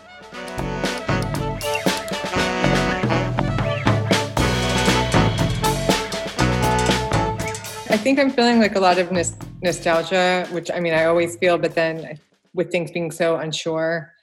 I 7.89 7.98
think 8.00 8.20
I'm 8.20 8.30
feeling 8.32 8.60
like 8.60 8.76
a 8.76 8.80
lot 8.80 9.00
of 9.00 9.12
nos- 9.12 9.36
nostalgia, 9.62 10.48
which 10.52 10.70
I 10.72 10.80
mean, 10.80 10.93
I 10.93 11.06
always 11.06 11.38
feel, 11.38 11.58
but 11.58 11.74
then 11.74 12.20
with 12.54 12.72
things 12.72 12.91
being 12.91 13.12
so 13.12 13.38
unsure 13.38 14.13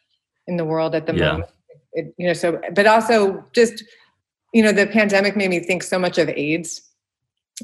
in 0.47 0.57
the 0.57 0.65
world 0.65 0.95
at 0.95 1.07
the 1.07 1.15
Yeah. 1.15 1.33
moment, 1.33 1.51
it, 1.93 2.15
you 2.19 2.27
know, 2.27 2.33
so, 2.35 2.61
but 2.75 2.87
also 2.87 3.45
just, 3.53 3.83
you 4.53 4.63
know, 4.63 4.73
the 4.73 4.87
pandemic 4.87 5.35
made 5.37 5.49
me 5.51 5.61
think 5.61 5.83
so 5.83 5.99
much 5.99 6.19
of 6.19 6.29
AIDS, 6.29 6.83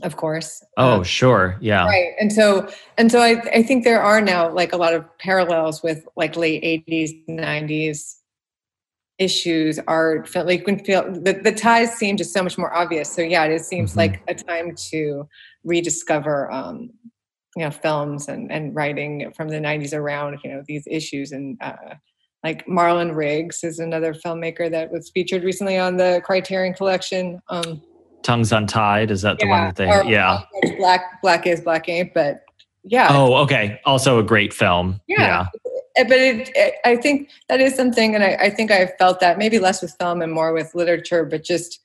of 0.02 0.16
course. 0.16 0.62
Oh, 0.76 0.98
Um, 0.98 1.04
sure. 1.04 1.56
Yeah. 1.60 1.86
right 1.86 2.12
and 2.20 2.32
so 2.32 2.68
and 2.96 3.10
so 3.10 3.20
I, 3.20 3.40
I 3.54 3.62
think 3.62 3.84
there 3.84 4.02
are 4.02 4.20
now 4.20 4.50
like 4.52 4.72
a 4.72 4.76
lot 4.76 4.94
of 4.94 5.04
parallels 5.18 5.82
with 5.82 6.06
like 6.16 6.36
late 6.36 6.62
80s 6.62 7.12
90s 7.28 8.16
issues 9.18 9.78
are 9.86 10.24
felt 10.24 10.46
like 10.46 10.60
you 10.60 10.64
can 10.64 10.78
feel 10.82 11.02
the, 11.12 11.34
the 11.34 11.52
ties 11.52 11.92
seem 11.94 12.16
just 12.16 12.32
so 12.32 12.42
much 12.42 12.56
more 12.56 12.72
obvious 12.74 13.12
so 13.12 13.20
yeah 13.20 13.44
it 13.44 13.60
seems 13.64 13.92
Mhm. 13.92 13.96
like 13.98 14.22
a 14.28 14.34
time 14.34 14.74
to 14.90 15.28
rediscover 15.64 16.50
um 16.50 16.90
you 17.56 17.64
know 17.64 17.70
films 17.70 18.28
and 18.28 18.50
and 18.50 18.74
writing 18.74 19.30
from 19.36 19.48
the 19.48 19.60
90s 19.60 19.92
around 19.92 20.38
you 20.42 20.50
know 20.50 20.62
these 20.66 20.84
issues 20.90 21.32
and 21.32 21.58
uh 21.60 21.74
like 22.42 22.64
Marlon 22.66 23.14
Riggs 23.14 23.62
is 23.62 23.78
another 23.80 24.14
filmmaker 24.14 24.70
that 24.70 24.90
was 24.90 25.10
featured 25.12 25.42
recently 25.44 25.76
on 25.76 25.98
the 25.98 26.22
Criterion 26.24 26.72
Collection. 26.72 27.38
Um, 27.50 27.82
Tongues 28.22 28.52
Untied. 28.52 29.10
Is 29.10 29.22
that 29.22 29.38
the 29.38 29.46
one 29.46 29.64
that 29.64 29.76
they? 29.76 29.90
or 29.90 30.04
Yeah. 30.04 30.42
Black 30.78 31.20
Black 31.22 31.46
is 31.46 31.60
Black 31.60 31.88
Ain't, 31.88 32.14
but 32.14 32.44
yeah, 32.84 33.08
Oh, 33.10 33.34
okay. 33.36 33.80
Also 33.84 34.18
a 34.18 34.22
great 34.22 34.52
film. 34.52 35.00
Yeah. 35.06 35.46
Uh, 35.98 36.04
but 36.04 36.18
it, 36.18 36.50
it, 36.54 36.74
I 36.84 36.96
think 36.96 37.28
that 37.48 37.60
is 37.60 37.74
something, 37.74 38.14
and 38.14 38.24
I, 38.24 38.36
I 38.40 38.50
think 38.50 38.70
I've 38.70 38.96
felt 38.98 39.20
that 39.20 39.38
maybe 39.38 39.58
less 39.58 39.82
with 39.82 39.94
film 40.00 40.22
and 40.22 40.32
more 40.32 40.52
with 40.52 40.74
literature, 40.74 41.24
but 41.24 41.44
just 41.44 41.80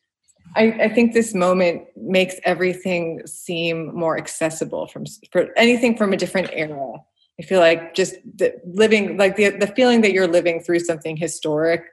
I, 0.56 0.72
I 0.84 0.90
think 0.90 1.14
this 1.14 1.34
moment 1.34 1.84
makes 1.98 2.36
everything 2.44 3.22
seem 3.26 3.94
more 3.94 4.18
accessible 4.18 4.88
from 4.88 5.06
for 5.32 5.50
anything 5.58 5.98
from 5.98 6.14
a 6.14 6.18
different 6.18 6.50
era. 6.54 6.94
I 7.40 7.44
feel 7.44 7.60
like 7.60 7.94
just 7.94 8.16
the, 8.38 8.54
living, 8.66 9.18
like 9.18 9.36
the 9.36 9.50
the 9.50 9.68
feeling 9.68 10.02
that 10.02 10.14
you're 10.14 10.28
living 10.28 10.62
through 10.62 10.80
something 10.80 11.18
historic, 11.18 11.84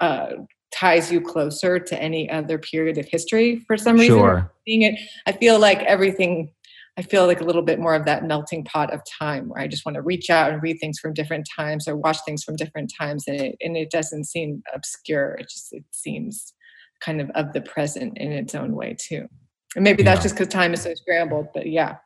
uh, 0.00 0.32
ties 0.74 1.10
you 1.12 1.20
closer 1.20 1.78
to 1.78 2.02
any 2.02 2.28
other 2.30 2.58
period 2.58 2.98
of 2.98 3.06
history 3.06 3.60
for 3.66 3.76
some 3.76 3.96
reason. 3.96 4.18
Sure. 4.18 4.52
Seeing 4.66 4.82
it, 4.82 4.98
I 5.26 5.32
feel 5.32 5.58
like 5.58 5.82
everything 5.82 6.50
I 6.96 7.02
feel 7.02 7.26
like 7.26 7.40
a 7.40 7.44
little 7.44 7.62
bit 7.62 7.80
more 7.80 7.96
of 7.96 8.04
that 8.04 8.24
melting 8.24 8.64
pot 8.64 8.94
of 8.94 9.00
time 9.18 9.48
where 9.48 9.60
I 9.60 9.66
just 9.66 9.84
want 9.84 9.96
to 9.96 10.02
reach 10.02 10.30
out 10.30 10.52
and 10.52 10.62
read 10.62 10.78
things 10.78 11.00
from 11.00 11.12
different 11.12 11.48
times 11.56 11.88
or 11.88 11.96
watch 11.96 12.18
things 12.24 12.44
from 12.44 12.54
different 12.54 12.92
times 12.96 13.24
and 13.26 13.40
it 13.40 13.56
and 13.60 13.76
it 13.76 13.90
doesn't 13.90 14.24
seem 14.24 14.62
obscure. 14.72 15.34
It 15.34 15.48
just 15.48 15.72
it 15.72 15.84
seems 15.90 16.54
kind 17.00 17.20
of 17.20 17.30
of 17.30 17.52
the 17.52 17.60
present 17.62 18.16
in 18.18 18.32
its 18.32 18.54
own 18.54 18.74
way 18.74 18.96
too. 18.98 19.28
And 19.74 19.82
maybe 19.82 20.02
that's 20.02 20.22
just 20.22 20.36
because 20.36 20.48
time 20.48 20.72
is 20.72 20.82
so 20.82 20.94
scrambled, 20.94 21.48
but 21.52 21.66
yeah. 21.66 21.96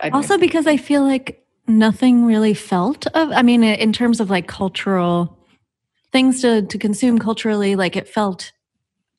I 0.00 0.10
Also, 0.10 0.38
because 0.38 0.68
I 0.68 0.76
feel 0.76 1.02
like 1.02 1.44
nothing 1.66 2.24
really 2.24 2.54
felt 2.54 3.08
of, 3.08 3.30
I 3.32 3.42
mean, 3.42 3.64
in 3.64 3.92
terms 3.92 4.20
of 4.20 4.30
like 4.30 4.46
cultural 4.46 5.41
things 6.12 6.40
to, 6.42 6.62
to 6.62 6.78
consume 6.78 7.18
culturally, 7.18 7.74
like 7.76 7.96
it 7.96 8.08
felt 8.08 8.52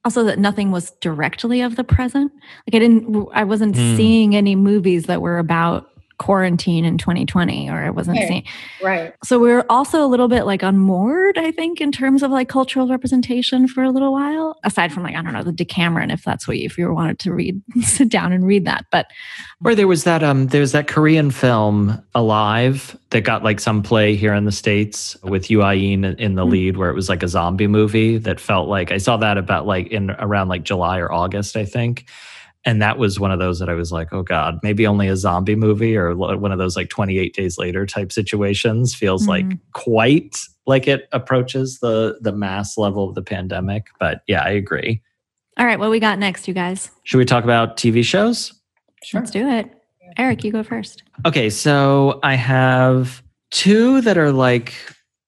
also 0.05 0.23
that 0.25 0.37
nothing 0.39 0.69
was 0.71 0.91
directly 1.01 1.61
of 1.61 1.75
the 1.75 1.83
present. 1.83 2.31
Like 2.67 2.75
I 2.75 2.79
didn't, 2.79 3.27
I 3.33 3.43
wasn't 3.45 3.75
Hmm. 3.75 3.95
seeing 3.95 4.35
any 4.35 4.55
movies 4.55 5.05
that 5.05 5.21
were 5.21 5.37
about 5.39 5.89
quarantine 6.23 6.85
in 6.85 6.97
2020, 6.97 7.69
or 7.69 7.85
it 7.85 7.93
wasn't 7.95 8.17
Right. 8.17 8.27
seeing. 8.27 8.43
Right. 8.81 9.13
So 9.23 9.37
we 9.39 9.49
were 9.51 9.65
also 9.69 10.03
a 10.05 10.07
little 10.07 10.27
bit 10.29 10.45
like 10.45 10.63
unmoored, 10.63 11.37
I 11.37 11.51
think, 11.51 11.81
in 11.81 11.91
terms 11.91 12.23
of 12.23 12.31
like 12.31 12.47
cultural 12.47 12.87
representation 12.87 13.67
for 13.67 13.83
a 13.83 13.89
little 13.89 14.13
while. 14.13 14.57
Aside 14.63 14.93
from 14.93 15.03
like 15.03 15.15
I 15.15 15.21
don't 15.21 15.33
know 15.33 15.43
the 15.43 15.51
Decameron, 15.51 16.11
if 16.11 16.23
that's 16.23 16.47
what 16.47 16.57
you, 16.57 16.65
if 16.65 16.77
you 16.77 16.91
wanted 16.93 17.19
to 17.19 17.33
read, 17.33 17.61
sit 17.81 18.07
down 18.09 18.31
and 18.31 18.47
read 18.47 18.65
that. 18.65 18.85
But 18.91 19.07
Or 19.65 19.75
there 19.75 19.87
was 19.87 20.05
that 20.05 20.23
um 20.23 20.47
there 20.47 20.61
was 20.61 20.71
that 20.71 20.87
Korean 20.87 21.29
film 21.29 22.01
Alive 22.15 22.97
that 23.09 23.21
got 23.21 23.43
like 23.43 23.59
some 23.59 23.83
play 23.83 24.15
here 24.15 24.33
in 24.33 24.45
the 24.45 24.51
States 24.51 25.17
with 25.23 25.51
Yu 25.51 25.61
in 25.63 26.05
in 26.05 26.35
the 26.35 26.43
Hmm. 26.45 26.51
lead 26.51 26.77
where 26.77 26.89
it 26.89 26.95
was 26.95 27.09
like 27.09 27.21
a 27.23 27.27
zombie 27.27 27.67
movie 27.67 28.17
that 28.17 28.39
felt 28.39 28.69
like 28.69 28.91
I 28.91 28.97
saw 28.97 29.17
that 29.17 29.37
about 29.37 29.67
like 29.67 29.87
in 29.87 30.11
around 30.11 30.47
like 30.47 30.63
July 30.63 30.99
or 30.99 31.11
August, 31.11 31.57
I 31.57 31.65
think. 31.65 32.05
And 32.65 32.81
that 32.81 32.97
was 32.97 33.19
one 33.19 33.31
of 33.31 33.39
those 33.39 33.59
that 33.59 33.69
I 33.69 33.73
was 33.73 33.91
like, 33.91 34.13
oh 34.13 34.23
God, 34.23 34.59
maybe 34.63 34.87
only 34.87 35.07
a 35.09 35.17
zombie 35.17 35.55
movie 35.55 35.97
or 35.97 36.15
one 36.15 36.51
of 36.51 36.57
those 36.59 36.75
like 36.77 36.89
28 36.89 37.33
days 37.35 37.57
later 37.57 37.85
type 37.85 38.11
situations 38.11 38.95
feels 38.95 39.27
like 39.27 39.45
Mhm. 39.45 39.59
quite 39.73 40.37
like 40.65 40.87
it 40.87 41.09
approaches 41.11 41.79
the 41.79 42.17
the 42.21 42.31
mass 42.31 42.77
level 42.77 43.07
of 43.09 43.15
the 43.15 43.21
pandemic. 43.21 43.87
But 43.99 44.21
yeah, 44.27 44.43
I 44.43 44.49
agree. 44.51 45.01
all 45.59 45.65
right, 45.67 45.77
what 45.77 45.91
we 45.91 45.99
got 45.99 46.17
next, 46.17 46.47
you 46.47 46.53
guys? 46.53 46.89
Should 47.03 47.17
we 47.17 47.25
talk 47.25 47.43
about 47.43 47.77
TV 47.77 48.03
shows? 48.03 48.53
Sure. 49.03 49.19
Let's 49.19 49.29
do 49.31 49.47
it. 49.47 49.69
Eric, 50.17 50.43
you 50.43 50.51
go 50.51 50.63
first. 50.63 51.03
Okay, 51.27 51.49
so 51.49 52.19
I 52.23 52.35
have 52.35 53.21
two 53.51 54.01
that 54.01 54.17
are 54.17 54.31
like 54.31 54.73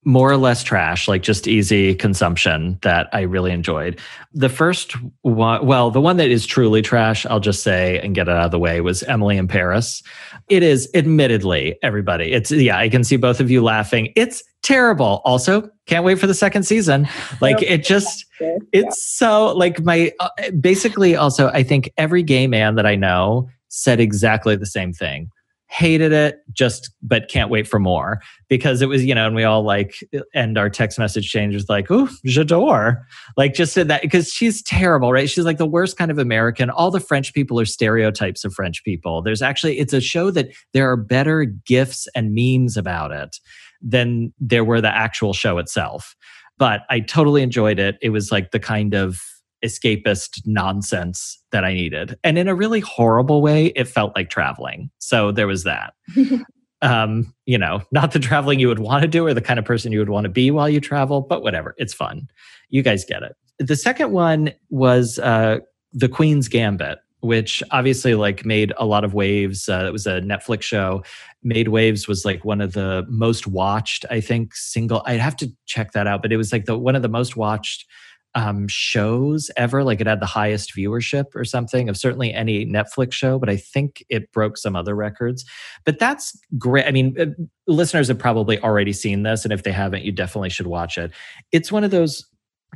more 0.05 0.31
or 0.31 0.37
less 0.37 0.63
trash, 0.63 1.07
like 1.07 1.23
just 1.23 1.47
easy 1.47 1.95
consumption 1.95 2.77
that 2.83 3.09
I 3.11 3.21
really 3.21 3.51
enjoyed. 3.51 3.99
The 4.33 4.49
first 4.49 4.93
one, 5.21 5.65
well, 5.65 5.89
the 5.89 5.99
one 5.99 6.17
that 6.17 6.29
is 6.29 6.45
truly 6.45 6.83
trash, 6.83 7.25
I'll 7.25 7.39
just 7.39 7.63
say 7.63 7.99
and 7.99 8.13
get 8.13 8.27
it 8.27 8.31
out 8.31 8.45
of 8.45 8.51
the 8.51 8.59
way, 8.59 8.81
was 8.81 9.01
Emily 9.03 9.35
in 9.35 9.47
Paris. 9.47 10.03
It 10.47 10.61
is 10.61 10.87
admittedly, 10.93 11.77
everybody, 11.81 12.31
it's, 12.31 12.51
yeah, 12.51 12.77
I 12.77 12.87
can 12.87 13.03
see 13.03 13.17
both 13.17 13.39
of 13.39 13.49
you 13.49 13.63
laughing. 13.63 14.13
It's 14.15 14.43
terrible. 14.61 15.21
Also, 15.25 15.69
can't 15.87 16.05
wait 16.05 16.19
for 16.19 16.27
the 16.27 16.33
second 16.33 16.63
season. 16.63 17.07
Like, 17.41 17.61
it 17.61 17.83
just, 17.83 18.25
it's 18.71 19.03
so 19.03 19.53
like 19.55 19.83
my 19.83 20.11
uh, 20.19 20.29
basically 20.59 21.15
also 21.15 21.49
i 21.49 21.63
think 21.63 21.91
every 21.97 22.23
gay 22.23 22.47
man 22.47 22.75
that 22.75 22.85
i 22.85 22.95
know 22.95 23.47
said 23.69 23.99
exactly 23.99 24.55
the 24.55 24.65
same 24.65 24.93
thing 24.93 25.29
hated 25.67 26.11
it 26.11 26.39
just 26.53 26.91
but 27.01 27.27
can't 27.27 27.49
wait 27.49 27.67
for 27.67 27.79
more. 27.79 28.19
Because 28.47 28.81
it 28.81 28.89
was 28.89 29.03
you 29.03 29.15
know 29.15 29.25
and 29.25 29.35
we 29.35 29.43
all 29.43 29.63
like 29.63 29.95
end 30.33 30.57
our 30.57 30.69
text 30.69 30.99
message 30.99 31.29
change 31.29 31.55
with 31.55 31.69
like 31.69 31.87
oh 31.89 32.07
j'adore. 32.25 33.01
Like 33.37 33.53
just 33.53 33.73
said 33.73 33.87
that 33.87 34.01
because 34.01 34.31
she's 34.31 34.61
terrible 34.61 35.11
right? 35.11 35.29
She's 35.29 35.45
like 35.45 35.57
the 35.57 35.65
worst 35.65 35.97
kind 35.97 36.11
of 36.11 36.17
american. 36.17 36.69
All 36.69 36.91
the 36.91 36.99
french 36.99 37.33
people 37.33 37.59
are 37.59 37.65
stereotypes 37.65 38.45
of 38.45 38.53
french 38.53 38.83
people. 38.83 39.21
There's 39.21 39.41
actually 39.41 39.79
it's 39.79 39.93
a 39.93 40.01
show 40.01 40.31
that 40.31 40.49
there 40.73 40.89
are 40.89 40.97
better 40.97 41.45
gifs 41.45 42.07
and 42.15 42.33
memes 42.33 42.77
about 42.77 43.11
it 43.11 43.37
than 43.81 44.33
there 44.39 44.63
were 44.63 44.81
the 44.81 44.95
actual 44.95 45.33
show 45.33 45.57
itself. 45.57 46.15
But 46.57 46.81
I 46.89 47.01
totally 47.01 47.41
enjoyed 47.41 47.79
it. 47.79 47.97
It 48.01 48.09
was 48.11 48.31
like 48.31 48.51
the 48.51 48.59
kind 48.59 48.93
of 48.93 49.19
escapist 49.63 50.41
nonsense 50.45 51.41
that 51.55 51.63
I 51.63 51.73
needed. 51.73 52.17
And 52.21 52.37
in 52.37 52.49
a 52.49 52.53
really 52.53 52.81
horrible 52.81 53.41
way, 53.41 53.67
it 53.77 53.85
felt 53.85 54.13
like 54.13 54.29
traveling. 54.29 54.89
So 54.99 55.31
there 55.31 55.47
was 55.47 55.63
that. 55.63 55.93
um, 56.81 57.33
you 57.45 57.57
know, 57.57 57.81
not 57.93 58.11
the 58.11 58.19
traveling 58.19 58.59
you 58.59 58.67
would 58.67 58.79
want 58.79 59.03
to 59.03 59.07
do 59.07 59.25
or 59.25 59.33
the 59.33 59.39
kind 59.39 59.57
of 59.57 59.63
person 59.63 59.93
you 59.93 59.99
would 59.99 60.09
want 60.09 60.25
to 60.25 60.29
be 60.29 60.51
while 60.51 60.67
you 60.67 60.81
travel, 60.81 61.21
but 61.21 61.43
whatever. 61.43 61.73
It's 61.77 61.93
fun. 61.93 62.27
You 62.67 62.81
guys 62.81 63.05
get 63.05 63.23
it. 63.23 63.37
The 63.57 63.77
second 63.77 64.11
one 64.11 64.51
was 64.69 65.17
uh, 65.19 65.59
The 65.93 66.09
Queen's 66.09 66.49
Gambit. 66.49 66.99
Which 67.21 67.63
obviously 67.71 68.13
like 68.13 68.45
made 68.45 68.71
a 68.77 68.85
lot 68.85 69.03
of 69.03 69.15
waves. 69.15 69.67
Uh, 69.67 69.85
it 69.87 69.91
was 69.91 70.05
a 70.05 70.21
Netflix 70.21 70.61
show. 70.61 71.01
Made 71.41 71.69
Waves 71.69 72.07
was 72.07 72.23
like 72.23 72.45
one 72.45 72.61
of 72.61 72.73
the 72.73 73.03
most 73.09 73.47
watched, 73.47 74.05
I 74.11 74.21
think, 74.21 74.53
single. 74.53 75.01
I'd 75.07 75.19
have 75.19 75.35
to 75.37 75.51
check 75.65 75.93
that 75.93 76.05
out, 76.05 76.21
but 76.21 76.31
it 76.31 76.37
was 76.37 76.51
like 76.51 76.65
the 76.65 76.77
one 76.77 76.95
of 76.95 77.01
the 77.01 77.09
most 77.09 77.35
watched 77.35 77.87
um, 78.35 78.67
shows 78.67 79.49
ever. 79.55 79.83
Like 79.83 80.01
it 80.01 80.07
had 80.07 80.19
the 80.19 80.25
highest 80.25 80.75
viewership 80.75 81.35
or 81.35 81.45
something 81.45 81.89
of 81.89 81.97
certainly 81.97 82.33
any 82.33 82.65
Netflix 82.65 83.13
show, 83.13 83.39
but 83.39 83.49
I 83.49 83.55
think 83.55 84.03
it 84.09 84.31
broke 84.33 84.57
some 84.57 84.75
other 84.75 84.93
records. 84.93 85.45
But 85.85 85.99
that's 85.99 86.37
great. 86.57 86.85
I 86.85 86.91
mean, 86.91 87.19
uh, 87.19 87.25
listeners 87.65 88.09
have 88.09 88.19
probably 88.19 88.59
already 88.59 88.93
seen 88.93 89.23
this, 89.23 89.45
and 89.45 89.53
if 89.53 89.63
they 89.63 89.71
haven't, 89.71 90.03
you 90.03 90.11
definitely 90.11 90.49
should 90.49 90.67
watch 90.67 90.97
it. 90.97 91.11
It's 91.51 91.71
one 91.71 91.83
of 91.83 91.91
those 91.91 92.25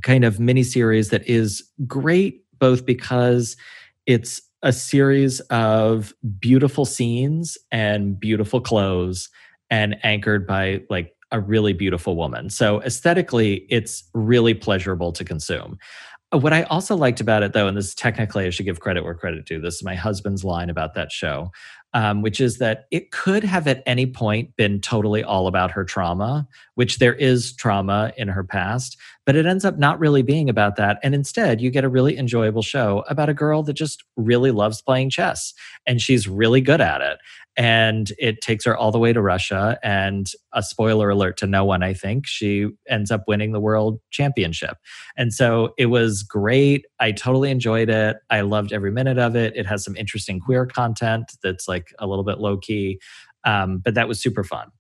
kind 0.01 0.23
of 0.23 0.37
miniseries 0.37 1.09
that 1.09 1.27
is 1.27 1.69
great, 1.85 2.43
both 2.57 2.85
because 2.85 3.57
it's 4.05 4.41
a 4.63 4.71
series 4.71 5.39
of 5.41 6.13
beautiful 6.39 6.85
scenes 6.85 7.57
and 7.71 8.19
beautiful 8.19 8.61
clothes 8.61 9.29
and 9.69 9.97
anchored 10.03 10.47
by 10.47 10.81
like 10.89 11.13
a 11.31 11.39
really 11.39 11.73
beautiful 11.73 12.15
woman. 12.15 12.49
So 12.49 12.81
aesthetically, 12.81 13.65
it's 13.69 14.03
really 14.13 14.53
pleasurable 14.53 15.11
to 15.13 15.23
consume. 15.23 15.77
Uh, 16.33 16.37
What 16.39 16.53
I 16.53 16.63
also 16.63 16.95
liked 16.95 17.21
about 17.21 17.43
it, 17.43 17.53
though, 17.53 17.67
and 17.67 17.77
this 17.77 17.93
technically 17.93 18.45
I 18.45 18.49
should 18.49 18.65
give 18.65 18.79
credit 18.79 19.03
where 19.03 19.15
credit 19.15 19.45
due. 19.45 19.61
This 19.61 19.75
is 19.75 19.83
my 19.83 19.95
husband's 19.95 20.43
line 20.43 20.69
about 20.69 20.93
that 20.93 21.11
show, 21.11 21.51
um, 21.93 22.21
which 22.21 22.39
is 22.39 22.57
that 22.59 22.85
it 22.91 23.11
could 23.11 23.43
have 23.43 23.67
at 23.67 23.83
any 23.85 24.05
point 24.05 24.55
been 24.55 24.79
totally 24.79 25.23
all 25.23 25.47
about 25.47 25.71
her 25.71 25.83
trauma, 25.83 26.47
which 26.75 26.99
there 26.99 27.15
is 27.15 27.55
trauma 27.55 28.11
in 28.17 28.27
her 28.27 28.43
past, 28.43 28.97
but 29.29 29.35
it 29.35 29.45
ends 29.45 29.63
up 29.63 29.77
not 29.77 29.99
really 29.99 30.23
being 30.23 30.49
about 30.49 30.75
that. 30.75 30.97
And 31.03 31.13
instead, 31.13 31.61
you 31.61 31.69
get 31.69 31.83
a 31.83 31.87
really 31.87 32.17
enjoyable 32.17 32.63
show 32.63 33.03
about 33.07 33.29
a 33.29 33.33
girl 33.35 33.61
that 33.61 33.73
just 33.73 34.03
really 34.17 34.49
loves 34.49 34.81
playing 34.81 35.11
chess 35.11 35.53
and 35.85 36.01
she's 36.01 36.27
really 36.27 36.61
good 36.61 36.81
at 36.81 37.01
it. 37.01 37.19
And 37.55 38.11
it 38.17 38.41
takes 38.41 38.65
her 38.65 38.75
all 38.75 38.91
the 38.91 38.97
way 38.97 39.13
to 39.13 39.21
Russia. 39.21 39.77
And 39.83 40.25
a 40.51 40.63
spoiler 40.63 41.11
alert 41.11 41.37
to 41.37 41.45
no 41.45 41.63
one, 41.63 41.83
I 41.83 41.93
think, 41.93 42.25
she 42.25 42.69
ends 42.89 43.11
up 43.11 43.25
winning 43.27 43.51
the 43.51 43.59
world 43.59 43.99
championship. 44.09 44.77
And 45.15 45.31
so 45.31 45.75
it 45.77 45.91
was 45.91 46.23
great. 46.23 46.87
I 46.99 47.11
totally 47.11 47.51
enjoyed 47.51 47.91
it. 47.91 48.17
I 48.31 48.41
loved 48.41 48.73
every 48.73 48.91
minute 48.91 49.19
of 49.19 49.35
it. 49.35 49.55
It 49.55 49.67
has 49.67 49.83
some 49.83 49.95
interesting 49.95 50.39
queer 50.39 50.65
content 50.65 51.33
that's 51.43 51.67
like 51.67 51.93
a 51.99 52.07
little 52.07 52.23
bit 52.23 52.39
low 52.39 52.57
key, 52.57 52.99
um, 53.43 53.77
but 53.77 53.93
that 53.93 54.07
was 54.07 54.19
super 54.19 54.43
fun. 54.43 54.71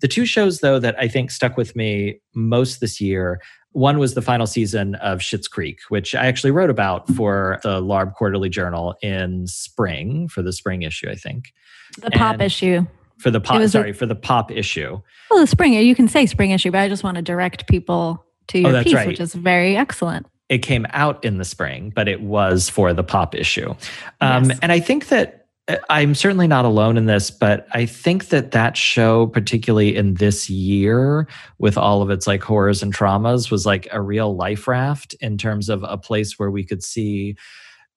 The 0.00 0.08
two 0.08 0.26
shows, 0.26 0.60
though, 0.60 0.78
that 0.78 0.94
I 0.98 1.08
think 1.08 1.30
stuck 1.30 1.56
with 1.56 1.74
me 1.74 2.20
most 2.34 2.80
this 2.80 3.00
year 3.00 3.40
one 3.78 3.98
was 3.98 4.14
the 4.14 4.22
final 4.22 4.46
season 4.46 4.94
of 4.96 5.20
Schitt's 5.20 5.48
Creek, 5.48 5.78
which 5.88 6.14
I 6.14 6.26
actually 6.26 6.50
wrote 6.50 6.70
about 6.70 7.08
for 7.14 7.60
the 7.62 7.80
LARB 7.80 8.14
Quarterly 8.14 8.48
Journal 8.48 8.96
in 9.02 9.46
spring, 9.46 10.28
for 10.28 10.42
the 10.42 10.52
spring 10.52 10.82
issue, 10.82 11.08
I 11.08 11.14
think. 11.14 11.52
The 12.00 12.10
pop 12.10 12.34
And- 12.34 12.42
issue. 12.42 12.86
For 13.18 13.30
the 13.32 13.40
pop, 13.40 13.58
was 13.58 13.74
a- 13.74 13.78
sorry, 13.78 13.92
for 13.92 14.06
the 14.06 14.14
pop 14.14 14.50
issue. 14.52 15.00
Well, 15.30 15.40
the 15.40 15.46
spring, 15.48 15.72
you 15.72 15.94
can 15.94 16.06
say 16.06 16.24
spring 16.26 16.52
issue, 16.52 16.70
but 16.70 16.78
I 16.78 16.88
just 16.88 17.02
want 17.02 17.16
to 17.16 17.22
direct 17.22 17.66
people 17.68 18.24
to 18.48 18.58
your 18.60 18.76
Oh, 18.76 18.82
piece, 18.84 18.94
right. 18.94 19.06
which 19.08 19.20
is 19.20 19.34
very 19.34 19.76
excellent. 19.76 20.26
it 20.48 20.58
came 20.62 20.86
out 20.94 21.22
in 21.24 21.36
the 21.36 21.44
spring, 21.44 21.92
but 21.94 22.08
it 22.08 22.22
was 22.22 22.70
for 22.70 22.94
the 22.94 23.04
pop 23.04 23.34
issue. 23.34 23.74
Um, 24.22 24.44
Yes. 24.48 24.58
And 24.62 24.72
I 24.72 24.80
think 24.80 25.08
that 25.08 25.37
Uh, 25.68 25.76
I'm 25.90 26.14
certainly 26.14 26.46
not 26.46 26.64
alone 26.64 26.96
in 26.96 27.06
this, 27.06 27.30
but 27.30 27.66
I 27.72 27.86
think 27.86 28.28
that 28.28 28.52
that 28.52 28.76
show, 28.76 29.26
particularly 29.28 29.94
in 29.94 30.14
this 30.14 30.48
year, 30.50 31.28
with 31.58 31.76
all 31.78 32.02
of 32.02 32.10
its 32.10 32.26
like 32.26 32.42
horrors 32.42 32.82
and 32.82 32.94
traumas, 32.94 33.50
was 33.50 33.66
like 33.66 33.86
a 33.92 34.00
real 34.00 34.34
life 34.34 34.66
raft 34.66 35.14
in 35.20 35.38
terms 35.38 35.68
of 35.68 35.84
a 35.86 35.98
place 35.98 36.38
where 36.38 36.50
we 36.50 36.64
could 36.64 36.82
see 36.82 37.36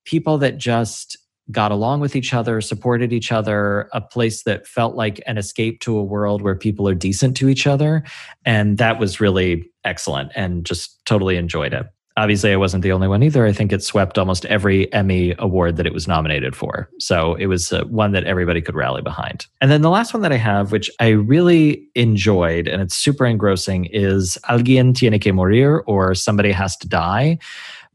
people 0.05 0.38
that 0.39 0.57
just 0.57 1.17
got 1.51 1.72
along 1.72 1.99
with 1.99 2.15
each 2.15 2.34
other, 2.34 2.61
supported 2.61 3.11
each 3.11 3.32
other, 3.32 3.89
a 3.93 3.99
place 3.99 4.43
that 4.43 4.67
felt 4.67 4.95
like 4.95 5.22
an 5.28 5.38
escape 5.38 5.82
to 5.82 5.97
a 5.97 6.03
world 6.03 6.41
where 6.41 6.55
people 6.55 6.88
are 6.88 6.95
decent 6.95 7.36
to 7.38 7.49
each 7.49 7.67
other. 7.67 8.03
And 8.45 8.78
that 8.78 8.99
was 8.99 9.19
really 9.19 9.69
excellent 9.84 10.32
and 10.36 10.65
just 10.65 11.03
totally 11.05 11.36
enjoyed 11.36 11.74
it. 11.74 11.88
Obviously, 12.18 12.51
I 12.51 12.57
wasn't 12.57 12.84
the 12.84 12.91
only 12.91 13.07
one 13.07 13.24
either. 13.24 13.45
I 13.45 13.53
think 13.53 13.72
it 13.72 13.84
swept 13.84 14.18
almost 14.18 14.45
every 14.45 14.91
Emmy 14.91 15.34
award 15.39 15.78
that 15.78 15.86
it 15.86 15.93
was 15.93 16.07
nominated 16.07 16.55
for. 16.55 16.89
So 16.99 17.36
it 17.36 17.45
was 17.45 17.72
uh, 17.72 17.86
one 17.86 18.12
that 18.12 18.26
everybody 18.26 18.62
could 18.62 18.76
rally 18.76 19.01
behind. 19.01 19.47
And 19.62 19.72
then 19.72 19.82
the 19.82 19.89
last 19.89 20.14
one 20.14 20.22
that 20.24 20.32
I 20.34 20.38
have, 20.38 20.72
which 20.72 20.91
I 20.99 21.09
really 21.09 21.88
enjoyed 21.95 22.68
and 22.68 22.82
it's 22.82 22.95
super 22.95 23.26
engrossing, 23.26 23.86
is 23.86 24.38
Alguien 24.49 24.93
tiene 24.93 25.20
que 25.20 25.32
morir 25.32 25.84
or 25.88 26.14
Somebody 26.14 26.51
Has 26.51 26.76
to 26.78 26.88
Die 26.88 27.38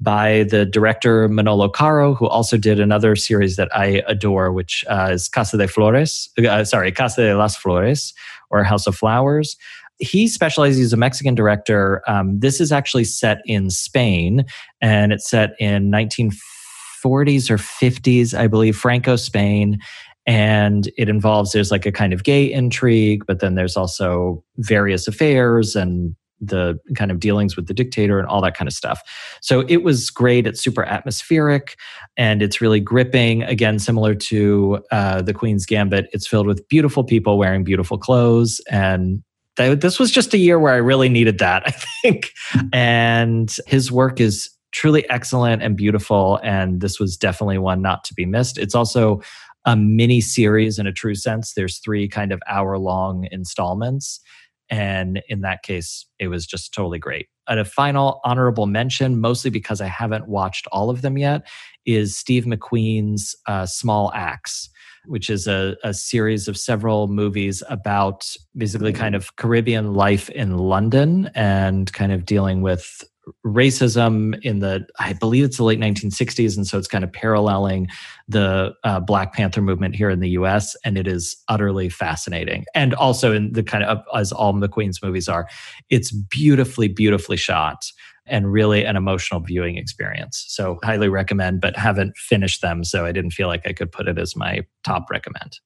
by 0.00 0.44
the 0.44 0.64
director 0.66 1.28
Manolo 1.28 1.68
Caro, 1.68 2.14
who 2.14 2.26
also 2.26 2.56
did 2.56 2.80
another 2.80 3.16
series 3.16 3.56
that 3.56 3.74
I 3.74 4.02
adore, 4.06 4.52
which 4.52 4.84
uh, 4.88 5.10
is 5.12 5.28
Casa 5.28 5.56
de 5.56 5.68
Flores, 5.68 6.28
uh, 6.38 6.64
sorry, 6.64 6.92
Casa 6.92 7.22
de 7.22 7.36
las 7.36 7.56
Flores 7.56 8.12
or 8.50 8.62
House 8.62 8.86
of 8.86 8.94
Flowers 8.94 9.56
he 9.98 10.26
specializes 10.26 10.78
he's 10.78 10.92
a 10.92 10.96
mexican 10.96 11.34
director 11.34 12.02
um, 12.08 12.38
this 12.38 12.60
is 12.60 12.72
actually 12.72 13.04
set 13.04 13.38
in 13.46 13.70
spain 13.70 14.44
and 14.80 15.12
it's 15.12 15.28
set 15.28 15.54
in 15.58 15.90
1940s 15.90 17.50
or 17.50 17.56
50s 17.56 18.36
i 18.36 18.46
believe 18.46 18.76
franco 18.76 19.16
spain 19.16 19.78
and 20.26 20.90
it 20.96 21.08
involves 21.08 21.52
there's 21.52 21.70
like 21.70 21.86
a 21.86 21.92
kind 21.92 22.12
of 22.12 22.24
gay 22.24 22.50
intrigue 22.50 23.24
but 23.26 23.40
then 23.40 23.54
there's 23.54 23.76
also 23.76 24.42
various 24.58 25.06
affairs 25.06 25.76
and 25.76 26.14
the 26.40 26.78
kind 26.94 27.10
of 27.10 27.20
dealings 27.20 27.56
with 27.56 27.66
the 27.66 27.74
dictator 27.74 28.18
and 28.18 28.28
all 28.28 28.40
that 28.42 28.56
kind 28.56 28.68
of 28.68 28.74
stuff. 28.74 29.00
So 29.40 29.60
it 29.68 29.82
was 29.82 30.10
great. 30.10 30.46
It's 30.46 30.62
super 30.62 30.84
atmospheric 30.84 31.76
and 32.16 32.42
it's 32.42 32.60
really 32.60 32.80
gripping. 32.80 33.42
Again, 33.44 33.78
similar 33.78 34.14
to 34.14 34.84
uh, 34.90 35.22
the 35.22 35.32
Queen's 35.32 35.66
Gambit, 35.66 36.08
it's 36.12 36.26
filled 36.26 36.46
with 36.46 36.66
beautiful 36.68 37.04
people 37.04 37.38
wearing 37.38 37.64
beautiful 37.64 37.98
clothes 37.98 38.60
and 38.70 39.22
this 39.56 39.98
was 39.98 40.10
just 40.10 40.34
a 40.34 40.38
year 40.38 40.58
where 40.58 40.72
I 40.72 40.78
really 40.78 41.08
needed 41.08 41.38
that, 41.38 41.62
I 41.66 41.70
think. 42.02 42.32
And 42.72 43.54
his 43.66 43.90
work 43.90 44.20
is 44.20 44.50
truly 44.72 45.08
excellent 45.08 45.62
and 45.62 45.76
beautiful. 45.76 46.38
And 46.42 46.80
this 46.80 47.00
was 47.00 47.16
definitely 47.16 47.58
one 47.58 47.80
not 47.80 48.04
to 48.04 48.14
be 48.14 48.26
missed. 48.26 48.58
It's 48.58 48.74
also 48.74 49.22
a 49.64 49.74
mini 49.74 50.20
series 50.20 50.78
in 50.78 50.86
a 50.86 50.92
true 50.92 51.14
sense. 51.14 51.54
There's 51.54 51.78
three 51.78 52.08
kind 52.08 52.32
of 52.32 52.40
hour 52.46 52.78
long 52.78 53.26
installments. 53.30 54.20
And 54.68 55.22
in 55.28 55.42
that 55.42 55.62
case, 55.62 56.06
it 56.18 56.28
was 56.28 56.46
just 56.46 56.74
totally 56.74 56.98
great. 56.98 57.28
And 57.48 57.60
a 57.60 57.64
final 57.64 58.20
honorable 58.24 58.66
mention, 58.66 59.20
mostly 59.20 59.50
because 59.50 59.80
I 59.80 59.86
haven't 59.86 60.28
watched 60.28 60.66
all 60.72 60.90
of 60.90 61.02
them 61.02 61.16
yet, 61.16 61.46
is 61.84 62.16
Steve 62.16 62.44
McQueen's 62.44 63.36
uh, 63.46 63.66
Small 63.66 64.12
Axe, 64.12 64.68
which 65.06 65.30
is 65.30 65.46
a, 65.46 65.76
a 65.82 65.94
series 65.94 66.48
of 66.48 66.56
several 66.56 67.08
movies 67.08 67.62
about 67.68 68.26
basically 68.56 68.92
kind 68.92 69.14
of 69.14 69.36
Caribbean 69.36 69.94
life 69.94 70.28
in 70.30 70.58
London 70.58 71.30
and 71.34 71.92
kind 71.92 72.12
of 72.12 72.24
dealing 72.24 72.62
with 72.62 73.04
racism 73.44 74.38
in 74.44 74.60
the 74.60 74.86
i 75.00 75.12
believe 75.12 75.44
it's 75.44 75.56
the 75.56 75.64
late 75.64 75.80
1960s 75.80 76.56
and 76.56 76.66
so 76.66 76.78
it's 76.78 76.86
kind 76.86 77.02
of 77.02 77.12
paralleling 77.12 77.88
the 78.28 78.72
uh, 78.84 79.00
black 79.00 79.32
panther 79.32 79.60
movement 79.60 79.96
here 79.96 80.10
in 80.10 80.20
the 80.20 80.28
us 80.28 80.76
and 80.84 80.96
it 80.96 81.06
is 81.08 81.36
utterly 81.48 81.88
fascinating. 81.88 82.64
And 82.74 82.94
also 82.94 83.32
in 83.32 83.52
the 83.52 83.62
kind 83.62 83.84
of 83.84 84.02
as 84.14 84.32
all 84.32 84.52
mcqueen's 84.52 85.02
movies 85.02 85.28
are 85.28 85.48
it's 85.90 86.12
beautifully 86.12 86.88
beautifully 86.88 87.36
shot 87.36 87.84
and 88.26 88.52
really 88.52 88.84
an 88.84 88.96
emotional 88.96 89.40
viewing 89.40 89.76
experience 89.76 90.44
so 90.48 90.78
highly 90.82 91.08
recommend 91.08 91.60
but 91.60 91.76
haven't 91.76 92.16
finished 92.16 92.62
them 92.62 92.84
so 92.84 93.04
i 93.04 93.12
didn't 93.12 93.32
feel 93.32 93.48
like 93.48 93.66
i 93.66 93.72
could 93.72 93.90
put 93.90 94.08
it 94.08 94.18
as 94.18 94.36
my 94.36 94.64
top 94.84 95.10
recommend 95.10 95.58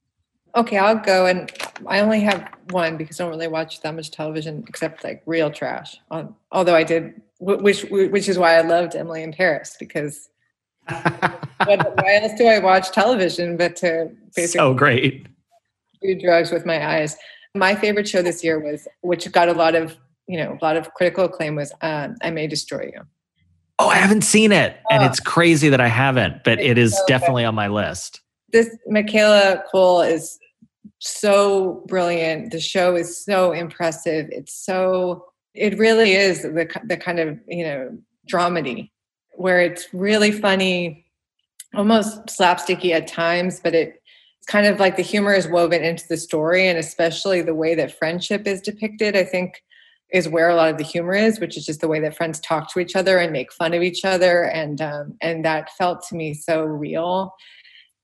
Okay, 0.57 0.79
I'll 0.79 0.99
go. 0.99 1.27
And 1.27 1.49
I 1.87 2.01
only 2.01 2.21
have 2.23 2.45
one 2.71 2.97
because 2.97 3.21
I 3.21 3.25
don't 3.25 3.31
really 3.31 3.47
watch 3.47 3.81
that 3.83 3.95
much 3.95 4.11
television 4.11 4.65
except 4.67 5.05
like 5.05 5.23
real 5.25 5.49
trash. 5.49 5.97
Um, 6.11 6.35
although 6.51 6.75
I 6.75 6.83
did 6.83 7.23
which 7.39 7.85
which 7.85 8.29
is 8.29 8.37
why 8.37 8.57
I 8.57 8.61
loved 8.61 8.95
Emily 8.95 9.23
in 9.23 9.33
Paris 9.33 9.77
because 9.79 10.29
what, 10.89 11.97
why 11.97 12.17
else 12.17 12.33
do 12.37 12.47
I 12.47 12.59
watch 12.59 12.91
television 12.91 13.57
but 13.57 13.77
to 13.77 14.11
basically 14.35 14.59
so 14.59 14.75
great 14.75 15.27
do 16.03 16.19
drugs 16.19 16.51
with 16.51 16.67
my 16.67 16.97
eyes. 16.97 17.17
My 17.55 17.75
favorite 17.75 18.09
show 18.09 18.23
this 18.23 18.45
year 18.45 18.59
was, 18.59 18.87
which 19.03 19.31
got 19.33 19.49
a 19.49 19.53
lot 19.53 19.75
of 19.75 19.97
you 20.31 20.39
know 20.39 20.57
a 20.61 20.65
lot 20.65 20.77
of 20.77 20.95
critical 20.95 21.25
acclaim, 21.25 21.57
was 21.57 21.73
um, 21.83 22.15
I 22.23 22.31
May 22.31 22.47
Destroy 22.47 22.91
You. 22.95 23.03
Oh, 23.81 23.89
I 23.89 23.97
haven't 23.97 24.23
seen 24.23 24.53
it, 24.53 24.77
oh. 24.79 24.95
and 24.95 25.03
it's 25.05 25.19
crazy 25.19 25.69
that 25.71 25.81
I 25.81 25.89
haven't, 25.89 26.45
but 26.45 26.61
it 26.61 26.79
is 26.79 26.97
so 26.97 27.03
definitely 27.09 27.43
good. 27.43 27.49
on 27.49 27.55
my 27.57 27.69
list. 27.69 28.21
This 28.53 28.77
Michaela 28.87 29.65
Coel 29.71 30.03
is 30.03 30.39
so 31.01 31.83
brilliant. 31.89 32.53
The 32.53 32.61
show 32.61 32.95
is 32.95 33.23
so 33.25 33.53
impressive. 33.53 34.29
It's 34.31 34.55
so 34.55 35.25
it 35.55 35.77
really 35.79 36.13
is 36.13 36.43
the 36.43 36.69
the 36.85 36.97
kind 36.97 37.19
of 37.19 37.39
you 37.49 37.65
know 37.65 37.99
dramedy 38.31 38.91
where 39.33 39.61
it's 39.61 39.89
really 39.93 40.31
funny, 40.31 41.07
almost 41.75 42.27
slapsticky 42.27 42.91
at 42.93 43.09
times, 43.09 43.59
but 43.59 43.75
it 43.75 44.01
it's 44.39 44.47
kind 44.47 44.67
of 44.67 44.79
like 44.79 44.97
the 44.97 45.03
humor 45.03 45.35
is 45.35 45.49
woven 45.49 45.83
into 45.83 46.05
the 46.09 46.17
story, 46.17 46.69
and 46.69 46.79
especially 46.79 47.43
the 47.43 47.55
way 47.55 47.75
that 47.75 47.99
friendship 47.99 48.47
is 48.47 48.61
depicted. 48.61 49.17
I 49.17 49.25
think 49.25 49.63
is 50.13 50.29
where 50.29 50.49
a 50.49 50.57
lot 50.57 50.71
of 50.71 50.79
the 50.79 50.85
humor 50.85 51.15
is, 51.15 51.41
which 51.41 51.57
is 51.57 51.65
just 51.65 51.81
the 51.81 51.89
way 51.89 52.01
that 52.01 52.17
friends 52.17 52.41
talk 52.41 52.73
to 52.73 52.81
each 52.81 52.97
other 52.97 53.19
and 53.19 53.33
make 53.33 53.53
fun 53.53 53.75
of 53.75 53.83
each 53.83 54.05
other, 54.05 54.45
and 54.45 54.81
um, 54.81 55.17
and 55.21 55.45
that 55.45 55.71
felt 55.77 56.03
to 56.09 56.17
me 56.17 56.35
so 56.35 56.63
real. 56.63 57.33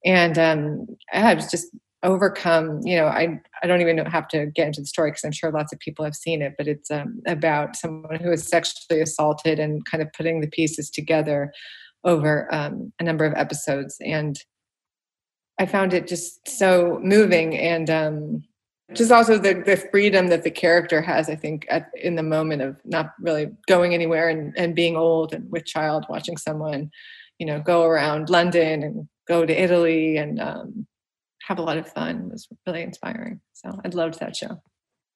And 0.05 0.39
um, 0.39 0.87
I 1.13 1.35
was 1.35 1.51
just 1.51 1.69
overcome 2.03 2.81
you 2.85 2.95
know 2.95 3.07
i 3.07 3.41
i 3.63 3.67
don't 3.67 3.81
even 3.81 3.99
have 3.99 4.29
to 4.29 4.47
get 4.47 4.67
into 4.67 4.81
the 4.81 4.87
story 4.87 5.11
because 5.11 5.25
i'm 5.25 5.33
sure 5.33 5.51
lots 5.51 5.73
of 5.73 5.79
people 5.81 6.05
have 6.05 6.15
seen 6.15 6.43
it 6.43 6.55
but 6.57 6.69
it's 6.69 6.91
um, 6.91 7.21
about 7.27 7.75
someone 7.75 8.21
who 8.21 8.31
is 8.31 8.47
sexually 8.47 9.01
assaulted 9.01 9.59
and 9.59 9.85
kind 9.87 10.03
of 10.03 10.13
putting 10.13 10.41
the 10.41 10.47
pieces 10.49 10.89
together 10.91 11.53
over 12.05 12.53
um, 12.55 12.93
a 13.01 13.05
number 13.05 13.25
of 13.25 13.35
episodes 13.35 13.97
and 14.05 14.39
i 15.59 15.67
found 15.67 15.95
it 15.95 16.07
just 16.07 16.47
so 16.47 17.01
moving 17.03 17.57
and 17.57 17.91
um, 17.91 18.43
just 18.95 19.11
also 19.11 19.37
the, 19.37 19.55
the 19.67 19.77
freedom 19.77 20.29
that 20.29 20.45
the 20.45 20.51
character 20.51 21.03
has 21.03 21.29
i 21.29 21.35
think 21.35 21.67
at, 21.69 21.91
in 21.95 22.15
the 22.15 22.23
moment 22.23 22.63
of 22.63 22.77
not 22.85 23.13
really 23.21 23.49
going 23.67 23.95
anywhere 23.95 24.29
and, 24.29 24.57
and 24.57 24.75
being 24.75 24.97
old 24.97 25.33
and 25.33 25.51
with 25.51 25.65
child 25.65 26.07
watching 26.09 26.37
someone 26.37 26.91
you 27.39 27.47
know 27.47 27.61
go 27.61 27.85
around 27.85 28.31
london 28.31 28.83
and 28.83 29.09
go 29.27 29.45
to 29.45 29.53
italy 29.53 30.17
and 30.17 30.41
um, 30.41 30.87
have 31.47 31.59
a 31.59 31.63
lot 31.63 31.79
of 31.79 31.87
fun. 31.87 32.27
It 32.27 32.33
was 32.33 32.49
really 32.67 32.83
inspiring. 32.83 33.41
So 33.53 33.81
I 33.85 33.89
loved 33.89 34.19
that 34.21 34.37
show. 34.37 34.61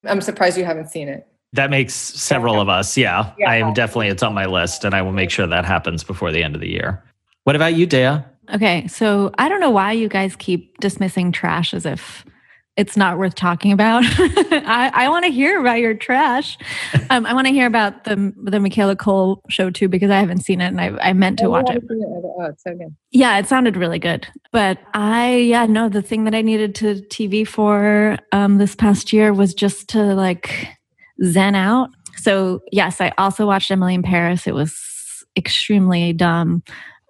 I'm 0.04 0.20
surprised 0.20 0.56
you 0.56 0.64
haven't 0.64 0.88
seen 0.88 1.08
it. 1.08 1.26
That 1.52 1.70
makes 1.70 1.94
several 1.94 2.60
of 2.60 2.68
us. 2.68 2.96
Yeah, 2.96 3.32
yeah. 3.36 3.50
I 3.50 3.56
am 3.56 3.74
definitely, 3.74 4.08
it's 4.08 4.22
on 4.22 4.32
my 4.32 4.46
list 4.46 4.84
and 4.84 4.94
I 4.94 5.02
will 5.02 5.12
make 5.12 5.30
sure 5.30 5.46
that 5.48 5.64
happens 5.64 6.04
before 6.04 6.30
the 6.30 6.42
end 6.42 6.54
of 6.54 6.60
the 6.60 6.68
year. 6.68 7.02
What 7.44 7.56
about 7.56 7.74
you, 7.74 7.86
Dea? 7.86 8.18
Okay. 8.54 8.86
So 8.86 9.32
I 9.38 9.48
don't 9.48 9.60
know 9.60 9.70
why 9.70 9.92
you 9.92 10.08
guys 10.08 10.36
keep 10.36 10.78
dismissing 10.78 11.32
trash 11.32 11.74
as 11.74 11.84
if 11.84 12.24
it's 12.80 12.96
not 12.96 13.18
worth 13.18 13.34
talking 13.34 13.72
about. 13.72 14.04
I, 14.08 14.90
I 14.94 15.08
want 15.10 15.26
to 15.26 15.30
hear 15.30 15.60
about 15.60 15.78
your 15.78 15.94
trash. 15.94 16.58
Um, 17.10 17.26
I 17.26 17.34
want 17.34 17.48
to 17.48 17.52
hear 17.52 17.66
about 17.66 18.04
the 18.04 18.32
the 18.44 18.60
Michaela 18.60 18.94
Coel 18.94 19.42
show 19.48 19.68
too 19.68 19.88
because 19.88 20.10
I 20.10 20.20
haven't 20.20 20.44
seen 20.44 20.60
it 20.60 20.68
and 20.68 20.80
I, 20.80 20.96
I 21.00 21.12
meant 21.12 21.40
to 21.40 21.46
oh, 21.46 21.50
watch 21.50 21.68
it. 21.68 21.82
Oh, 21.90 22.44
it's 22.44 22.62
so 22.62 22.72
good. 22.72 22.94
Yeah, 23.10 23.36
it 23.38 23.48
sounded 23.48 23.76
really 23.76 23.98
good. 23.98 24.28
But 24.52 24.78
I 24.94 25.34
yeah 25.34 25.66
no 25.66 25.88
the 25.88 26.02
thing 26.02 26.24
that 26.24 26.34
I 26.34 26.42
needed 26.42 26.76
to 26.76 27.02
TV 27.10 27.46
for 27.46 28.16
um, 28.30 28.58
this 28.58 28.76
past 28.76 29.12
year 29.12 29.32
was 29.32 29.54
just 29.54 29.88
to 29.88 30.14
like 30.14 30.68
zen 31.24 31.56
out. 31.56 31.90
So 32.16 32.60
yes, 32.70 33.00
I 33.00 33.12
also 33.18 33.44
watched 33.44 33.72
Emily 33.72 33.94
in 33.94 34.02
Paris. 34.04 34.46
It 34.46 34.54
was 34.54 35.24
extremely 35.36 36.12
dumb. 36.12 36.62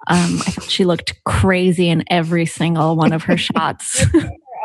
Um, 0.07 0.41
I 0.47 0.51
thought 0.51 0.71
she 0.71 0.87
looked 0.87 1.23
crazy 1.25 1.91
in 1.91 2.05
every 2.09 2.47
single 2.47 2.97
one 2.97 3.13
of 3.13 3.25
her 3.25 3.37
shots. 3.37 4.07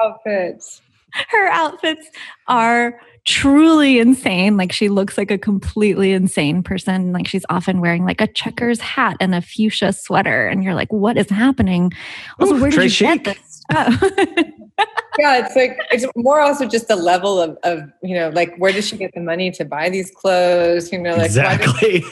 outfits 0.01 0.81
her 1.29 1.47
outfits 1.47 2.07
are 2.47 2.99
truly 3.25 3.99
insane. 3.99 4.55
Like 4.55 4.71
she 4.71 4.89
looks 4.89 5.17
like 5.17 5.31
a 5.31 5.37
completely 5.37 6.13
insane 6.13 6.61
person. 6.61 7.11
Like 7.11 7.27
she's 7.27 7.45
often 7.49 7.81
wearing 7.81 8.05
like 8.05 8.21
a 8.21 8.27
checkers 8.27 8.79
hat 8.79 9.17
and 9.19 9.33
a 9.33 9.41
fuchsia 9.41 9.93
sweater. 9.93 10.47
And 10.47 10.63
you're 10.63 10.75
like, 10.75 10.93
what 10.93 11.17
is 11.17 11.29
happening? 11.29 11.91
Also, 12.39 12.55
Ooh, 12.55 12.61
where 12.61 12.71
did 12.71 12.83
you 12.83 12.89
chic. 12.89 13.23
get 13.23 13.35
this 13.35 13.63
oh. 13.73 13.91
stuff? 13.91 14.11
yeah, 15.19 15.45
it's 15.45 15.55
like 15.55 15.77
it's 15.91 16.05
more 16.15 16.39
also 16.39 16.67
just 16.67 16.87
the 16.87 16.95
level 16.95 17.41
of, 17.41 17.57
of 17.63 17.81
you 18.03 18.15
know, 18.15 18.29
like 18.29 18.55
where 18.57 18.71
does 18.71 18.87
she 18.87 18.97
get 18.97 19.11
the 19.13 19.21
money 19.21 19.49
to 19.51 19.65
buy 19.65 19.89
these 19.89 20.11
clothes? 20.11 20.91
You 20.91 20.99
know, 20.99 21.15
like 21.15 21.25
exactly 21.25 22.03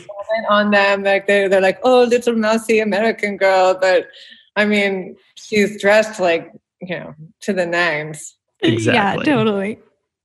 on 0.49 0.71
them. 0.71 1.03
Like 1.03 1.27
they're 1.27 1.47
they're 1.47 1.61
like, 1.61 1.79
oh, 1.83 2.03
little 2.03 2.35
mousy 2.35 2.79
American 2.79 3.37
girl, 3.37 3.77
but 3.79 4.07
I 4.55 4.65
mean, 4.65 5.15
she's 5.35 5.79
dressed 5.81 6.19
like 6.19 6.51
you 6.81 6.97
know 6.97 7.13
to 7.41 7.53
the 7.53 7.65
nines. 7.65 8.35
Exactly. 8.63 9.25
Yeah, 9.27 9.35
totally. 9.35 9.79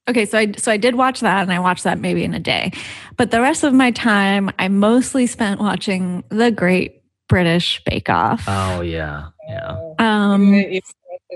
Okay, 0.09 0.25
so 0.25 0.39
I 0.39 0.53
so 0.53 0.73
I 0.73 0.79
did 0.79 0.95
watch 0.95 1.21
that 1.21 1.43
and 1.43 1.53
I 1.53 1.59
watched 1.59 1.85
that 1.85 1.99
maybe 1.99 2.25
in 2.25 2.33
a 2.33 2.41
day. 2.41 2.73
But 3.17 3.31
the 3.31 3.41
rest 3.41 3.63
of 3.63 3.75
my 3.75 3.91
time 3.91 4.51
I 4.59 4.69
mostly 4.69 5.27
spent 5.27 5.61
watching 5.61 6.25
the 6.31 6.51
Great 6.51 7.03
British 7.29 7.83
Bake 7.85 8.09
Off. 8.09 8.45
Oh 8.49 8.81
yeah. 8.81 9.29
Yeah. 9.49 9.77
Um 9.99 10.53
the 10.53 10.81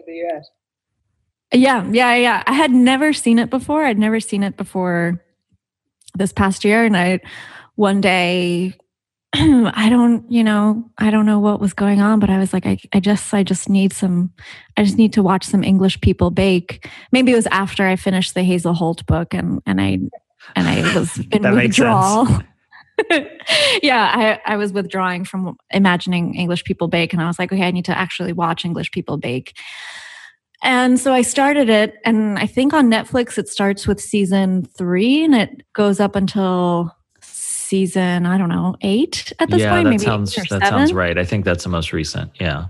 US. 0.06 0.48
Yeah, 1.52 1.86
yeah, 1.90 2.14
yeah. 2.14 2.42
I 2.46 2.54
had 2.54 2.70
never 2.70 3.12
seen 3.12 3.38
it 3.38 3.50
before. 3.50 3.84
I'd 3.84 3.98
never 3.98 4.20
seen 4.20 4.42
it 4.42 4.56
before 4.56 5.22
this 6.16 6.32
past 6.32 6.64
year 6.64 6.84
and 6.84 6.96
I 6.96 7.20
one 7.74 8.00
day 8.00 8.74
I 9.34 9.88
don't, 9.88 10.30
you 10.30 10.44
know, 10.44 10.90
I 10.98 11.10
don't 11.10 11.24
know 11.24 11.38
what 11.38 11.58
was 11.58 11.72
going 11.72 12.02
on, 12.02 12.20
but 12.20 12.28
I 12.28 12.38
was 12.38 12.52
like, 12.52 12.66
I, 12.66 12.78
I 12.92 13.00
just, 13.00 13.32
I 13.32 13.42
just 13.42 13.68
need 13.68 13.94
some, 13.94 14.30
I 14.76 14.84
just 14.84 14.98
need 14.98 15.14
to 15.14 15.22
watch 15.22 15.44
some 15.44 15.64
English 15.64 16.00
people 16.02 16.30
bake. 16.30 16.88
Maybe 17.12 17.32
it 17.32 17.36
was 17.36 17.46
after 17.46 17.86
I 17.86 17.96
finished 17.96 18.34
the 18.34 18.42
Hazel 18.42 18.74
Holt 18.74 19.06
book 19.06 19.32
and, 19.32 19.62
and 19.64 19.80
I, 19.80 20.00
and 20.54 20.68
I 20.68 20.82
was 20.94 21.18
in 21.32 21.42
withdrawal. 21.54 22.28
yeah, 23.82 24.38
I, 24.46 24.52
I 24.52 24.56
was 24.56 24.72
withdrawing 24.74 25.24
from 25.24 25.56
imagining 25.70 26.34
English 26.34 26.64
people 26.64 26.88
bake. 26.88 27.14
And 27.14 27.22
I 27.22 27.26
was 27.26 27.38
like, 27.38 27.52
okay, 27.52 27.66
I 27.66 27.70
need 27.70 27.86
to 27.86 27.96
actually 27.96 28.34
watch 28.34 28.66
English 28.66 28.90
people 28.90 29.16
bake. 29.16 29.56
And 30.62 31.00
so 31.00 31.12
I 31.12 31.22
started 31.22 31.70
it. 31.70 31.94
And 32.04 32.38
I 32.38 32.46
think 32.46 32.74
on 32.74 32.90
Netflix, 32.90 33.38
it 33.38 33.48
starts 33.48 33.86
with 33.86 34.00
season 34.00 34.64
three 34.64 35.24
and 35.24 35.34
it 35.34 35.62
goes 35.72 36.00
up 36.00 36.14
until 36.16 36.94
season, 37.72 38.26
I 38.26 38.36
don't 38.36 38.50
know, 38.50 38.76
eight 38.82 39.32
at 39.38 39.48
this 39.48 39.60
yeah, 39.60 39.72
point. 39.72 39.84
That 39.84 39.90
maybe 39.90 40.04
sounds 40.04 40.34
that 40.34 40.48
seven. 40.48 40.68
sounds 40.68 40.92
right. 40.92 41.16
I 41.16 41.24
think 41.24 41.46
that's 41.46 41.64
the 41.64 41.70
most 41.70 41.92
recent. 41.92 42.30
Yeah. 42.38 42.66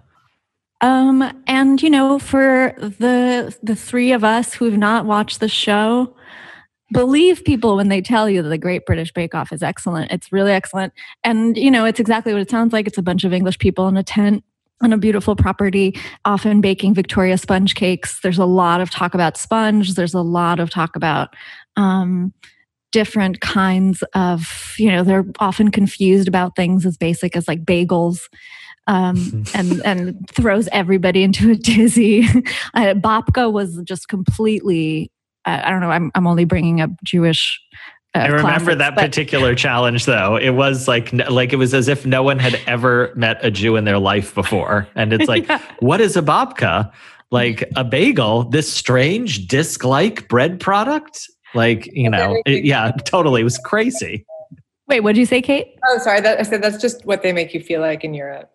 Um, 0.80 1.16
and 1.46 1.82
you 1.82 1.90
know, 1.90 2.18
for 2.18 2.74
the 2.78 3.54
the 3.62 3.76
three 3.76 4.12
of 4.12 4.22
us 4.22 4.54
who've 4.54 4.78
not 4.78 5.06
watched 5.06 5.40
the 5.40 5.48
show, 5.48 6.14
believe 6.92 7.44
people 7.44 7.76
when 7.76 7.88
they 7.88 8.00
tell 8.00 8.28
you 8.28 8.42
that 8.42 8.48
the 8.48 8.58
Great 8.58 8.86
British 8.86 9.12
Bake 9.12 9.34
Off 9.34 9.52
is 9.52 9.62
excellent. 9.62 10.12
It's 10.12 10.30
really 10.30 10.52
excellent. 10.52 10.92
And, 11.24 11.56
you 11.56 11.70
know, 11.70 11.84
it's 11.84 12.00
exactly 12.00 12.32
what 12.32 12.42
it 12.42 12.50
sounds 12.50 12.72
like. 12.72 12.86
It's 12.86 12.98
a 12.98 13.02
bunch 13.02 13.24
of 13.24 13.32
English 13.32 13.58
people 13.58 13.88
in 13.88 13.96
a 13.96 14.02
tent 14.02 14.44
on 14.82 14.92
a 14.92 14.98
beautiful 14.98 15.36
property, 15.36 15.98
often 16.24 16.60
baking 16.60 16.94
Victoria 16.94 17.38
sponge 17.38 17.74
cakes. 17.74 18.20
There's 18.20 18.38
a 18.38 18.44
lot 18.44 18.80
of 18.80 18.90
talk 18.90 19.14
about 19.14 19.36
sponge. 19.36 19.94
There's 19.94 20.14
a 20.14 20.20
lot 20.20 20.60
of 20.60 20.70
talk 20.70 20.96
about 20.96 21.34
um, 21.76 22.32
different 22.92 23.40
kinds 23.40 24.02
of, 24.14 24.74
you 24.78 24.90
know, 24.90 25.02
they're 25.02 25.24
often 25.40 25.70
confused 25.70 26.28
about 26.28 26.54
things 26.54 26.86
as 26.86 26.96
basic 26.96 27.36
as 27.36 27.48
like 27.48 27.64
bagels. 27.64 28.20
Um, 28.88 29.44
and 29.54 29.80
and 29.84 30.28
throws 30.28 30.68
everybody 30.72 31.22
into 31.22 31.52
a 31.52 31.54
dizzy. 31.54 32.22
uh, 32.74 32.94
Babka 32.94 33.52
was 33.52 33.80
just 33.84 34.08
completely. 34.08 35.10
Uh, 35.44 35.60
I 35.64 35.70
don't 35.70 35.80
know. 35.80 35.90
I'm 35.90 36.10
I'm 36.16 36.26
only 36.26 36.44
bringing 36.44 36.80
up 36.80 36.90
Jewish 37.04 37.60
uh, 38.14 38.18
I 38.18 38.26
remember 38.26 38.42
classics, 38.42 38.78
that 38.78 38.94
but... 38.94 39.04
particular 39.04 39.54
challenge 39.54 40.04
though. 40.04 40.36
It 40.36 40.50
was 40.50 40.86
like 40.86 41.12
like 41.12 41.52
it 41.52 41.56
was 41.56 41.72
as 41.72 41.88
if 41.88 42.04
no 42.04 42.22
one 42.22 42.38
had 42.38 42.60
ever 42.66 43.12
met 43.16 43.42
a 43.42 43.50
Jew 43.50 43.76
in 43.76 43.84
their 43.84 43.98
life 43.98 44.34
before. 44.34 44.86
And 44.94 45.12
it's 45.12 45.28
like, 45.28 45.48
yeah. 45.48 45.62
what 45.80 46.00
is 46.00 46.16
a 46.16 46.22
babka? 46.22 46.92
Like 47.30 47.64
a 47.76 47.84
bagel, 47.84 48.44
this 48.44 48.70
strange 48.70 49.46
disc-like 49.46 50.28
bread 50.28 50.60
product? 50.60 51.30
Like, 51.54 51.86
you 51.92 52.10
know, 52.10 52.40
it, 52.46 52.64
yeah, 52.64 52.92
totally. 53.04 53.42
It 53.42 53.44
was 53.44 53.58
crazy. 53.58 54.24
Wait, 54.88 55.00
what 55.00 55.14
did 55.14 55.20
you 55.20 55.26
say, 55.26 55.42
Kate? 55.42 55.74
Oh, 55.86 55.98
sorry. 55.98 56.20
That, 56.20 56.38
I 56.38 56.42
said 56.42 56.62
that's 56.62 56.80
just 56.80 57.04
what 57.04 57.22
they 57.22 57.32
make 57.32 57.54
you 57.54 57.60
feel 57.60 57.80
like 57.80 58.04
in 58.04 58.14
Europe. 58.14 58.50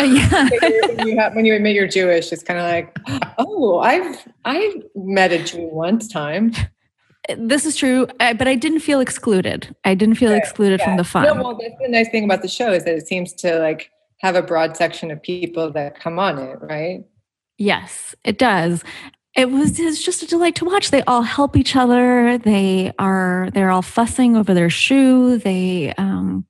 Uh, 0.00 0.04
yeah. 0.04 0.48
when, 0.96 1.08
you 1.08 1.18
have, 1.18 1.34
when 1.34 1.44
you 1.44 1.54
admit 1.54 1.74
you're 1.74 1.86
Jewish, 1.86 2.32
it's 2.32 2.42
kind 2.42 2.58
of 2.58 2.66
like, 2.66 3.32
oh, 3.38 3.78
I've 3.80 4.26
I've 4.44 4.82
met 4.94 5.32
a 5.32 5.42
Jew 5.42 5.68
once 5.70 6.08
time 6.08 6.52
this 7.36 7.66
is 7.66 7.76
true, 7.76 8.06
but 8.18 8.46
I 8.46 8.54
didn't 8.54 8.80
feel 8.80 9.00
excluded. 9.00 9.74
I 9.84 9.94
didn't 9.94 10.16
feel 10.16 10.32
right. 10.32 10.42
excluded 10.42 10.80
yeah. 10.80 10.86
from 10.86 10.96
the 10.96 11.04
fun. 11.04 11.24
No, 11.24 11.34
well, 11.34 11.58
that's 11.60 11.74
the 11.80 11.88
nice 11.88 12.08
thing 12.08 12.24
about 12.24 12.42
the 12.42 12.48
show 12.48 12.72
is 12.72 12.84
that 12.84 12.94
it 12.94 13.06
seems 13.06 13.32
to 13.34 13.58
like 13.58 13.90
have 14.20 14.36
a 14.36 14.42
broad 14.42 14.76
section 14.76 15.10
of 15.10 15.22
people 15.22 15.70
that 15.72 15.98
come 15.98 16.18
on 16.18 16.38
it, 16.38 16.58
right? 16.60 17.04
Yes, 17.58 18.14
it 18.24 18.38
does. 18.38 18.84
It 19.36 19.50
was 19.50 19.72
just 19.72 20.22
a 20.22 20.26
delight 20.26 20.54
to 20.56 20.64
watch. 20.64 20.90
They 20.90 21.02
all 21.02 21.22
help 21.22 21.56
each 21.56 21.76
other. 21.76 22.38
They 22.38 22.92
are 22.98 23.50
they're 23.52 23.70
all 23.70 23.82
fussing 23.82 24.34
over 24.34 24.54
their 24.54 24.70
choux. 24.70 25.36
They 25.36 25.92
um 25.98 26.46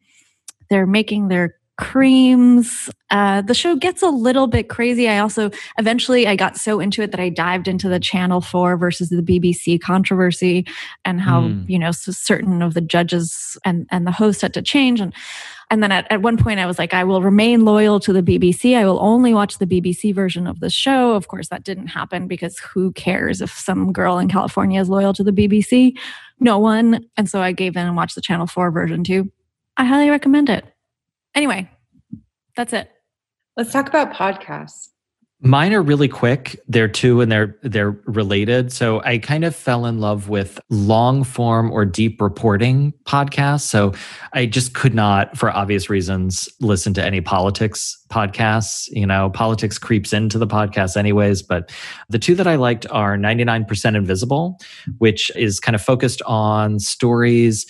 they're 0.71 0.87
making 0.87 1.29
their 1.29 1.57
creams. 1.79 2.89
Uh, 3.11 3.43
the 3.43 3.55
show 3.55 3.77
gets 3.77 4.03
a 4.03 4.09
little 4.09 4.47
bit 4.47 4.69
crazy. 4.69 5.09
I 5.09 5.19
also 5.19 5.51
eventually 5.79 6.27
I 6.27 6.37
got 6.37 6.57
so 6.57 6.81
into 6.81 7.03
it 7.03 7.11
that 7.11 7.21
I 7.21 7.29
dived 7.29 7.69
into 7.69 7.89
the 7.89 8.01
Channel 8.01 8.41
Four 8.41 8.77
versus 8.77 9.09
the 9.09 9.21
BBC 9.21 9.81
controversy 9.81 10.65
and 11.05 11.21
how 11.21 11.43
mm. 11.43 11.69
you 11.69 11.79
know 11.79 11.91
so 11.91 12.13
certain 12.13 12.63
of 12.63 12.75
the 12.75 12.81
judges 12.81 13.59
and 13.65 13.87
and 13.91 14.07
the 14.07 14.13
host 14.13 14.43
had 14.43 14.55
to 14.55 14.63
change 14.63 15.01
and. 15.01 15.13
And 15.69 15.83
then 15.83 15.91
at, 15.91 16.11
at 16.13 16.23
one 16.23 16.37
point, 16.37 16.61
I 16.61 16.67
was 16.67 16.79
like, 16.79 16.95
I 16.95 17.03
will 17.03 17.23
remain 17.23 17.65
loyal 17.65 17.99
to 18.01 18.13
the 18.13 18.23
BBC. 18.23 18.77
I 18.77 18.85
will 18.85 19.01
only 19.01 19.35
watch 19.35 19.59
the 19.59 19.67
BBC 19.67 20.15
version 20.15 20.47
of 20.47 20.61
the 20.61 20.71
show. 20.71 21.15
Of 21.15 21.27
course, 21.27 21.49
that 21.49 21.65
didn't 21.65 21.89
happen 21.89 22.29
because 22.29 22.59
who 22.59 22.93
cares 22.93 23.41
if 23.41 23.51
some 23.51 23.93
girl 23.93 24.19
in 24.19 24.29
California 24.29 24.81
is 24.81 24.89
loyal 24.89 25.13
to 25.15 25.25
the 25.25 25.33
BBC? 25.33 25.99
No 26.39 26.59
one. 26.59 27.05
And 27.17 27.29
so 27.29 27.41
I 27.41 27.51
gave 27.51 27.77
in 27.77 27.85
and 27.85 27.97
watched 27.97 28.15
the 28.15 28.21
Channel 28.21 28.47
4 28.47 28.71
version 28.71 29.03
too. 29.03 29.31
I 29.77 29.85
highly 29.85 30.09
recommend 30.09 30.49
it. 30.49 30.65
Anyway, 31.35 31.69
that's 32.57 32.73
it. 32.73 32.91
Let's 33.57 33.73
talk 33.73 33.89
about 33.89 34.13
podcasts. 34.13 34.91
Mine 35.43 35.75
are 35.75 35.83
really 35.83 36.09
quick. 36.09 36.59
They're 36.67 36.89
two 36.89 37.21
and 37.21 37.31
they're 37.31 37.59
they're 37.63 37.91
related. 38.07 38.73
So 38.73 39.03
I 39.03 39.19
kind 39.19 39.45
of 39.45 39.55
fell 39.55 39.85
in 39.85 40.01
love 40.01 40.31
with 40.31 40.59
long 40.71 41.25
form 41.25 41.71
or 41.71 41.85
deep 41.85 42.23
reporting 42.23 42.95
podcasts. 43.05 43.63
So 43.63 43.93
I 44.33 44.47
just 44.47 44.73
could 44.73 44.95
not, 44.95 45.37
for 45.37 45.51
obvious 45.51 45.91
reasons, 45.91 46.49
listen 46.61 46.95
to 46.95 47.05
any 47.05 47.21
politics 47.21 48.03
podcasts. 48.11 48.89
You 48.89 49.07
know, 49.07 49.29
politics 49.29 49.79
creeps 49.79 50.15
into 50.15 50.39
the 50.39 50.47
podcast 50.47 50.97
anyways. 50.97 51.43
But 51.43 51.71
the 52.09 52.19
two 52.19 52.35
that 52.37 52.47
I 52.47 52.57
liked 52.57 52.87
are 52.91 53.19
99% 53.19 53.95
Invisible, 53.95 54.59
which 54.99 55.31
is 55.37 55.61
kind 55.61 55.75
of 55.75 55.83
focused 55.83 56.23
on 56.23 56.79
stories 56.79 57.67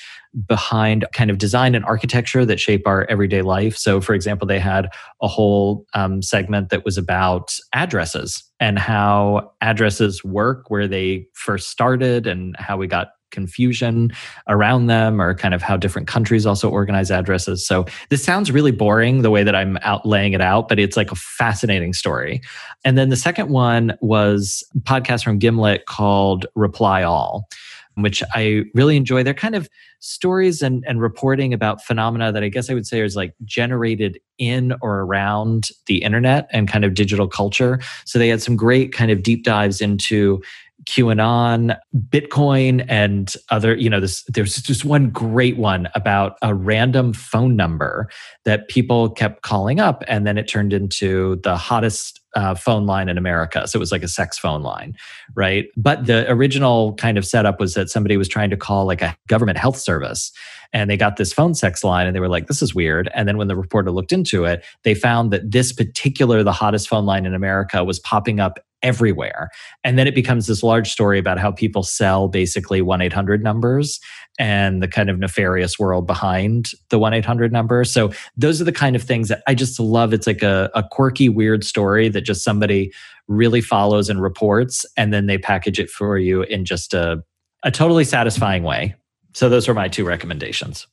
behind 0.47 1.07
kind 1.12 1.30
of 1.30 1.39
design 1.39 1.74
and 1.74 1.84
architecture 1.84 2.45
that 2.45 2.61
shape 2.61 2.87
our 2.87 3.07
everyday 3.07 3.43
life. 3.43 3.76
So, 3.76 4.01
for 4.01 4.14
example, 4.14 4.47
they 4.47 4.59
had 4.59 4.89
a 5.22 5.28
whole 5.28 5.87
um, 5.95 6.22
segment 6.22 6.68
that 6.70 6.84
was 6.84 6.99
about 6.99 7.57
addresses 7.72 8.43
and 8.61 8.78
how 8.78 9.53
addresses 9.61 10.24
work, 10.24 10.70
where 10.70 10.87
they 10.89 11.26
first 11.34 11.70
started, 11.70 12.26
and 12.26 12.57
how 12.59 12.76
we 12.76 12.87
got 12.87 13.09
confusion 13.30 14.12
around 14.49 14.87
them 14.87 15.20
or 15.20 15.34
kind 15.34 15.53
of 15.53 15.61
how 15.61 15.76
different 15.76 16.09
countries 16.09 16.47
also 16.47 16.70
organize 16.70 17.11
addresses. 17.11 17.66
So 17.66 17.84
this 18.09 18.24
sounds 18.24 18.51
really 18.51 18.70
boring 18.70 19.22
the 19.22 19.30
way 19.30 19.43
that 19.43 19.55
I'm 19.55 19.78
out 19.82 20.07
laying 20.07 20.32
it 20.32 20.41
out, 20.41 20.68
but 20.68 20.78
it's 20.78 20.97
like 20.97 21.12
a 21.12 21.16
fascinating 21.16 21.93
story. 21.93 22.41
And 22.84 22.97
then 22.97 23.11
the 23.11 23.16
second 23.16 23.51
one 23.51 23.97
was 24.01 24.64
a 24.74 24.78
podcast 24.78 25.24
from 25.24 25.39
Gimlet 25.39 25.87
called 25.87 26.47
Reply 26.55 27.03
All 27.03 27.49
which 27.97 28.22
I 28.34 28.64
really 28.74 28.97
enjoy. 28.97 29.22
They're 29.22 29.34
kind 29.34 29.55
of 29.55 29.68
stories 30.01 30.62
and, 30.62 30.84
and 30.86 31.01
reporting 31.01 31.55
about 31.55 31.82
phenomena 31.82 32.30
that 32.30 32.42
I 32.42 32.49
guess 32.49 32.68
I 32.68 32.74
would 32.74 32.86
say 32.86 33.01
is 33.01 33.16
like 33.16 33.34
generated 33.44 34.20
in 34.38 34.74
or 34.82 35.01
around 35.01 35.70
the 35.86 36.03
internet 36.03 36.49
and 36.53 36.68
kind 36.68 36.84
of 36.84 36.94
digital 36.94 37.26
culture. 37.26 37.80
So 38.05 38.18
they 38.18 38.28
had 38.28 38.42
some 38.42 38.55
great 38.55 38.92
kind 38.92 39.11
of 39.11 39.22
deep 39.22 39.44
dives 39.44 39.80
into 39.80 40.42
QAnon, 40.89 41.76
Bitcoin, 42.09 42.84
and 42.89 43.34
other, 43.51 43.74
you 43.76 43.91
know, 43.91 44.01
this, 44.01 44.22
there's 44.28 44.57
just 44.62 44.84
one 44.84 45.11
great 45.11 45.57
one 45.57 45.89
about 45.95 46.37
a 46.43 46.55
random 46.55 47.12
phone 47.12 47.57
number 47.57 48.09
that 48.45 48.68
people 48.68 49.11
kept 49.11 49.43
calling 49.43 49.80
up. 49.80 50.05
And 50.07 50.26
then 50.26 50.39
it 50.39 50.49
turned 50.49 50.72
into 50.72 51.37
the 51.43 51.57
hottest 51.57 52.20
uh, 52.37 52.55
phone 52.55 52.87
line 52.87 53.09
in 53.09 53.18
America. 53.18 53.66
So 53.66 53.78
it 53.78 53.80
was 53.80 53.91
like 53.91 54.03
a 54.03 54.09
sex 54.09 54.39
phone 54.39 54.62
line, 54.62 54.95
right? 55.34 55.66
But 55.76 56.07
the 56.07 56.30
original 56.30 56.95
kind 56.95 57.18
of 57.18 57.24
setup 57.24 57.59
was 57.59 57.74
that 57.74 57.89
somebody 57.89 58.16
was 58.16 58.28
trying 58.28 58.51
to 58.51 58.57
call 58.57 58.84
like 58.84 59.03
a 59.03 59.16
government 59.26 59.59
health 59.59 59.78
service 59.78 60.32
and 60.72 60.91
they 60.91 60.97
got 60.97 61.16
this 61.16 61.32
phone 61.32 61.55
sex 61.55 61.82
line 61.82 62.07
and 62.07 62.14
they 62.14 62.20
were 62.20 62.28
like, 62.28 62.47
this 62.47 62.61
is 62.61 62.74
weird. 62.74 63.11
And 63.14 63.26
then 63.26 63.39
when 63.39 63.49
the 63.49 63.57
reporter 63.57 63.91
looked 63.91 64.12
into 64.12 64.45
it, 64.45 64.64
they 64.82 64.95
found 64.95 65.32
that 65.32 65.51
this 65.51 65.72
particular, 65.72 66.43
the 66.43 66.53
hottest 66.53 66.89
phone 66.89 67.07
line 67.07 67.24
in 67.24 67.34
America 67.34 67.82
was 67.82 67.99
popping 67.99 68.41
up 68.41 68.59
everywhere. 68.83 69.51
And 69.85 69.99
then 69.99 70.07
it 70.07 70.14
becomes 70.14 70.47
this 70.47 70.62
large 70.62 70.91
story 70.91 71.18
about 71.18 71.39
how 71.39 71.51
people 71.51 71.83
sell 71.83 72.29
basically 72.29 72.83
1 72.83 73.01
800 73.01 73.43
numbers 73.43 74.01
and 74.39 74.83
the 74.83 74.89
kind 74.89 75.09
of 75.09 75.18
nefarious 75.18 75.79
world 75.79 76.07
behind 76.07 76.72
the 76.91 76.99
1 76.99 77.14
800 77.14 77.53
number. 77.53 77.85
So 77.85 78.12
those 78.37 78.61
are 78.61 78.64
the 78.64 78.72
kind 78.72 78.95
of 78.95 79.03
things 79.03 79.29
that 79.29 79.43
I 79.47 79.55
just 79.55 79.81
love. 79.81 80.12
It's 80.12 80.27
like 80.27 80.43
a, 80.43 80.70
a 80.74 80.85
quirky, 80.91 81.29
weird 81.29 81.64
story 81.64 82.09
that 82.11 82.22
just 82.22 82.45
somebody 82.45 82.93
really 83.29 83.61
follows 83.61 84.09
and 84.09 84.22
reports, 84.22 84.87
and 84.97 85.12
then 85.12 85.27
they 85.27 85.39
package 85.39 85.81
it 85.81 85.91
for 85.91 86.18
you 86.18 86.43
in 86.43 86.64
just 86.64 86.95
a, 86.95 87.22
a 87.64 87.70
totally 87.70 88.05
satisfying 88.05 88.62
way. 88.62 88.95
So 89.35 89.49
those 89.49 89.68
are 89.68 89.74
my 89.74 89.89
two 89.89 90.05
recommendations. 90.05 90.87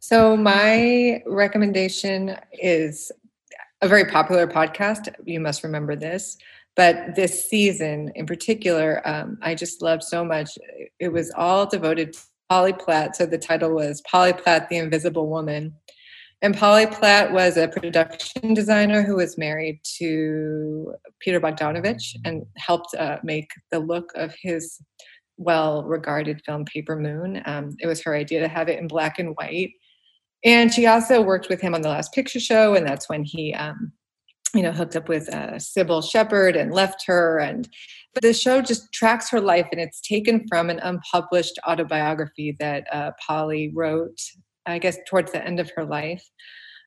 So 0.00 0.36
my 0.36 1.22
recommendation 1.26 2.36
is 2.52 3.12
a 3.80 3.88
very 3.88 4.06
popular 4.06 4.46
podcast. 4.46 5.14
You 5.24 5.40
must 5.40 5.62
remember 5.62 5.94
this 5.94 6.36
but 6.78 7.16
this 7.16 7.50
season 7.50 8.12
in 8.14 8.24
particular, 8.24 9.02
um, 9.04 9.36
I 9.42 9.56
just 9.56 9.82
loved 9.82 10.04
so 10.04 10.24
much. 10.24 10.56
It 11.00 11.12
was 11.12 11.32
all 11.36 11.66
devoted 11.66 12.12
to 12.12 12.20
Polly 12.48 12.72
Platt. 12.72 13.16
So 13.16 13.26
the 13.26 13.36
title 13.36 13.74
was 13.74 14.00
Polly 14.02 14.32
Platt, 14.32 14.68
the 14.68 14.76
Invisible 14.76 15.28
Woman. 15.28 15.74
And 16.40 16.56
Polly 16.56 16.86
Platt 16.86 17.32
was 17.32 17.56
a 17.56 17.66
production 17.66 18.54
designer 18.54 19.02
who 19.02 19.16
was 19.16 19.36
married 19.36 19.80
to 19.96 20.94
Peter 21.18 21.40
Bogdanovich 21.40 22.14
and 22.24 22.46
helped 22.56 22.94
uh, 22.94 23.18
make 23.24 23.50
the 23.72 23.80
look 23.80 24.12
of 24.14 24.32
his 24.40 24.80
well 25.36 25.82
regarded 25.82 26.40
film 26.46 26.64
Paper 26.64 26.94
Moon. 26.94 27.42
Um, 27.44 27.74
it 27.80 27.88
was 27.88 28.00
her 28.02 28.14
idea 28.14 28.38
to 28.38 28.48
have 28.48 28.68
it 28.68 28.78
in 28.78 28.86
black 28.86 29.18
and 29.18 29.34
white. 29.34 29.72
And 30.44 30.72
she 30.72 30.86
also 30.86 31.22
worked 31.22 31.48
with 31.48 31.60
him 31.60 31.74
on 31.74 31.82
The 31.82 31.88
Last 31.88 32.14
Picture 32.14 32.38
Show, 32.38 32.76
and 32.76 32.86
that's 32.86 33.08
when 33.08 33.24
he 33.24 33.52
um, 33.54 33.90
you 34.54 34.62
know, 34.62 34.72
hooked 34.72 34.96
up 34.96 35.08
with 35.08 35.32
uh, 35.32 35.54
Cybill 35.54 36.02
Shepherd 36.02 36.56
and 36.56 36.72
left 36.72 37.04
her. 37.06 37.38
And 37.38 37.68
but 38.14 38.22
the 38.22 38.32
show 38.32 38.62
just 38.62 38.92
tracks 38.92 39.30
her 39.30 39.40
life, 39.40 39.68
and 39.70 39.80
it's 39.80 40.00
taken 40.00 40.46
from 40.48 40.70
an 40.70 40.80
unpublished 40.80 41.58
autobiography 41.66 42.56
that 42.58 42.86
uh, 42.92 43.12
Polly 43.24 43.70
wrote, 43.74 44.20
I 44.66 44.78
guess, 44.78 44.96
towards 45.06 45.32
the 45.32 45.44
end 45.44 45.60
of 45.60 45.70
her 45.76 45.84
life. 45.84 46.24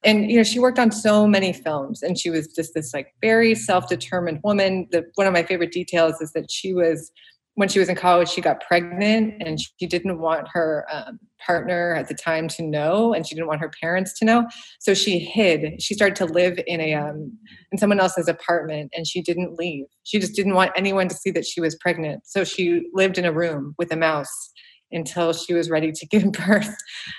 And 0.04 0.32
you 0.32 0.38
know, 0.38 0.44
she 0.44 0.60
worked 0.60 0.80
on 0.80 0.92
so 0.92 1.28
many 1.28 1.54
films, 1.54 2.02
and 2.02 2.18
she 2.18 2.30
was 2.30 2.48
just 2.48 2.74
this 2.74 2.94
like 2.94 3.14
very 3.22 3.54
self-determined 3.54 4.40
woman. 4.44 4.88
The 4.92 5.06
one 5.16 5.28
of 5.28 5.34
my 5.34 5.44
favorite 5.44 5.72
details 5.72 6.20
is 6.22 6.34
that 6.34 6.52
she 6.52 6.74
was 6.74 7.12
when 7.56 7.68
she 7.68 7.80
was 7.80 7.90
in 7.90 7.96
college, 7.96 8.30
she 8.30 8.42
got 8.42 8.62
pregnant 8.62 9.42
and 9.42 9.60
she 9.60 9.86
didn't 9.86 10.20
want 10.20 10.48
her 10.54 10.86
um, 10.92 11.20
partner 11.46 11.94
at 11.96 12.08
the 12.08 12.14
time 12.14 12.48
to 12.48 12.64
know, 12.64 13.14
and 13.14 13.28
she 13.28 13.36
didn't 13.36 13.48
want 13.48 13.60
her 13.60 13.72
parents 13.82 14.18
to 14.20 14.26
know. 14.26 14.48
So 14.80 14.94
she 14.94 15.20
hid. 15.20 15.82
She 15.82 15.94
started 15.94 16.16
to 16.18 16.26
live 16.26 16.60
in 16.66 16.80
a 16.80 16.94
um, 16.94 17.38
in 17.72 17.78
someone 17.78 18.00
else's 18.00 18.28
apartment, 18.28 18.92
and 18.96 19.06
she 19.06 19.22
didn't 19.22 19.60
leave. 19.60 19.86
She 20.04 20.20
just 20.20 20.36
didn't 20.36 20.54
want 20.54 20.72
anyone 20.76 21.08
to 21.10 21.16
see 21.16 21.32
that 21.32 21.46
she 21.46 21.60
was 21.60 21.76
pregnant. 21.76 22.26
So 22.26 22.44
she 22.44 22.88
lived 22.94 23.18
in 23.18 23.26
a 23.26 23.34
room 23.34 23.76
with 23.78 23.92
a 23.92 23.98
mouse 23.98 24.52
until 24.92 25.34
she 25.34 25.54
was 25.54 25.70
ready 25.70 25.92
to 25.92 26.06
give 26.12 26.32
birth. 26.32 26.74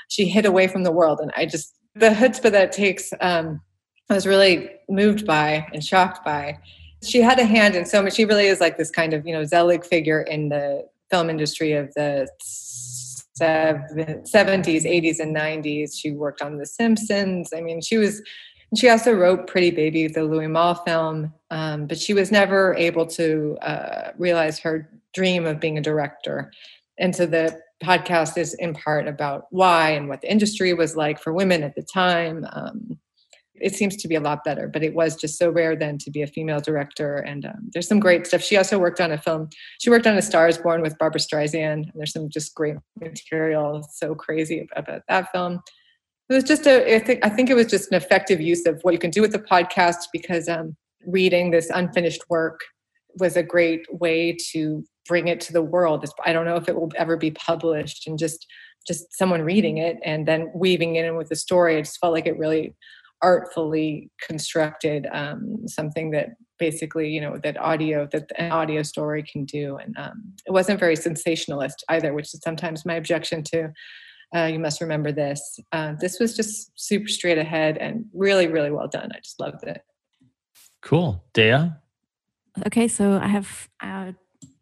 She 0.09 0.27
hid 0.27 0.47
away 0.47 0.67
from 0.67 0.85
the 0.85 0.93
world, 0.93 1.21
and 1.21 1.31
I 1.37 1.47
just 1.47 1.75
the 1.95 2.11
chutzpah 2.11 2.53
that 2.53 2.73
takes. 2.73 3.13
Um, 3.21 3.61
I 4.11 4.15
was 4.15 4.27
really 4.27 4.71
moved 4.89 5.27
by 5.27 5.67
and 5.73 5.83
shocked 5.83 6.25
by 6.25 6.59
she 7.03 7.21
had 7.21 7.39
a 7.39 7.45
hand 7.45 7.75
in 7.75 7.85
so 7.85 8.03
much. 8.03 8.15
She 8.15 8.25
really 8.25 8.47
is 8.47 8.61
like 8.61 8.79
this 8.79 8.91
kind 8.91 9.13
of, 9.13 9.27
you 9.27 9.33
know, 9.33 9.45
Zelig 9.45 9.85
figure 9.85 10.23
in 10.23 10.49
the 10.49 10.89
film 11.11 11.29
industry 11.29 11.73
of 11.73 11.93
the 11.95 12.29
70s, 13.41 14.85
80s, 14.85 15.21
and 15.21 15.35
90s. 15.35 15.99
She 15.99 16.13
worked 16.13 16.43
on 16.43 16.59
The 16.59 16.67
Simpsons. 16.67 17.53
I 17.55 17.61
mean, 17.61 17.81
she 17.81 17.99
was, 17.99 18.23
she 18.77 18.89
also 18.89 19.13
wrote 19.13 19.47
Pretty 19.47 19.71
Baby, 19.71 20.07
the 20.07 20.25
Louis 20.25 20.47
Malle 20.47 20.77
film, 20.87 21.33
um, 21.51 21.87
but 21.87 21.99
she 21.99 22.15
was 22.15 22.31
never 22.31 22.75
able 22.75 23.07
to 23.07 23.59
uh, 23.63 24.13
realize 24.17 24.59
her 24.61 24.89
dream 25.13 25.47
of 25.47 25.61
being 25.61 25.79
a 25.79 25.83
director. 25.83 26.53
And 26.99 27.15
so 27.15 27.27
the 27.27 27.61
podcast 27.83 28.39
is 28.39 28.55
in 28.55 28.75
part 28.75 29.09
about 29.09 29.47
why 29.51 29.91
and 29.91 30.09
what 30.09 30.21
the 30.21 30.31
industry 30.31 30.73
was 30.73 30.97
like 30.97 31.19
for 31.21 31.33
women 31.33 31.65
at 31.65 31.75
the 31.75 31.83
time. 31.83 32.47
Um, 32.53 32.99
it 33.63 33.75
seems 33.75 33.97
to 33.97 34.09
be 34.09 34.15
a 34.15 34.21
lot 34.21 34.45
better 34.45 34.69
but 34.69 34.83
it 34.83 34.95
was 34.95 35.17
just 35.17 35.39
so 35.39 35.51
rare 35.51 35.77
then 35.77 35.99
to 35.99 36.11
be 36.11 36.23
a 36.23 36.27
female 36.27 36.61
director. 36.61 37.17
And 37.17 37.45
um, 37.47 37.71
there's 37.73 37.89
some 37.89 38.01
great 38.01 38.27
stuff. 38.27 38.43
She 38.43 38.57
also 38.57 38.79
worked 38.79 39.01
on 39.01 39.13
a 39.13 39.19
film. 39.19 39.49
She 39.81 39.91
worked 39.91 40.07
on 40.07 40.17
a 40.17 40.23
star 40.23 40.49
is 40.49 40.59
born 40.59 40.83
with 40.83 40.99
barbra 40.99 41.21
streisand. 41.21 41.73
And 41.73 41.93
there's 41.95 42.13
some 42.13 42.29
just 42.29 42.55
great 42.55 42.77
material 43.01 43.87
so 43.93 44.15
crazy 44.15 44.67
about 44.77 45.03
that 45.09 45.31
film. 45.33 45.61
It 46.29 46.35
was 46.35 46.45
just 46.45 46.67
a 46.67 46.95
i 46.95 46.99
think 46.99 47.21
i 47.23 47.29
think 47.29 47.51
it 47.51 47.55
was 47.55 47.67
just 47.67 47.91
an 47.91 47.97
effective 47.97 48.41
use 48.41 48.65
of 48.65 48.81
what 48.83 48.95
you 48.95 48.99
can 48.99 49.11
do 49.11 49.21
with 49.21 49.33
the 49.33 49.39
podcast 49.39 50.07
because 50.15 50.49
um, 50.49 50.75
reading 51.07 51.51
this 51.51 51.69
unfinished 51.69 52.23
work 52.31 52.61
was 53.19 53.37
a 53.37 53.43
great 53.43 53.85
way 53.91 54.35
to 54.53 54.83
bring 55.07 55.29
it 55.29 55.41
to 55.43 55.53
the 55.53 55.63
world. 55.63 56.07
I 56.25 56.33
don't 56.33 56.47
know 56.47 56.57
if 56.57 56.69
it 56.69 56.77
will 56.77 56.91
ever 56.97 57.17
be 57.17 57.33
published 57.33 58.07
and 58.07 58.19
just 58.19 58.47
just 58.87 59.17
someone 59.17 59.43
reading 59.43 59.79
it 59.79 59.99
and 60.05 60.27
then 60.27 60.51
weaving 60.55 60.97
it 60.97 61.05
in 61.05 61.17
with 61.17 61.29
the 61.29 61.37
story. 61.37 61.77
I 61.77 61.83
just 61.83 62.01
felt 62.01 62.13
like 62.13 62.27
it 62.27 62.39
really 62.39 62.75
artfully 63.23 64.11
constructed 64.21 65.07
um, 65.13 65.67
something 65.67 66.11
that 66.11 66.31
basically 66.59 67.09
you 67.09 67.21
know 67.21 67.39
that 67.43 67.57
audio 67.59 68.09
that 68.13 68.31
an 68.37 68.53
audio 68.53 68.83
story 68.83 69.25
can 69.31 69.45
do. 69.45 69.77
And 69.77 69.97
um, 69.99 70.35
it 70.47 70.53
wasn't 70.53 70.81
very 70.81 70.97
sensationalist 70.97 71.85
either 71.89 72.13
which 72.13 72.35
is 72.35 72.41
sometimes 72.43 72.85
my 72.85 72.95
objection 72.95 73.43
to 73.45 73.73
uh, 74.35 74.47
you 74.47 74.59
must 74.59 74.81
remember 74.81 75.13
this. 75.13 75.59
Uh, 75.73 75.93
this 76.01 76.19
was 76.19 76.35
just 76.35 76.73
super 76.75 77.09
straight 77.09 77.39
ahead 77.39 77.79
and 77.79 78.05
really 78.15 78.49
really 78.49 78.71
well 78.71 78.89
done. 78.89 79.11
I 79.13 79.19
just 79.19 79.41
loved 79.41 79.63
it. 79.65 79.81
Cool. 80.83 81.23
Dea 81.33 81.71
okay 82.67 82.87
so 82.89 83.19
i 83.23 83.27
have 83.27 83.69
uh, 83.81 84.13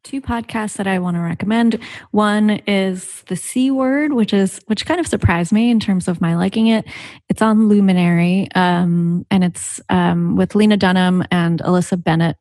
two 0.02 0.20
podcasts 0.20 0.76
that 0.76 0.86
I 0.86 0.98
want 0.98 1.16
to 1.16 1.20
recommend. 1.20 1.78
One 2.10 2.50
is 2.66 3.22
The 3.26 3.36
C 3.36 3.70
Word, 3.70 4.12
which 4.12 4.32
is 4.32 4.60
which 4.66 4.86
kind 4.86 5.00
of 5.00 5.06
surprised 5.06 5.52
me 5.52 5.70
in 5.70 5.80
terms 5.80 6.08
of 6.08 6.20
my 6.20 6.36
liking 6.36 6.68
it. 6.68 6.86
It's 7.28 7.42
on 7.42 7.68
Luminary, 7.68 8.48
um, 8.54 9.26
and 9.30 9.44
it's 9.44 9.80
um, 9.88 10.36
with 10.36 10.54
Lena 10.54 10.76
Dunham 10.76 11.24
and 11.30 11.60
Alissa 11.60 12.02
Bennett. 12.02 12.36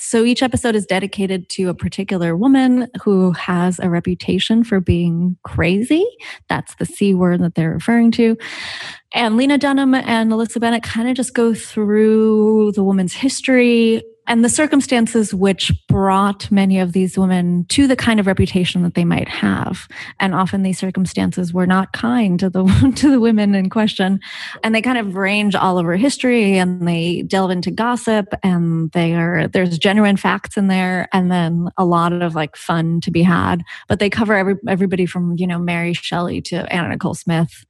So 0.00 0.22
each 0.24 0.44
episode 0.44 0.76
is 0.76 0.86
dedicated 0.86 1.48
to 1.50 1.68
a 1.70 1.74
particular 1.74 2.36
woman 2.36 2.88
who 3.02 3.32
has 3.32 3.80
a 3.80 3.90
reputation 3.90 4.62
for 4.62 4.78
being 4.78 5.36
crazy. 5.42 6.06
That's 6.48 6.76
the 6.76 6.86
C 6.86 7.14
word 7.14 7.42
that 7.42 7.56
they're 7.56 7.72
referring 7.72 8.12
to. 8.12 8.36
And 9.12 9.36
Lena 9.36 9.58
Dunham 9.58 9.94
and 9.94 10.30
Alissa 10.30 10.60
Bennett 10.60 10.84
kind 10.84 11.08
of 11.08 11.16
just 11.16 11.34
go 11.34 11.52
through 11.52 12.72
the 12.72 12.84
woman's 12.84 13.12
history, 13.12 14.02
and 14.28 14.44
the 14.44 14.48
circumstances 14.48 15.34
which 15.34 15.72
brought 15.88 16.50
many 16.50 16.78
of 16.78 16.92
these 16.92 17.18
women 17.18 17.64
to 17.70 17.86
the 17.86 17.96
kind 17.96 18.20
of 18.20 18.26
reputation 18.26 18.82
that 18.82 18.94
they 18.94 19.04
might 19.04 19.28
have. 19.28 19.88
And 20.20 20.34
often 20.34 20.62
these 20.62 20.78
circumstances 20.78 21.52
were 21.52 21.66
not 21.66 21.92
kind 21.92 22.38
to 22.38 22.50
the 22.50 22.64
to 22.96 23.10
the 23.10 23.20
women 23.20 23.54
in 23.54 23.70
question. 23.70 24.20
And 24.62 24.74
they 24.74 24.82
kind 24.82 24.98
of 24.98 25.16
range 25.16 25.54
all 25.54 25.78
over 25.78 25.96
history 25.96 26.58
and 26.58 26.86
they 26.86 27.22
delve 27.22 27.50
into 27.50 27.70
gossip 27.70 28.26
and 28.42 28.92
they 28.92 29.14
are 29.14 29.48
there's 29.48 29.78
genuine 29.78 30.16
facts 30.16 30.56
in 30.56 30.68
there 30.68 31.08
and 31.12 31.32
then 31.32 31.70
a 31.76 31.84
lot 31.84 32.12
of 32.12 32.34
like 32.34 32.56
fun 32.56 33.00
to 33.00 33.10
be 33.10 33.22
had. 33.22 33.64
But 33.88 33.98
they 33.98 34.10
cover 34.10 34.34
every, 34.34 34.56
everybody 34.68 35.06
from 35.06 35.36
you 35.38 35.46
know 35.46 35.58
mary 35.58 35.94
shelley 35.94 36.40
to 36.42 36.70
anna 36.72 36.90
nicole 36.90 37.14
smith 37.14 37.64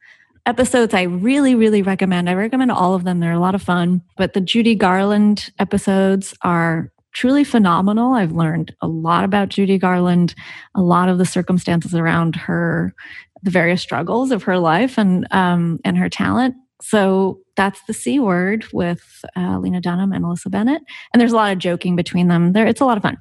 episodes 0.48 0.94
I 0.94 1.02
really, 1.02 1.54
really 1.54 1.82
recommend. 1.82 2.30
I 2.30 2.34
recommend 2.34 2.72
all 2.72 2.94
of 2.94 3.04
them. 3.04 3.20
They're 3.20 3.32
a 3.32 3.38
lot 3.38 3.54
of 3.54 3.60
fun. 3.60 4.00
But 4.16 4.32
the 4.32 4.40
Judy 4.40 4.74
Garland 4.74 5.50
episodes 5.58 6.34
are 6.40 6.90
truly 7.12 7.44
phenomenal. 7.44 8.14
I've 8.14 8.32
learned 8.32 8.74
a 8.80 8.88
lot 8.88 9.24
about 9.24 9.50
Judy 9.50 9.76
Garland, 9.76 10.34
a 10.74 10.80
lot 10.80 11.10
of 11.10 11.18
the 11.18 11.26
circumstances 11.26 11.94
around 11.94 12.34
her, 12.34 12.94
the 13.42 13.50
various 13.50 13.82
struggles 13.82 14.30
of 14.30 14.44
her 14.44 14.58
life 14.58 14.98
and 14.98 15.26
um, 15.32 15.80
and 15.84 15.98
her 15.98 16.08
talent. 16.08 16.54
So 16.80 17.40
that's 17.54 17.82
the 17.86 17.92
C 17.92 18.18
word 18.18 18.64
with 18.72 19.02
uh, 19.36 19.58
Lena 19.58 19.82
Dunham 19.82 20.12
and 20.12 20.24
Alissa 20.24 20.50
Bennett. 20.50 20.80
And 21.12 21.20
there's 21.20 21.32
a 21.32 21.36
lot 21.36 21.52
of 21.52 21.58
joking 21.58 21.94
between 21.94 22.28
them. 22.28 22.54
There, 22.54 22.66
it's 22.66 22.80
a 22.80 22.86
lot 22.86 22.96
of 22.96 23.02
fun. 23.02 23.18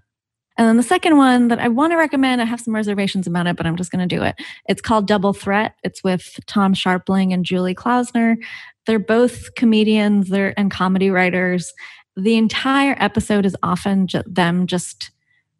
And 0.58 0.68
then 0.68 0.78
the 0.78 0.84
second 0.84 1.18
one 1.18 1.49
that 1.49 1.60
I 1.60 1.68
want 1.68 1.91
to 1.91 1.97
recommend, 1.97 2.41
I 2.41 2.45
have 2.45 2.60
some 2.60 2.74
reservations 2.74 3.28
about 3.28 3.45
it, 3.45 3.55
but 3.55 3.68
I'm 3.68 3.76
just 3.76 3.91
going 3.91 4.08
to 4.08 4.16
do 4.16 4.24
it. 4.24 4.36
It's 4.68 4.82
called 4.82 5.08
Double 5.08 5.34
Threat. 5.34 5.76
It's 5.84 6.03
with 6.03 6.39
Tom 6.47 6.74
Scharpling 6.74 7.34
and 7.34 7.45
Julie 7.45 7.76
Klausner. 7.76 8.38
They're 8.86 8.99
both 8.99 9.53
comedians 9.55 10.30
they're, 10.30 10.58
and 10.58 10.72
comedy 10.72 11.12
writers. 11.12 11.74
The 12.16 12.38
entire 12.38 12.95
episode 12.99 13.45
is 13.45 13.55
often 13.62 14.08
ju- 14.08 14.24
them 14.26 14.66
just 14.66 15.12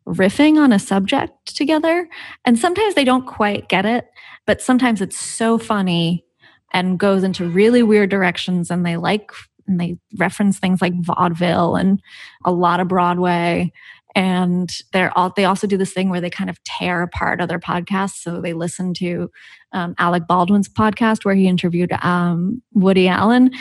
riffing 0.08 0.58
on 0.58 0.72
a 0.72 0.80
subject 0.80 1.56
together. 1.56 2.10
And 2.46 2.58
sometimes 2.58 2.96
they 2.96 3.04
don't 3.04 3.28
quite 3.28 3.70
get 3.70 3.86
it, 3.86 4.08
but 4.46 4.62
sometimes 4.62 5.02
it's 5.02 5.20
so 5.20 5.58
funny 5.58 6.26
and 6.74 6.98
goes 6.98 7.24
into 7.24 7.48
really 7.48 7.84
weird 7.84 8.10
directions 8.10 8.72
and 8.72 8.86
they 8.86 8.98
like 8.98 9.32
and 9.68 9.80
they 9.80 9.98
reference 10.18 10.60
things 10.60 10.82
like 10.82 10.94
vaudeville 11.02 11.76
and 11.76 12.02
a 12.46 12.52
lot 12.52 12.80
of 12.80 12.88
Broadway 12.88 13.72
and 14.16 14.72
they're 14.94 15.16
all 15.18 15.32
they 15.36 15.46
also 15.46 15.68
do 15.68 15.78
this 15.78 15.94
thing 15.94 16.10
where 16.10 16.22
they 16.22 16.30
kind 16.30 16.50
of 16.50 16.64
tear 16.64 17.04
apart 17.04 17.42
other 17.42 17.60
podcasts. 17.60 18.22
So 18.22 18.42
they 18.42 18.54
listen 18.54 18.94
to 18.96 19.30
um, 19.74 19.96
alec 19.98 20.28
baldwin's 20.28 20.70
podcast 20.70 21.26
where 21.26 21.36
he 21.36 21.48
interviewed 21.48 21.92
um, 22.04 22.62
woody 22.74 23.08
allen 23.08 23.52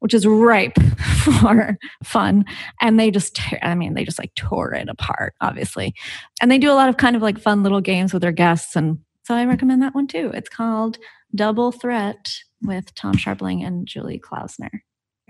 which 0.00 0.14
is 0.14 0.26
ripe 0.26 0.78
for 1.24 1.78
fun. 2.04 2.44
And 2.80 3.00
they 3.00 3.10
just 3.10 3.34
tear, 3.34 3.58
i 3.62 3.74
mean 3.74 3.94
they 3.94 4.04
just 4.04 4.18
like 4.18 4.34
tore 4.34 4.74
it 4.74 4.88
apart 4.88 5.34
obviously. 5.40 5.94
And 6.40 6.50
they 6.50 6.58
do 6.58 6.70
a 6.70 6.74
lot 6.74 6.88
of 6.88 6.96
kind 6.96 7.16
of 7.16 7.22
like 7.22 7.38
fun 7.38 7.62
little 7.62 7.80
games 7.80 8.12
with 8.12 8.22
their 8.22 8.32
guests. 8.32 8.76
And 8.76 8.98
so 9.24 9.34
i 9.34 9.44
recommend 9.44 9.82
that 9.82 9.94
one 9.94 10.06
too. 10.06 10.30
It's 10.34 10.50
called 10.50 10.98
double 11.34 11.72
threat 11.72 12.30
with 12.62 12.94
tom 12.94 13.14
scharpling 13.14 13.66
and 13.66 13.86
julie 13.86 14.18
klausner. 14.18 14.82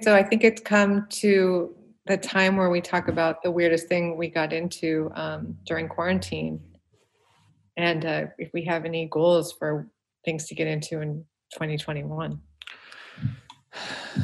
So 0.02 0.14
i 0.14 0.22
think 0.22 0.44
it's 0.44 0.60
come 0.60 1.06
to 1.10 1.74
the 2.07 2.16
time 2.16 2.57
where 2.57 2.70
we 2.70 2.80
talk 2.80 3.09
about 3.09 3.42
the 3.42 3.50
weirdest 3.50 3.88
thing 3.88 4.16
we 4.16 4.28
got 4.28 4.52
into 4.52 5.11
um, 5.14 5.57
during 5.64 5.88
quarantine. 5.88 6.61
And 7.76 8.04
uh, 8.07 8.26
if 8.38 8.52
we 8.52 8.64
have 8.64 8.84
any 8.84 9.07
goals 9.07 9.52
for 9.52 9.88
things 10.24 10.46
to 10.46 10.54
get 10.54 10.66
into 10.66 11.00
in 11.00 11.24
2021 11.52 12.40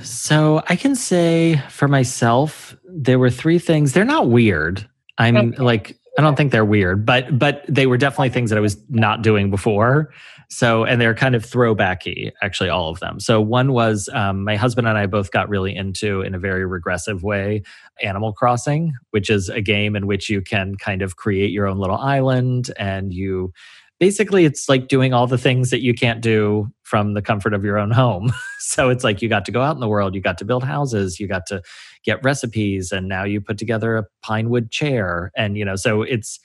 so 0.03 0.63
i 0.69 0.77
can 0.77 0.95
say 0.95 1.63
for 1.69 1.87
myself 1.89 2.77
there 2.85 3.19
were 3.19 3.31
three 3.31 3.59
things. 3.59 3.93
They're 3.93 4.05
not 4.05 4.29
weird. 4.29 4.89
I'm 5.19 5.37
okay. 5.37 5.63
like 5.63 5.99
i 6.19 6.23
don't 6.23 6.37
think 6.37 6.53
they're 6.53 6.65
weird 6.65 7.07
but 7.07 7.39
but 7.39 7.65
they 7.69 7.87
were 7.87 7.97
definitely 7.97 8.29
things 8.31 8.51
that 8.51 8.59
i 8.59 8.61
was 8.61 8.77
not 8.89 9.23
doing 9.23 9.51
before 9.51 10.13
so, 10.53 10.85
and 10.85 11.01
they're 11.01 11.15
kind 11.15 11.35
of 11.35 11.47
throwbacky, 11.47 12.31
actually, 12.43 12.69
all 12.69 12.91
of 12.91 13.01
them. 13.01 13.19
So, 13.21 13.41
one 13.41 13.73
was 13.73 14.11
um, 14.13 14.45
my 14.45 14.55
husband 14.55 14.87
and 14.87 14.99
I 14.99 15.07
both 15.07 15.31
got 15.31 15.49
really 15.49 15.75
into, 15.75 16.21
in 16.21 16.35
a 16.35 16.39
very 16.39 16.67
regressive 16.67 17.23
way, 17.23 17.63
Animal 18.03 18.35
Crossing, 18.35 18.93
which 19.13 19.31
is 19.31 19.49
a 19.49 19.63
game 19.63 19.97
in 19.97 20.07
which 20.07 20.29
you 20.29 20.43
can 20.43 20.75
kind 20.75 21.01
of 21.01 21.17
create 21.17 21.53
your 21.53 21.67
own 21.67 21.79
little 21.79 21.97
island 21.97 22.71
and 22.79 23.15
you 23.15 23.51
basically 23.99 24.45
it's 24.45 24.69
like 24.69 24.89
doing 24.89 25.15
all 25.15 25.27
the 25.27 25.39
things 25.39 25.71
that 25.71 25.81
you 25.81 25.95
can't 25.95 26.21
do 26.21 26.69
from 26.83 27.15
the 27.15 27.23
comfort 27.23 27.55
of 27.55 27.65
your 27.65 27.79
own 27.79 27.91
home. 27.91 28.31
so 28.59 28.91
it's 28.91 29.05
like 29.05 29.23
you 29.23 29.31
got 29.31 29.47
to 29.47 29.53
go 29.53 29.63
out 29.63 29.75
in 29.75 29.81
the 29.81 29.89
world, 29.89 30.15
you 30.15 30.21
got 30.21 30.37
to 30.37 30.45
build 30.45 30.65
houses, 30.65 31.19
you 31.19 31.27
got 31.27 31.47
to 31.47 31.63
get 32.05 32.23
recipes 32.23 32.93
and 32.93 33.09
now 33.09 33.25
you 33.25 33.41
put 33.41 33.57
together 33.57 33.97
a 33.97 34.05
pine 34.21 34.51
wood 34.51 34.71
chair 34.71 35.31
and 35.35 35.57
you 35.57 35.65
know 35.65 35.77
so 35.77 36.03
it's 36.03 36.41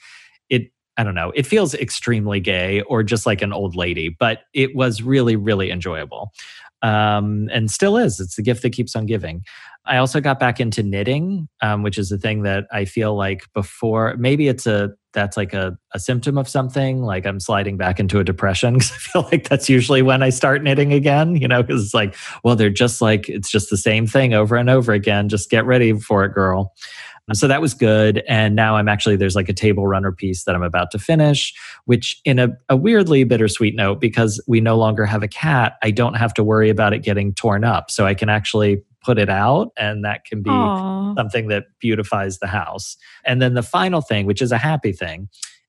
it 0.48 0.70
I 0.98 1.04
don't 1.04 1.14
know, 1.14 1.32
it 1.34 1.46
feels 1.46 1.74
extremely 1.74 2.40
gay 2.40 2.82
or 2.82 3.02
just 3.02 3.24
like 3.24 3.40
an 3.40 3.52
old 3.52 3.76
lady, 3.76 4.08
but 4.08 4.40
it 4.52 4.74
was 4.74 5.00
really, 5.00 5.36
really 5.36 5.70
enjoyable. 5.70 6.32
Um, 6.82 7.48
and 7.52 7.70
still 7.70 7.96
is. 7.96 8.20
It's 8.20 8.36
the 8.36 8.42
gift 8.42 8.62
that 8.62 8.70
keeps 8.70 8.94
on 8.94 9.06
giving. 9.06 9.42
I 9.84 9.96
also 9.96 10.20
got 10.20 10.38
back 10.38 10.60
into 10.60 10.82
knitting, 10.82 11.48
um, 11.62 11.82
which 11.82 11.98
is 11.98 12.10
the 12.10 12.18
thing 12.18 12.42
that 12.42 12.66
I 12.70 12.84
feel 12.84 13.16
like 13.16 13.44
before, 13.54 14.14
maybe 14.18 14.48
it's 14.48 14.66
a 14.66 14.90
that's 15.14 15.36
like 15.36 15.54
a, 15.54 15.76
a 15.92 15.98
symptom 15.98 16.36
of 16.36 16.48
something, 16.48 17.02
like 17.02 17.26
I'm 17.26 17.40
sliding 17.40 17.76
back 17.76 17.98
into 17.98 18.20
a 18.20 18.24
depression 18.24 18.74
because 18.78 18.92
I 18.92 18.96
feel 18.96 19.22
like 19.32 19.48
that's 19.48 19.68
usually 19.68 20.02
when 20.02 20.22
I 20.22 20.28
start 20.28 20.62
knitting 20.62 20.92
again, 20.92 21.36
you 21.36 21.48
know, 21.48 21.62
because 21.62 21.82
it's 21.82 21.94
like, 21.94 22.14
well, 22.44 22.54
they're 22.54 22.70
just 22.70 23.00
like, 23.00 23.28
it's 23.28 23.50
just 23.50 23.70
the 23.70 23.76
same 23.76 24.06
thing 24.06 24.34
over 24.34 24.56
and 24.56 24.68
over 24.68 24.92
again. 24.92 25.28
Just 25.28 25.50
get 25.50 25.64
ready 25.64 25.98
for 25.98 26.24
it, 26.24 26.34
girl. 26.34 26.74
So 27.34 27.46
that 27.48 27.60
was 27.60 27.74
good. 27.74 28.22
And 28.28 28.56
now 28.56 28.76
I'm 28.76 28.88
actually, 28.88 29.16
there's 29.16 29.36
like 29.36 29.48
a 29.48 29.54
table 29.54 29.86
runner 29.86 30.12
piece 30.12 30.44
that 30.44 30.54
I'm 30.54 30.62
about 30.62 30.90
to 30.92 30.98
finish, 30.98 31.54
which 31.84 32.20
in 32.24 32.38
a, 32.38 32.48
a 32.68 32.76
weirdly 32.76 33.24
bittersweet 33.24 33.74
note, 33.74 34.00
because 34.00 34.42
we 34.46 34.60
no 34.60 34.76
longer 34.76 35.04
have 35.04 35.22
a 35.22 35.28
cat, 35.28 35.76
I 35.82 35.90
don't 35.90 36.14
have 36.14 36.32
to 36.34 36.44
worry 36.44 36.70
about 36.70 36.92
it 36.92 37.02
getting 37.02 37.34
torn 37.34 37.64
up. 37.64 37.90
So 37.90 38.06
I 38.06 38.14
can 38.14 38.28
actually 38.28 38.82
put 39.02 39.18
it 39.18 39.28
out 39.28 39.72
and 39.76 40.04
that 40.04 40.24
can 40.24 40.42
be 40.42 40.50
Aww. 40.50 41.14
something 41.16 41.48
that 41.48 41.64
beautifies 41.80 42.38
the 42.38 42.46
house. 42.46 42.96
And 43.24 43.40
then 43.40 43.54
the 43.54 43.62
final 43.62 44.00
thing, 44.00 44.26
which 44.26 44.42
is 44.42 44.52
a 44.52 44.58
happy 44.58 44.92
thing, 44.92 45.28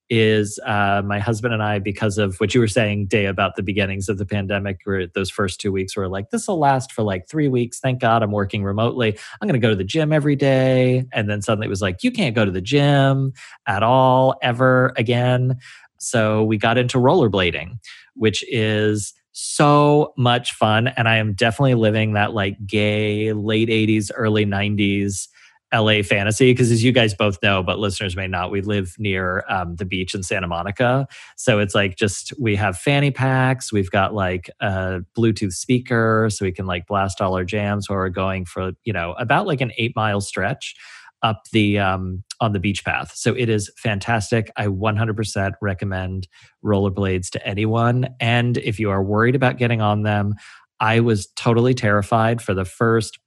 is 0.09 0.59
uh, 0.65 1.01
my 1.05 1.19
husband 1.19 1.53
and 1.53 1.61
I, 1.61 1.79
because 1.79 2.17
of 2.17 2.37
what 2.37 2.53
you 2.53 2.59
were 2.59 2.67
saying, 2.67 3.07
Day, 3.07 3.25
about 3.25 3.55
the 3.55 3.63
beginnings 3.63 4.09
of 4.09 4.17
the 4.17 4.25
pandemic, 4.25 4.79
where 4.83 5.07
those 5.07 5.29
first 5.29 5.61
two 5.61 5.71
weeks 5.71 5.95
were 5.95 6.07
like, 6.07 6.31
this 6.31 6.47
will 6.47 6.59
last 6.59 6.91
for 6.91 7.03
like 7.03 7.27
three 7.27 7.47
weeks. 7.47 7.79
Thank 7.79 7.99
God 7.99 8.23
I'm 8.23 8.31
working 8.31 8.63
remotely. 8.63 9.17
I'm 9.41 9.47
going 9.47 9.59
to 9.59 9.65
go 9.65 9.69
to 9.69 9.75
the 9.75 9.83
gym 9.83 10.11
every 10.11 10.35
day. 10.35 11.05
And 11.13 11.29
then 11.29 11.41
suddenly 11.41 11.67
it 11.67 11.69
was 11.69 11.81
like, 11.81 12.03
you 12.03 12.11
can't 12.11 12.35
go 12.35 12.45
to 12.45 12.51
the 12.51 12.61
gym 12.61 13.33
at 13.67 13.83
all, 13.83 14.35
ever 14.41 14.93
again. 14.97 15.57
So 15.99 16.43
we 16.43 16.57
got 16.57 16.77
into 16.77 16.97
rollerblading, 16.97 17.77
which 18.15 18.43
is 18.49 19.13
so 19.31 20.13
much 20.17 20.53
fun. 20.53 20.87
And 20.87 21.07
I 21.07 21.17
am 21.17 21.33
definitely 21.33 21.75
living 21.75 22.13
that 22.13 22.33
like 22.33 22.65
gay 22.65 23.33
late 23.33 23.69
80s, 23.69 24.09
early 24.15 24.45
90s 24.45 25.27
LA 25.73 26.01
fantasy 26.01 26.51
because, 26.51 26.71
as 26.71 26.83
you 26.83 26.91
guys 26.91 27.13
both 27.13 27.37
know, 27.43 27.61
but 27.61 27.79
listeners 27.79 28.15
may 28.15 28.27
not, 28.27 28.51
we 28.51 28.61
live 28.61 28.95
near 28.97 29.43
um, 29.49 29.75
the 29.75 29.85
beach 29.85 30.15
in 30.15 30.23
Santa 30.23 30.47
Monica. 30.47 31.07
So 31.37 31.59
it's 31.59 31.75
like 31.75 31.95
just 31.95 32.33
we 32.39 32.55
have 32.55 32.77
fanny 32.77 33.11
packs, 33.11 33.71
we've 33.71 33.91
got 33.91 34.13
like 34.13 34.49
a 34.59 35.01
Bluetooth 35.17 35.53
speaker 35.53 36.29
so 36.31 36.45
we 36.45 36.51
can 36.51 36.65
like 36.65 36.87
blast 36.87 37.21
all 37.21 37.35
our 37.35 37.45
jams 37.45 37.89
where 37.89 37.99
we're 37.99 38.09
going 38.09 38.45
for, 38.45 38.71
you 38.83 38.93
know, 38.93 39.13
about 39.13 39.45
like 39.45 39.61
an 39.61 39.71
eight 39.77 39.95
mile 39.95 40.21
stretch 40.21 40.75
up 41.21 41.43
the 41.51 41.77
um, 41.77 42.23
on 42.39 42.53
the 42.53 42.59
beach 42.59 42.85
path. 42.85 43.11
So 43.15 43.33
it 43.35 43.49
is 43.49 43.69
fantastic. 43.77 44.49
I 44.55 44.67
100% 44.67 45.51
recommend 45.61 46.27
rollerblades 46.63 47.29
to 47.31 47.47
anyone. 47.47 48.07
And 48.19 48.57
if 48.57 48.79
you 48.79 48.89
are 48.89 49.03
worried 49.03 49.35
about 49.35 49.57
getting 49.57 49.81
on 49.81 50.03
them, 50.03 50.35
I 50.79 51.01
was 51.01 51.27
totally 51.35 51.73
terrified 51.73 52.41
for 52.41 52.53
the 52.53 52.63
first 52.63 53.19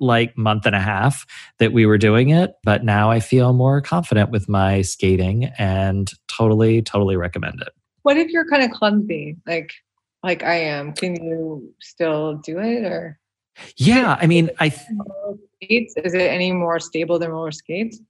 like 0.00 0.36
month 0.36 0.66
and 0.66 0.74
a 0.74 0.80
half 0.80 1.26
that 1.58 1.72
we 1.72 1.86
were 1.86 1.98
doing 1.98 2.30
it, 2.30 2.54
but 2.64 2.84
now 2.84 3.10
I 3.10 3.20
feel 3.20 3.52
more 3.52 3.80
confident 3.80 4.30
with 4.30 4.48
my 4.48 4.82
skating 4.82 5.46
and 5.58 6.10
totally 6.28 6.82
totally 6.82 7.16
recommend 7.16 7.60
it. 7.60 7.72
What 8.02 8.16
if 8.16 8.30
you're 8.30 8.48
kind 8.48 8.62
of 8.62 8.70
clumsy 8.70 9.36
like 9.46 9.72
like 10.22 10.42
I 10.42 10.54
am? 10.54 10.92
Can 10.92 11.22
you 11.22 11.72
still 11.80 12.36
do 12.36 12.58
it 12.58 12.84
or 12.84 13.18
Yeah, 13.76 14.16
I 14.20 14.26
mean, 14.26 14.50
I 14.58 14.70
th- 14.70 14.86
is 15.60 16.14
it 16.14 16.20
any 16.20 16.52
more 16.52 16.78
stable 16.78 17.18
than 17.18 17.30
roller 17.30 17.52
skates? 17.52 18.00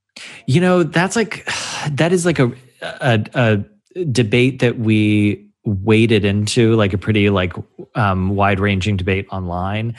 You 0.47 0.61
know, 0.61 0.83
that's 0.83 1.17
like 1.17 1.49
that 1.91 2.13
is 2.13 2.27
like 2.27 2.39
a 2.39 2.53
a, 2.83 3.25
a 3.35 4.05
debate 4.05 4.61
that 4.61 4.79
we 4.79 5.49
waded 5.65 6.25
into 6.25 6.75
like 6.77 6.93
a 6.93 6.99
pretty 6.99 7.31
like 7.31 7.53
um, 7.95 8.31
wide 8.31 8.61
ranging 8.61 8.97
debate 8.97 9.27
online 9.31 9.95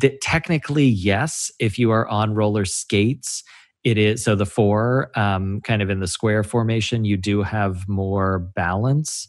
that 0.00 0.20
technically 0.20 0.86
yes 0.86 1.50
if 1.58 1.78
you 1.78 1.90
are 1.90 2.08
on 2.08 2.34
roller 2.34 2.64
skates 2.64 3.44
it 3.84 3.98
is 3.98 4.24
so 4.24 4.34
the 4.34 4.46
four 4.46 5.10
um, 5.18 5.60
kind 5.62 5.82
of 5.82 5.90
in 5.90 6.00
the 6.00 6.06
square 6.06 6.42
formation 6.42 7.04
you 7.04 7.16
do 7.16 7.42
have 7.42 7.86
more 7.88 8.38
balance 8.38 9.28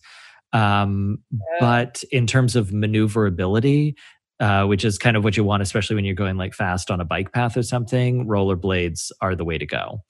um, 0.53 1.17
yeah. 1.31 1.39
but 1.59 2.03
in 2.11 2.25
terms 2.25 2.55
of 2.55 2.71
maneuverability 2.71 3.95
uh, 4.39 4.65
which 4.65 4.83
is 4.85 4.97
kind 4.97 5.17
of 5.17 5.23
what 5.23 5.35
you 5.35 5.43
want 5.43 5.61
especially 5.61 5.95
when 5.95 6.05
you're 6.05 6.15
going 6.15 6.37
like 6.37 6.53
fast 6.53 6.89
on 6.89 7.01
a 7.01 7.05
bike 7.05 7.33
path 7.33 7.57
or 7.57 7.63
something 7.63 8.25
rollerblades 8.25 9.11
are 9.19 9.35
the 9.35 9.45
way 9.45 9.57
to 9.57 9.65
go 9.65 10.01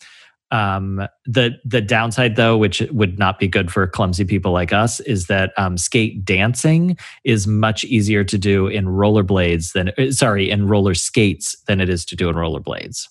um, 0.54 1.08
the 1.26 1.60
the 1.66 1.82
downside, 1.82 2.36
though, 2.36 2.56
which 2.56 2.80
would 2.92 3.18
not 3.18 3.40
be 3.40 3.48
good 3.48 3.72
for 3.72 3.88
clumsy 3.88 4.24
people 4.24 4.52
like 4.52 4.72
us, 4.72 5.00
is 5.02 5.26
that 5.26 5.52
um, 5.58 5.78
skate 5.78 6.24
dancing 6.24 6.96
is 7.24 7.48
much 7.48 7.84
easier 7.86 8.24
to 8.24 8.38
do 8.38 8.68
in 8.68 8.86
rollerblades 8.86 9.74
than 9.74 9.90
uh, 9.98 10.12
sorry 10.12 10.52
in 10.52 10.68
roller 10.68 10.94
skates 10.94 11.60
than 11.68 11.82
it 11.82 11.90
is 11.90 12.06
to 12.06 12.16
do 12.16 12.30
in 12.30 12.36
rollerblades. 12.36 13.08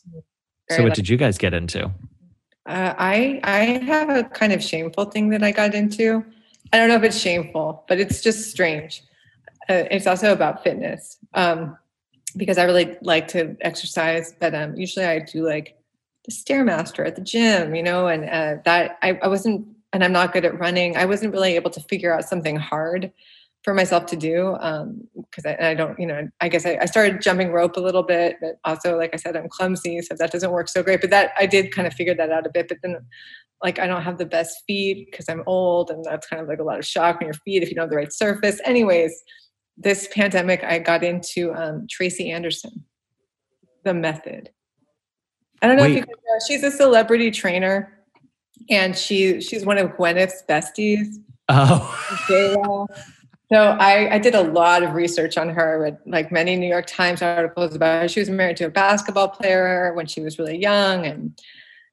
Very 0.68 0.78
so, 0.78 0.84
what 0.84 0.95
did 0.95 1.09
you 1.09 1.16
guys 1.16 1.36
get 1.36 1.53
into? 1.53 1.86
Uh, 2.66 2.95
I 2.97 3.40
I 3.43 3.64
have 3.84 4.09
a 4.09 4.22
kind 4.22 4.53
of 4.53 4.62
shameful 4.62 5.07
thing 5.07 5.30
that 5.30 5.43
I 5.43 5.51
got 5.51 5.74
into. 5.74 6.24
I 6.72 6.78
don't 6.78 6.88
know 6.88 6.97
if 6.97 7.03
it's 7.03 7.18
shameful, 7.18 7.84
but 7.88 7.99
it's 7.99 8.22
just 8.22 8.53
strange. 8.53 9.03
Uh, 9.68 9.82
it's 9.90 10.07
also 10.07 10.32
about 10.32 10.62
fitness 10.62 11.18
um, 11.34 11.76
because 12.36 12.57
I 12.57 12.62
really 12.62 12.97
like 13.03 13.26
to 13.28 13.57
exercise, 13.62 14.32
but 14.38 14.55
um, 14.55 14.76
usually 14.76 15.07
I 15.07 15.18
do 15.18 15.45
like 15.45 15.76
the 16.25 16.33
stairmaster 16.33 17.07
at 17.07 17.16
the 17.16 17.23
gym, 17.23 17.75
you 17.75 17.83
know, 17.83 18.09
and 18.09 18.25
uh, 18.29 18.62
that 18.64 18.99
I, 19.03 19.18
I 19.23 19.29
wasn't, 19.29 19.66
and 19.93 20.05
I'm 20.05 20.12
not 20.12 20.33
good 20.33 20.45
at 20.45 20.59
running. 20.59 20.97
I 20.97 21.05
wasn't 21.05 21.33
really 21.33 21.55
able 21.57 21.70
to 21.70 21.81
figure 21.81 22.14
out 22.14 22.25
something 22.25 22.57
hard 22.57 23.12
for 23.64 23.75
myself 23.75 24.07
to 24.07 24.16
do 24.16 24.57
because 24.57 25.45
um, 25.45 25.57
I, 25.61 25.68
I, 25.70 25.75
don't, 25.75 25.99
you 25.99 26.07
know, 26.07 26.29
I 26.41 26.49
guess 26.49 26.66
I, 26.66 26.79
I, 26.81 26.87
started 26.87 27.23
jumping 27.23 27.53
rope 27.53 27.77
a 27.77 27.81
little 27.81 28.03
bit, 28.03 28.37
but 28.41 28.59
also, 28.64 28.97
like 28.97 29.11
I 29.12 29.16
said, 29.16 29.37
I'm 29.37 29.49
clumsy, 29.49 30.01
so 30.03 30.14
that 30.18 30.33
doesn't 30.33 30.51
work 30.51 30.68
so 30.68 30.83
great. 30.83 31.01
But 31.01 31.11
that 31.11 31.31
I 31.39 31.47
did 31.47 31.75
kind 31.75 31.87
of 31.87 31.95
figure 31.95 32.14
that 32.14 32.31
out 32.31 32.47
a 32.47 32.51
bit. 32.51 32.66
But 32.68 32.79
then, 32.83 32.97
like, 33.62 33.79
I 33.79 33.87
don't 33.87 34.03
have 34.03 34.18
the 34.18 34.27
best 34.27 34.64
feet 34.66 35.09
because 35.11 35.29
I'm 35.29 35.45
old, 35.47 35.91
and 35.91 36.05
that's 36.05 36.27
kind 36.27 36.43
of 36.43 36.49
like 36.49 36.59
a 36.59 36.64
lot 36.64 36.79
of 36.79 36.85
shock 36.85 37.18
on 37.20 37.27
your 37.27 37.35
feet 37.35 37.62
if 37.62 37.68
you 37.68 37.77
don't 37.77 37.85
have 37.85 37.91
the 37.91 37.97
right 37.97 38.12
surface. 38.12 38.61
Anyways, 38.64 39.12
this 39.77 40.09
pandemic, 40.12 40.64
I 40.64 40.81
got 40.81 41.05
into 41.05 41.53
um, 41.55 41.87
Tracy 41.89 42.31
Anderson, 42.31 42.85
the 43.85 43.95
method 43.95 44.51
I 45.63 45.69
don't 45.69 45.77
know 45.77 45.85
Wait. 45.85 45.99
if 45.99 46.07
you 46.07 46.15
know, 46.15 46.39
she's 46.47 46.63
a 46.65 46.71
celebrity 46.71 47.31
trainer 47.31 47.99
and 48.69 48.97
she 48.97 49.41
she's 49.41 49.65
one 49.65 49.79
of 49.79 49.91
Gwyneth's 49.97 50.43
besties. 50.49 51.17
Oh. 51.49 52.87
So 53.53 53.77
I, 53.79 54.15
I 54.15 54.19
did 54.19 54.35
a 54.35 54.41
lot 54.41 54.83
of 54.83 54.95
research 54.95 55.37
on 55.37 55.51
her, 55.51 55.79
read 55.79 55.99
like 56.07 56.33
many 56.33 56.57
New 56.57 56.69
York 56.69 56.87
Times 56.87 57.21
articles 57.21 57.75
about 57.75 58.01
her. 58.01 58.09
She 58.09 58.21
was 58.21 58.31
married 58.31 58.57
to 58.57 58.65
a 58.65 58.71
basketball 58.71 59.29
player 59.29 59.93
when 59.93 60.07
she 60.07 60.23
was 60.23 60.39
really 60.39 60.57
young, 60.57 61.05
and 61.05 61.39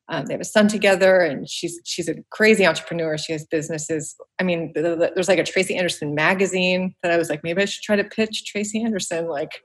um, 0.08 0.26
they 0.26 0.36
have 0.36 0.40
a 0.40 0.46
son 0.46 0.70
together. 0.70 1.20
And 1.20 1.50
she's 1.50 1.82
she's 1.84 2.08
a 2.08 2.16
crazy 2.30 2.66
entrepreneur. 2.66 3.18
She 3.18 3.34
has 3.34 3.44
businesses. 3.44 4.16
I 4.40 4.44
mean, 4.44 4.72
there's 4.74 5.28
like 5.28 5.38
a 5.38 5.44
Tracy 5.44 5.76
Anderson 5.76 6.16
magazine 6.16 6.96
that 7.04 7.12
I 7.12 7.18
was 7.18 7.30
like, 7.30 7.44
maybe 7.44 7.62
I 7.62 7.66
should 7.66 7.84
try 7.84 7.98
to 7.98 8.06
pitch 8.06 8.46
Tracy 8.46 8.82
Anderson. 8.82 9.28
Like, 9.28 9.62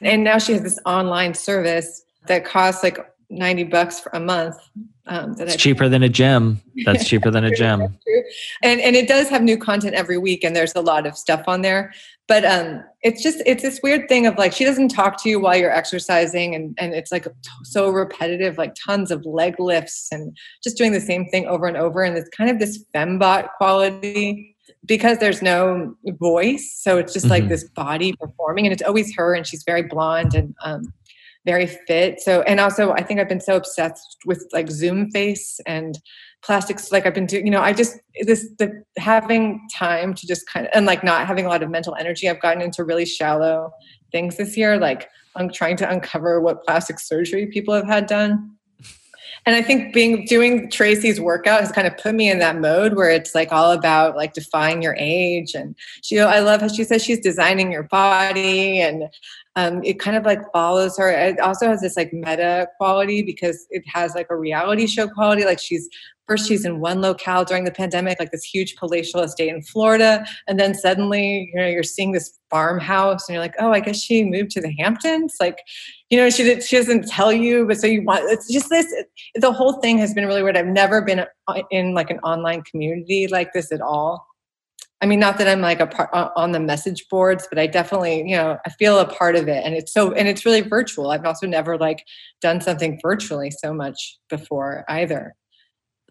and 0.00 0.24
now 0.24 0.38
she 0.38 0.54
has 0.54 0.62
this 0.62 0.78
online 0.86 1.34
service 1.34 2.02
that 2.28 2.46
costs 2.46 2.82
like 2.82 2.98
90 3.30 3.64
bucks 3.64 4.00
for 4.00 4.10
a 4.12 4.20
month. 4.20 4.56
Um, 5.08 5.34
that 5.34 5.44
it's 5.44 5.54
I 5.54 5.56
cheaper 5.56 5.88
than 5.88 6.02
a 6.02 6.08
gym. 6.08 6.60
That's 6.84 7.04
cheaper 7.08 7.30
than 7.30 7.44
a 7.44 7.54
gym. 7.54 7.80
and 8.62 8.80
and 8.80 8.96
it 8.96 9.06
does 9.06 9.28
have 9.28 9.42
new 9.42 9.56
content 9.56 9.94
every 9.94 10.18
week, 10.18 10.42
and 10.42 10.54
there's 10.54 10.74
a 10.74 10.80
lot 10.80 11.06
of 11.06 11.16
stuff 11.16 11.44
on 11.46 11.62
there. 11.62 11.92
But 12.26 12.44
um, 12.44 12.82
it's 13.02 13.22
just 13.22 13.40
it's 13.46 13.62
this 13.62 13.78
weird 13.84 14.08
thing 14.08 14.26
of 14.26 14.36
like 14.36 14.52
she 14.52 14.64
doesn't 14.64 14.88
talk 14.88 15.22
to 15.22 15.28
you 15.28 15.38
while 15.38 15.56
you're 15.56 15.70
exercising, 15.70 16.56
and 16.56 16.76
and 16.76 16.92
it's 16.92 17.12
like 17.12 17.28
so 17.62 17.90
repetitive, 17.90 18.58
like 18.58 18.74
tons 18.74 19.12
of 19.12 19.24
leg 19.24 19.60
lifts 19.60 20.08
and 20.10 20.36
just 20.64 20.76
doing 20.76 20.90
the 20.90 21.00
same 21.00 21.26
thing 21.26 21.46
over 21.46 21.66
and 21.66 21.76
over. 21.76 22.02
And 22.02 22.16
it's 22.16 22.28
kind 22.30 22.50
of 22.50 22.58
this 22.58 22.84
fembot 22.92 23.48
quality 23.58 24.56
because 24.86 25.18
there's 25.18 25.40
no 25.40 25.94
voice, 26.18 26.80
so 26.80 26.98
it's 26.98 27.12
just 27.12 27.26
mm-hmm. 27.26 27.32
like 27.32 27.48
this 27.48 27.62
body 27.62 28.12
performing, 28.14 28.66
and 28.66 28.72
it's 28.72 28.82
always 28.82 29.14
her, 29.14 29.34
and 29.34 29.46
she's 29.46 29.62
very 29.62 29.82
blonde 29.82 30.34
and 30.34 30.52
um, 30.64 30.92
very 31.46 31.66
fit. 31.66 32.20
So, 32.20 32.42
and 32.42 32.60
also 32.60 32.90
I 32.92 33.02
think 33.02 33.20
I've 33.20 33.28
been 33.28 33.40
so 33.40 33.56
obsessed 33.56 34.18
with 34.26 34.46
like 34.52 34.68
Zoom 34.68 35.10
face 35.12 35.58
and 35.64 35.98
plastics. 36.42 36.92
Like 36.92 37.06
I've 37.06 37.14
been 37.14 37.26
doing, 37.26 37.46
you 37.46 37.52
know, 37.52 37.62
I 37.62 37.72
just, 37.72 37.96
this, 38.22 38.46
the 38.58 38.82
having 38.98 39.66
time 39.74 40.12
to 40.12 40.26
just 40.26 40.46
kind 40.48 40.66
of, 40.66 40.72
and 40.74 40.84
like 40.84 41.02
not 41.02 41.26
having 41.26 41.46
a 41.46 41.48
lot 41.48 41.62
of 41.62 41.70
mental 41.70 41.94
energy. 41.94 42.28
I've 42.28 42.42
gotten 42.42 42.60
into 42.60 42.84
really 42.84 43.06
shallow 43.06 43.72
things 44.12 44.36
this 44.36 44.56
year. 44.56 44.76
Like 44.76 45.08
I'm 45.36 45.50
trying 45.50 45.76
to 45.78 45.88
uncover 45.88 46.40
what 46.40 46.64
plastic 46.64 46.98
surgery 46.98 47.46
people 47.46 47.72
have 47.74 47.86
had 47.86 48.06
done. 48.06 48.52
And 49.44 49.54
I 49.54 49.62
think 49.62 49.94
being 49.94 50.24
doing 50.24 50.68
Tracy's 50.68 51.20
workout 51.20 51.60
has 51.60 51.70
kind 51.70 51.86
of 51.86 51.96
put 51.98 52.16
me 52.16 52.28
in 52.28 52.40
that 52.40 52.58
mode 52.58 52.96
where 52.96 53.10
it's 53.10 53.32
like 53.32 53.52
all 53.52 53.70
about 53.70 54.16
like 54.16 54.32
defying 54.32 54.82
your 54.82 54.96
age. 54.98 55.54
And 55.54 55.76
she, 56.02 56.18
I 56.18 56.40
love 56.40 56.62
how 56.62 56.68
she 56.68 56.82
says 56.82 57.04
she's 57.04 57.20
designing 57.20 57.70
your 57.70 57.84
body 57.84 58.80
and 58.80 59.04
um, 59.56 59.82
it 59.82 59.98
kind 59.98 60.16
of 60.16 60.24
like 60.24 60.40
follows 60.52 60.98
her. 60.98 61.10
It 61.10 61.40
also 61.40 61.66
has 61.66 61.80
this 61.80 61.96
like 61.96 62.12
meta 62.12 62.68
quality 62.76 63.22
because 63.22 63.66
it 63.70 63.82
has 63.92 64.14
like 64.14 64.26
a 64.28 64.36
reality 64.36 64.86
show 64.86 65.08
quality. 65.08 65.44
Like 65.44 65.58
she's 65.58 65.88
first 66.28 66.46
she's 66.46 66.64
in 66.64 66.80
one 66.80 67.00
locale 67.00 67.44
during 67.44 67.64
the 67.64 67.70
pandemic, 67.70 68.20
like 68.20 68.32
this 68.32 68.44
huge 68.44 68.76
palatial 68.76 69.20
estate 69.20 69.48
in 69.48 69.62
Florida, 69.62 70.26
and 70.46 70.60
then 70.60 70.74
suddenly 70.74 71.50
you 71.52 71.58
know 71.58 71.66
you're 71.66 71.82
seeing 71.82 72.12
this 72.12 72.38
farmhouse, 72.50 73.26
and 73.26 73.34
you're 73.34 73.42
like, 73.42 73.54
oh, 73.58 73.72
I 73.72 73.80
guess 73.80 73.98
she 73.98 74.24
moved 74.24 74.50
to 74.52 74.60
the 74.60 74.72
Hamptons. 74.78 75.36
Like, 75.40 75.58
you 76.10 76.18
know, 76.18 76.28
she 76.28 76.44
did, 76.44 76.62
she 76.62 76.76
doesn't 76.76 77.08
tell 77.08 77.32
you, 77.32 77.66
but 77.66 77.80
so 77.80 77.86
you 77.86 78.02
want. 78.02 78.30
It's 78.30 78.52
just 78.52 78.68
this. 78.68 78.92
The 79.36 79.52
whole 79.52 79.80
thing 79.80 79.96
has 79.98 80.12
been 80.12 80.26
really 80.26 80.42
weird. 80.42 80.58
I've 80.58 80.66
never 80.66 81.00
been 81.00 81.24
in 81.70 81.94
like 81.94 82.10
an 82.10 82.18
online 82.18 82.62
community 82.62 83.26
like 83.26 83.54
this 83.54 83.72
at 83.72 83.80
all. 83.80 84.26
I 85.02 85.06
mean, 85.06 85.20
not 85.20 85.36
that 85.38 85.46
I'm 85.46 85.60
like 85.60 85.80
a 85.80 85.86
part 85.86 86.08
on 86.12 86.52
the 86.52 86.60
message 86.60 87.06
boards, 87.10 87.46
but 87.50 87.58
I 87.58 87.66
definitely, 87.66 88.28
you 88.28 88.36
know, 88.36 88.58
I 88.64 88.70
feel 88.70 88.98
a 88.98 89.06
part 89.06 89.36
of 89.36 89.46
it, 89.46 89.62
and 89.64 89.74
it's 89.74 89.92
so, 89.92 90.12
and 90.12 90.26
it's 90.26 90.46
really 90.46 90.62
virtual. 90.62 91.10
I've 91.10 91.24
also 91.24 91.46
never 91.46 91.76
like 91.76 92.04
done 92.40 92.60
something 92.62 92.98
virtually 93.02 93.50
so 93.50 93.74
much 93.74 94.18
before 94.30 94.84
either. 94.88 95.34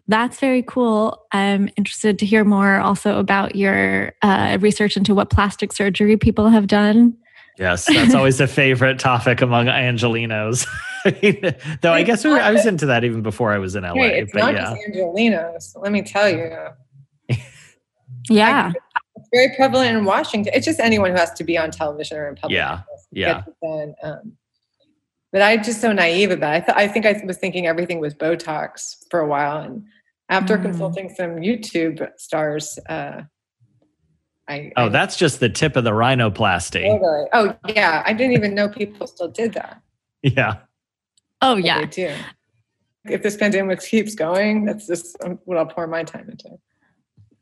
That's 0.08 0.38
very 0.38 0.62
cool. 0.62 1.20
I'm 1.32 1.68
interested 1.76 2.18
to 2.20 2.26
hear 2.26 2.44
more 2.44 2.78
also 2.78 3.18
about 3.18 3.56
your 3.56 4.12
uh, 4.22 4.56
research 4.60 4.96
into 4.96 5.16
what 5.16 5.30
plastic 5.30 5.72
surgery 5.72 6.16
people 6.16 6.48
have 6.48 6.68
done. 6.68 7.16
Yes, 7.58 7.86
that's 7.86 8.14
always 8.14 8.40
a 8.40 8.46
favorite 8.46 9.00
topic 9.00 9.40
among 9.40 9.66
Angelenos. 9.66 10.66
Though 11.80 11.92
I 11.92 12.04
guess 12.04 12.24
I 12.24 12.52
was 12.52 12.66
into 12.66 12.86
that 12.86 13.02
even 13.02 13.22
before 13.22 13.52
I 13.52 13.58
was 13.58 13.74
in 13.74 13.82
LA. 13.82 13.94
Hey, 13.94 14.20
it's 14.20 14.34
not 14.34 14.54
yeah. 14.54 14.74
just 14.74 14.80
Angelenos. 14.88 15.72
Let 15.82 15.90
me 15.90 16.02
tell 16.02 16.28
you. 16.28 16.56
Yeah, 18.28 18.72
it's 19.16 19.28
very 19.32 19.54
prevalent 19.56 19.96
in 19.96 20.04
Washington. 20.04 20.52
It's 20.54 20.66
just 20.66 20.80
anyone 20.80 21.10
who 21.10 21.16
has 21.16 21.32
to 21.34 21.44
be 21.44 21.56
on 21.56 21.70
television 21.70 22.18
or 22.18 22.28
in 22.28 22.36
public. 22.36 22.56
Yeah, 22.56 22.82
yeah. 23.12 23.42
um, 24.02 24.32
but 25.32 25.42
I'm 25.42 25.62
just 25.62 25.80
so 25.80 25.92
naive 25.92 26.30
about 26.30 26.54
it. 26.54 26.56
I, 26.56 26.60
th- 26.60 26.76
I 26.76 26.92
think 26.92 27.06
I 27.06 27.20
was 27.24 27.36
thinking 27.38 27.66
everything 27.66 28.00
was 28.00 28.14
Botox 28.14 28.96
for 29.10 29.20
a 29.20 29.26
while, 29.26 29.58
and 29.58 29.84
after 30.28 30.56
mm. 30.56 30.62
consulting 30.62 31.08
some 31.14 31.36
YouTube 31.36 32.08
stars, 32.18 32.78
uh, 32.88 33.22
I 34.48 34.72
oh, 34.76 34.86
I, 34.86 34.88
that's 34.88 35.16
just 35.16 35.40
the 35.40 35.48
tip 35.48 35.76
of 35.76 35.84
the 35.84 35.90
rhinoplasty. 35.90 36.86
Totally. 36.86 37.28
Oh 37.32 37.56
yeah, 37.68 38.02
I 38.06 38.12
didn't 38.12 38.32
even 38.34 38.54
know 38.54 38.68
people 38.68 39.06
still 39.06 39.28
did 39.28 39.54
that. 39.54 39.80
Yeah. 40.22 40.58
Oh 41.42 41.56
yeah. 41.56 41.80
They 41.80 41.86
do. 41.86 42.14
If 43.04 43.22
this 43.22 43.36
pandemic 43.36 43.80
keeps 43.80 44.14
going, 44.14 44.64
that's 44.64 44.86
just 44.86 45.16
um, 45.22 45.38
what 45.44 45.58
I'll 45.58 45.66
pour 45.66 45.86
my 45.86 46.02
time 46.02 46.28
into. 46.28 46.58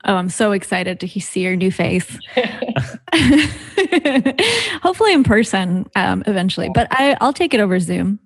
Oh, 0.06 0.16
I'm 0.16 0.28
so 0.28 0.52
excited 0.52 1.00
to 1.00 1.20
see 1.20 1.40
your 1.40 1.56
new 1.56 1.72
face. 1.72 2.18
Hopefully 4.82 5.14
in 5.14 5.24
person 5.24 5.86
um, 5.96 6.22
eventually, 6.26 6.68
but 6.74 6.88
I, 6.90 7.16
I'll 7.20 7.32
take 7.32 7.54
it 7.54 7.60
over 7.60 7.80
Zoom. 7.80 8.20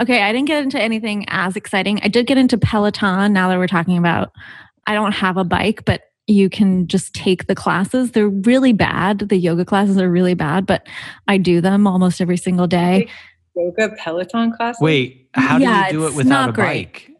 Okay, 0.00 0.22
I 0.22 0.32
didn't 0.32 0.46
get 0.46 0.62
into 0.62 0.80
anything 0.80 1.24
as 1.28 1.56
exciting. 1.56 2.00
I 2.02 2.08
did 2.08 2.26
get 2.26 2.38
into 2.38 2.58
Peloton 2.58 3.32
now 3.32 3.48
that 3.48 3.58
we're 3.58 3.66
talking 3.66 3.98
about. 3.98 4.30
I 4.86 4.94
don't 4.94 5.12
have 5.12 5.36
a 5.36 5.44
bike, 5.44 5.84
but 5.84 6.02
you 6.26 6.48
can 6.48 6.86
just 6.86 7.14
take 7.14 7.46
the 7.46 7.54
classes. 7.54 8.12
They're 8.12 8.28
really 8.28 8.72
bad. 8.72 9.30
The 9.30 9.36
yoga 9.36 9.64
classes 9.64 9.98
are 9.98 10.08
really 10.08 10.34
bad, 10.34 10.66
but 10.66 10.86
I 11.26 11.38
do 11.38 11.60
them 11.60 11.86
almost 11.86 12.20
every 12.20 12.36
single 12.36 12.66
day. 12.66 13.08
Yoga 13.56 13.96
Peloton 13.98 14.52
classes? 14.52 14.80
Wait, 14.80 15.28
how 15.34 15.58
yeah, 15.58 15.88
do 15.88 15.96
you 15.96 16.02
do 16.02 16.08
it 16.08 16.14
without 16.14 16.50
a 16.50 16.52
great. 16.52 16.92
bike? 16.92 17.10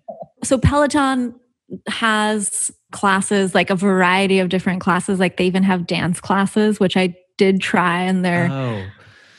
So 0.44 0.58
Peloton 0.58 1.34
has 1.86 2.70
classes, 2.92 3.54
like 3.54 3.70
a 3.70 3.76
variety 3.76 4.38
of 4.38 4.48
different 4.48 4.80
classes. 4.80 5.18
Like 5.20 5.36
they 5.36 5.46
even 5.46 5.62
have 5.62 5.86
dance 5.86 6.20
classes, 6.20 6.80
which 6.80 6.96
I 6.96 7.14
did 7.38 7.60
try 7.60 8.02
and 8.02 8.24
they're 8.24 8.48
oh. 8.50 8.84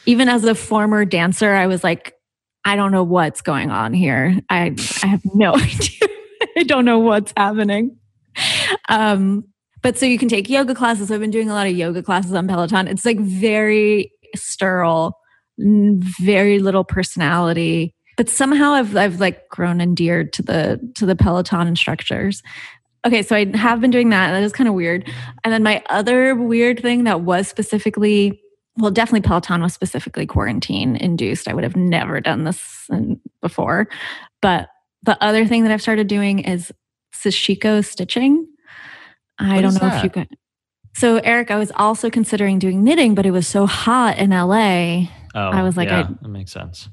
even 0.06 0.30
as 0.30 0.44
a 0.44 0.56
former 0.56 1.06
dancer, 1.06 1.54
I 1.54 1.68
was 1.68 1.84
like, 1.84 2.14
I 2.66 2.76
don't 2.76 2.92
know 2.92 3.04
what's 3.04 3.42
going 3.42 3.72
on 3.72 3.94
here. 3.94 4.40
I 4.50 4.76
I 5.04 5.08
have 5.08 5.22
no 5.34 5.56
idea. 5.56 6.08
I 6.58 6.64
don't 6.64 6.86
know 6.86 7.00
what's 7.00 7.34
happening. 7.36 7.98
Um, 8.90 9.46
but 9.82 9.98
so 9.98 10.06
you 10.06 10.18
can 10.18 10.30
take 10.30 10.50
yoga 10.50 10.76
classes. 10.76 11.12
I've 11.12 11.20
been 11.20 11.32
doing 11.32 11.50
a 11.50 11.54
lot 11.54 11.68
of 11.68 11.76
yoga 11.76 12.04
classes 12.04 12.34
on 12.34 12.48
Peloton. 12.48 12.88
It's 12.88 13.06
like 13.06 13.20
very 13.20 14.12
sterile, 14.36 15.18
very 15.58 16.60
little 16.60 16.84
personality. 16.84 17.96
But 18.22 18.30
somehow 18.30 18.74
I've 18.74 18.96
I've 18.96 19.20
like 19.20 19.50
grown 19.50 19.82
endeared 19.82 20.32
to 20.34 20.44
the 20.44 20.92
to 20.94 21.08
the 21.08 21.16
Peloton 21.16 21.66
instructors. 21.66 22.44
Okay, 23.04 23.24
so 23.24 23.36
I 23.36 23.46
have 23.58 23.82
been 23.82 23.90
doing 23.90 24.12
that. 24.12 24.30
That 24.30 24.44
is 24.44 24.54
kind 24.54 24.68
of 24.68 24.76
weird. 24.76 25.12
And 25.44 25.52
then 25.52 25.64
my 25.64 25.84
other 25.90 26.36
weird 26.36 26.80
thing 26.80 27.06
that 27.06 27.22
was 27.22 27.48
specifically 27.48 28.40
well, 28.78 28.92
definitely 28.92 29.22
Peloton 29.22 29.64
was 29.64 29.74
specifically 29.74 30.28
quarantine 30.28 30.98
induced. 30.98 31.48
I 31.48 31.56
would 31.56 31.64
have 31.64 31.76
never 31.76 32.22
done 32.22 32.44
this 32.44 32.88
before. 33.42 33.88
But 34.40 34.70
the 35.02 35.18
other 35.20 35.48
thing 35.48 35.64
that 35.64 35.72
I've 35.72 35.82
started 35.82 36.06
doing 36.06 36.42
is 36.42 36.72
sashiko 37.16 37.84
stitching. 37.84 38.46
I 39.40 39.56
what 39.56 39.62
don't 39.62 39.74
know 39.74 39.80
that? 39.80 39.98
if 39.98 40.04
you 40.04 40.10
could. 40.12 40.30
So, 40.94 41.18
Eric, 41.24 41.50
I 41.50 41.58
was 41.58 41.72
also 41.76 42.12
considering 42.12 42.60
doing 42.60 42.84
knitting, 42.84 43.16
but 43.16 43.26
it 43.26 43.32
was 43.32 43.48
so 43.48 43.66
hot 43.66 44.20
in 44.20 44.30
LA. 44.30 45.08
Oh, 45.34 45.50
I 45.50 45.64
was 45.64 45.76
like, 45.76 45.90
yeah, 45.90 46.02
I, 46.02 46.04
that 46.22 46.28
makes 46.28 46.52
sense. 46.52 46.88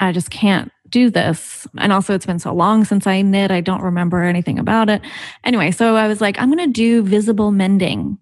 I 0.00 0.12
just 0.12 0.30
can't 0.30 0.70
do 0.88 1.10
this. 1.10 1.66
And 1.78 1.92
also, 1.92 2.14
it's 2.14 2.26
been 2.26 2.38
so 2.38 2.54
long 2.54 2.84
since 2.84 3.06
I 3.06 3.22
knit, 3.22 3.50
I 3.50 3.60
don't 3.60 3.82
remember 3.82 4.22
anything 4.22 4.58
about 4.58 4.88
it. 4.88 5.02
Anyway, 5.44 5.70
so 5.70 5.96
I 5.96 6.06
was 6.08 6.20
like, 6.20 6.38
I'm 6.38 6.50
going 6.50 6.72
to 6.72 6.72
do 6.72 7.02
visible 7.02 7.50
mending. 7.50 8.18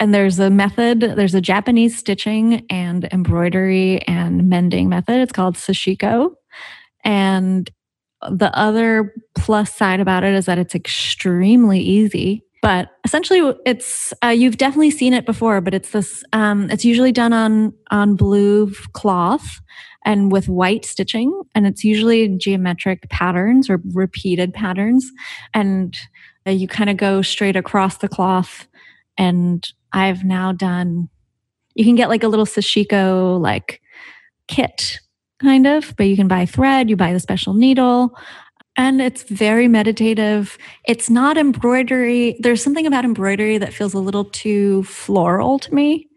And 0.00 0.14
there's 0.14 0.38
a 0.38 0.48
method 0.48 1.00
there's 1.00 1.34
a 1.34 1.40
japanese 1.40 1.98
stitching 1.98 2.64
and 2.70 3.08
embroidery 3.12 4.00
and 4.02 4.48
mending 4.48 4.88
method. 4.88 5.20
It's 5.20 5.32
called 5.32 5.56
sashiko. 5.56 6.30
And 7.04 7.68
the 8.30 8.56
other 8.56 9.12
plus 9.36 9.74
side 9.74 10.00
about 10.00 10.24
it 10.24 10.34
is 10.34 10.46
that 10.46 10.58
it's 10.58 10.74
extremely 10.74 11.80
easy. 11.80 12.44
But 12.62 12.90
essentially 13.04 13.54
it's 13.64 14.12
uh, 14.22 14.28
you've 14.28 14.56
definitely 14.56 14.90
seen 14.90 15.14
it 15.14 15.24
before 15.24 15.60
but 15.60 15.74
it's 15.74 15.90
this 15.90 16.24
um, 16.32 16.68
it's 16.70 16.84
usually 16.84 17.12
done 17.12 17.32
on 17.32 17.72
on 17.90 18.16
blue 18.16 18.72
cloth 18.92 19.60
and 20.04 20.32
with 20.32 20.48
white 20.48 20.84
stitching 20.84 21.42
and 21.54 21.66
it's 21.66 21.84
usually 21.84 22.28
geometric 22.28 23.08
patterns 23.10 23.68
or 23.68 23.80
repeated 23.92 24.54
patterns 24.54 25.10
and 25.54 25.98
uh, 26.46 26.50
you 26.50 26.68
kind 26.68 26.88
of 26.88 26.96
go 26.96 27.20
straight 27.20 27.56
across 27.56 27.98
the 27.98 28.08
cloth 28.08 28.66
and 29.18 29.72
I've 29.92 30.24
now 30.24 30.52
done, 30.52 31.08
you 31.74 31.84
can 31.84 31.96
get 31.96 32.08
like 32.08 32.22
a 32.22 32.28
little 32.28 32.46
sashiko 32.46 33.40
like 33.40 33.80
kit 34.46 35.00
kind 35.42 35.66
of, 35.66 35.94
but 35.96 36.04
you 36.04 36.16
can 36.16 36.28
buy 36.28 36.46
thread, 36.46 36.88
you 36.88 36.96
buy 36.96 37.12
the 37.12 37.20
special 37.20 37.54
needle. 37.54 38.16
And 38.76 39.02
it's 39.02 39.24
very 39.24 39.66
meditative. 39.66 40.56
It's 40.86 41.10
not 41.10 41.36
embroidery. 41.36 42.36
There's 42.40 42.62
something 42.62 42.86
about 42.86 43.04
embroidery 43.04 43.58
that 43.58 43.72
feels 43.74 43.92
a 43.92 43.98
little 43.98 44.24
too 44.24 44.84
floral 44.84 45.58
to 45.60 45.74
me, 45.74 46.08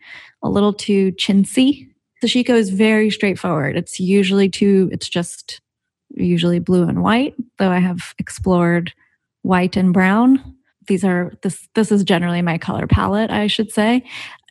a 0.44 0.50
little 0.50 0.74
too 0.74 1.12
chintzy. 1.14 1.91
Sashiko 2.24 2.52
is 2.52 2.70
very 2.70 3.10
straightforward. 3.10 3.76
It's 3.76 4.00
usually 4.00 4.50
too, 4.50 4.90
it's 4.92 5.10
just 5.10 5.62
usually 6.10 6.60
blue 6.60 6.88
and 6.88 7.02
white, 7.02 7.36
though 7.58 7.72
I 7.72 7.80
have 7.80 8.14
explored 8.20 8.94
white 9.42 9.76
and 9.76 9.94
brown. 9.94 10.56
These 10.88 11.04
are 11.04 11.32
this 11.42 11.68
this 11.76 11.92
is 11.92 12.04
generally 12.04 12.42
my 12.42 12.58
color 12.58 12.88
palette 12.88 13.32
i 13.32 13.48
should 13.48 13.72
say. 13.72 14.04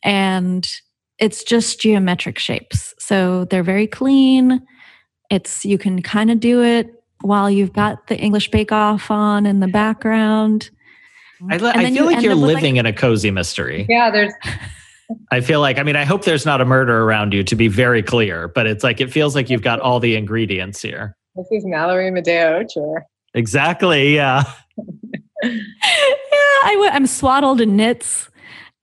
And 0.02 0.66
it's 1.18 1.44
just 1.44 1.80
geometric 1.80 2.38
shapes. 2.38 2.94
So 2.98 3.44
they're 3.46 3.62
very 3.62 3.86
clean. 3.86 4.66
It's 5.28 5.64
you 5.64 5.76
can 5.76 6.02
kind 6.02 6.30
of 6.30 6.40
do 6.40 6.62
it 6.62 6.88
while 7.20 7.50
you've 7.50 7.74
got 7.74 8.06
the 8.06 8.16
english 8.16 8.50
bake 8.50 8.72
off 8.72 9.10
on 9.10 9.44
in 9.44 9.60
the 9.60 9.68
background. 9.68 10.70
I, 11.50 11.54
I 11.56 11.58
feel 11.58 11.88
you 11.88 12.04
like 12.04 12.22
you're 12.22 12.34
living 12.34 12.74
like, 12.74 12.80
in 12.80 12.86
a 12.86 12.92
cozy 12.92 13.30
mystery. 13.30 13.86
Yeah 13.88 14.10
there's 14.10 14.32
I 15.30 15.40
feel 15.40 15.60
like, 15.60 15.78
I 15.78 15.82
mean, 15.82 15.96
I 15.96 16.04
hope 16.04 16.24
there's 16.24 16.46
not 16.46 16.60
a 16.60 16.64
murder 16.64 17.02
around 17.02 17.32
you 17.32 17.42
to 17.44 17.56
be 17.56 17.68
very 17.68 18.02
clear, 18.02 18.48
but 18.48 18.66
it's 18.66 18.84
like, 18.84 19.00
it 19.00 19.12
feels 19.12 19.34
like 19.34 19.50
you've 19.50 19.62
got 19.62 19.80
all 19.80 20.00
the 20.00 20.16
ingredients 20.16 20.82
here. 20.82 21.16
This 21.36 21.46
is 21.50 21.64
Mallory 21.64 22.10
Medaya 22.10 22.64
Ocher. 22.64 23.02
Exactly. 23.34 24.14
Yeah. 24.14 24.42
yeah, 25.42 25.50
I 26.64 26.72
w- 26.74 26.90
I'm 26.90 27.06
swaddled 27.06 27.60
in 27.60 27.76
knits. 27.76 28.28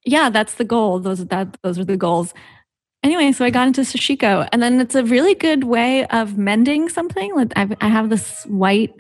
Yeah, 0.06 0.30
that's 0.30 0.56
the 0.56 0.64
goal. 0.64 1.00
Those 1.00 1.26
that 1.26 1.58
those 1.64 1.78
are 1.78 1.84
the 1.86 1.98
goals. 1.98 2.34
Anyway, 3.04 3.32
so 3.32 3.46
I 3.46 3.50
got 3.50 3.68
into 3.68 3.82
sashiko, 3.82 4.48
and 4.52 4.64
then 4.64 4.80
it's 4.80 4.96
a 4.96 5.04
really 5.04 5.36
good 5.36 5.66
way 5.66 6.06
of 6.08 6.38
mending 6.38 6.90
something. 6.90 7.36
Like 7.36 7.52
I've, 7.56 7.76
I 7.82 7.90
have 7.90 8.10
this 8.10 8.44
white, 8.46 8.94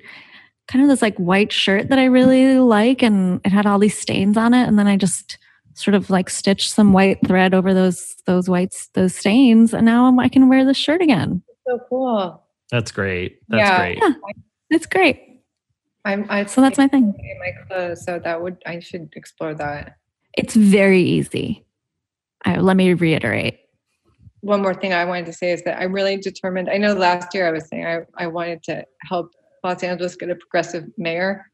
kind 0.67 0.83
of 0.83 0.89
this 0.89 1.01
like 1.01 1.17
white 1.17 1.51
shirt 1.51 1.89
that 1.89 1.97
I 1.97 2.05
really 2.05 2.59
like, 2.59 3.01
and 3.01 3.41
it 3.45 3.51
had 3.51 3.65
all 3.65 3.79
these 3.79 3.97
stains 3.97 4.37
on 4.37 4.53
it, 4.53 4.67
and 4.67 4.77
then 4.77 4.87
I 4.87 4.97
just 4.97 5.37
sort 5.77 5.95
of 5.95 6.09
like 6.09 6.29
stitched 6.29 6.71
some 6.71 6.91
white 6.93 7.19
thread 7.25 7.53
over 7.53 7.73
those 7.73 8.15
those 8.25 8.49
whites 8.49 8.89
those 8.93 9.15
stains, 9.15 9.73
and 9.73 9.85
now 9.85 10.05
I'm, 10.05 10.19
I 10.19 10.29
can 10.29 10.49
wear 10.49 10.65
this 10.65 10.77
shirt 10.77 11.01
again. 11.01 11.43
So 11.67 11.79
cool. 11.89 12.43
That's 12.71 12.91
great. 12.91 13.39
That's 13.47 13.59
yeah. 13.59 13.77
great. 13.77 13.99
Yeah, 14.01 14.13
it's 14.69 14.85
great. 14.85 15.21
I'm, 16.05 16.25
I 16.29 16.45
so 16.45 16.61
that's 16.61 16.77
my 16.77 16.87
thing. 16.87 17.13
My 17.39 17.51
clothes, 17.67 18.03
so 18.05 18.19
that 18.19 18.41
would 18.41 18.57
I 18.65 18.79
should 18.79 19.09
explore 19.15 19.53
that. 19.55 19.97
It's 20.37 20.55
very 20.55 21.01
easy. 21.01 21.65
let 22.45 22.77
me 22.77 22.93
reiterate. 22.93 23.59
one 24.41 24.61
more 24.61 24.73
thing 24.73 24.93
I 24.93 25.03
wanted 25.05 25.25
to 25.27 25.33
say 25.33 25.51
is 25.51 25.63
that 25.63 25.81
I'm 25.81 25.91
really 25.91 26.17
determined. 26.17 26.69
I 26.69 26.77
know 26.77 26.93
last 26.93 27.33
year 27.33 27.47
I 27.47 27.51
was 27.51 27.67
saying 27.67 27.85
I, 27.85 27.99
I 28.17 28.27
wanted 28.27 28.63
to 28.63 28.85
help 29.01 29.31
Los 29.63 29.83
Angeles 29.83 30.15
get 30.15 30.29
a 30.29 30.35
progressive 30.35 30.85
mayor, 30.97 31.45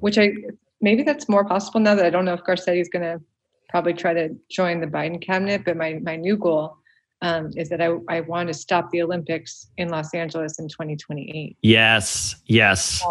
which 0.00 0.18
I 0.18 0.32
maybe 0.80 1.02
that's 1.02 1.28
more 1.28 1.44
possible 1.44 1.80
now 1.80 1.94
that 1.94 2.04
I 2.04 2.10
don't 2.10 2.24
know 2.24 2.34
if 2.34 2.42
Garcetti 2.44 2.80
is 2.80 2.88
going 2.88 3.02
to 3.02 3.20
probably 3.68 3.94
try 3.94 4.14
to 4.14 4.30
join 4.50 4.80
the 4.80 4.86
Biden 4.86 5.20
cabinet. 5.20 5.64
But 5.64 5.76
my 5.76 6.00
my 6.02 6.16
new 6.16 6.36
goal 6.36 6.76
um, 7.22 7.50
is 7.56 7.68
that 7.70 7.80
I, 7.80 7.96
I 8.08 8.20
want 8.20 8.48
to 8.48 8.54
stop 8.54 8.90
the 8.90 9.02
Olympics 9.02 9.68
in 9.76 9.88
Los 9.88 10.14
Angeles 10.14 10.58
in 10.58 10.68
2028. 10.68 11.56
Yes, 11.62 12.36
yes. 12.46 13.02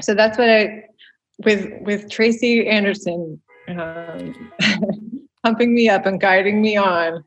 So 0.00 0.14
that's 0.14 0.38
what 0.38 0.48
I 0.48 0.84
with 1.44 1.70
with 1.82 2.10
Tracy 2.10 2.66
Anderson 2.68 3.40
um, 3.68 4.52
pumping 5.42 5.74
me 5.74 5.88
up 5.88 6.06
and 6.06 6.20
guiding 6.20 6.60
me 6.60 6.76
on. 6.76 7.24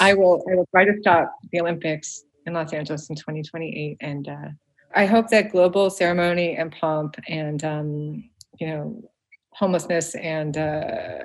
I 0.00 0.14
will 0.14 0.44
I 0.50 0.56
will 0.56 0.68
try 0.70 0.84
to 0.84 0.94
stop 1.00 1.32
the 1.50 1.60
Olympics 1.60 2.24
in 2.46 2.54
Los 2.54 2.72
Angeles 2.72 3.08
in 3.08 3.16
2028, 3.16 3.96
and 4.00 4.28
uh, 4.28 4.48
I 4.94 5.06
hope 5.06 5.28
that 5.28 5.52
global 5.52 5.90
ceremony 5.90 6.56
and 6.56 6.72
pomp 6.72 7.16
and 7.28 7.62
um, 7.64 8.24
you 8.58 8.66
know 8.66 9.02
homelessness 9.52 10.14
and 10.16 10.56
uh, 10.56 11.18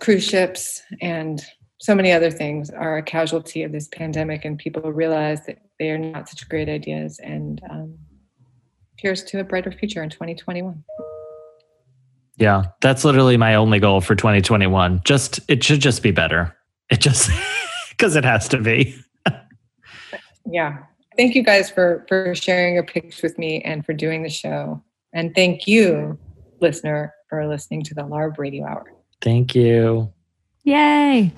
cruise 0.00 0.24
ships 0.24 0.82
and 1.00 1.42
so 1.80 1.94
many 1.94 2.12
other 2.12 2.30
things 2.30 2.68
are 2.70 2.98
a 2.98 3.02
casualty 3.02 3.62
of 3.62 3.72
this 3.72 3.88
pandemic, 3.88 4.44
and 4.44 4.58
people 4.58 4.92
realize 4.92 5.46
that 5.46 5.58
they 5.78 5.90
are 5.90 5.98
not 5.98 6.28
such 6.28 6.46
great 6.48 6.68
ideas. 6.68 7.18
And 7.22 7.60
um, 7.70 7.98
here's 8.98 9.24
to 9.24 9.40
a 9.40 9.44
brighter 9.44 9.72
future 9.72 10.02
in 10.02 10.10
2021. 10.10 10.84
Yeah, 12.36 12.64
that's 12.82 13.04
literally 13.04 13.38
my 13.38 13.54
only 13.54 13.78
goal 13.80 14.02
for 14.02 14.14
2021. 14.14 15.00
Just 15.04 15.40
it 15.48 15.64
should 15.64 15.80
just 15.80 16.02
be 16.02 16.10
better. 16.10 16.54
It 16.90 17.00
just 17.00 17.30
because 17.90 18.14
it 18.14 18.24
has 18.24 18.46
to 18.48 18.58
be. 18.58 18.94
yeah. 20.46 20.78
Thank 21.16 21.34
you 21.34 21.42
guys 21.42 21.70
for 21.70 22.04
for 22.08 22.34
sharing 22.34 22.74
your 22.74 22.84
picks 22.84 23.22
with 23.22 23.38
me 23.38 23.62
and 23.62 23.84
for 23.84 23.94
doing 23.94 24.22
the 24.22 24.30
show. 24.30 24.82
And 25.12 25.34
thank 25.34 25.66
you, 25.66 26.18
listener, 26.60 27.14
for 27.28 27.46
listening 27.46 27.82
to 27.84 27.94
the 27.94 28.02
LARB 28.02 28.38
Radio 28.38 28.66
Hour. 28.66 28.99
Thank 29.20 29.54
you. 29.54 30.12
Yay. 30.64 31.32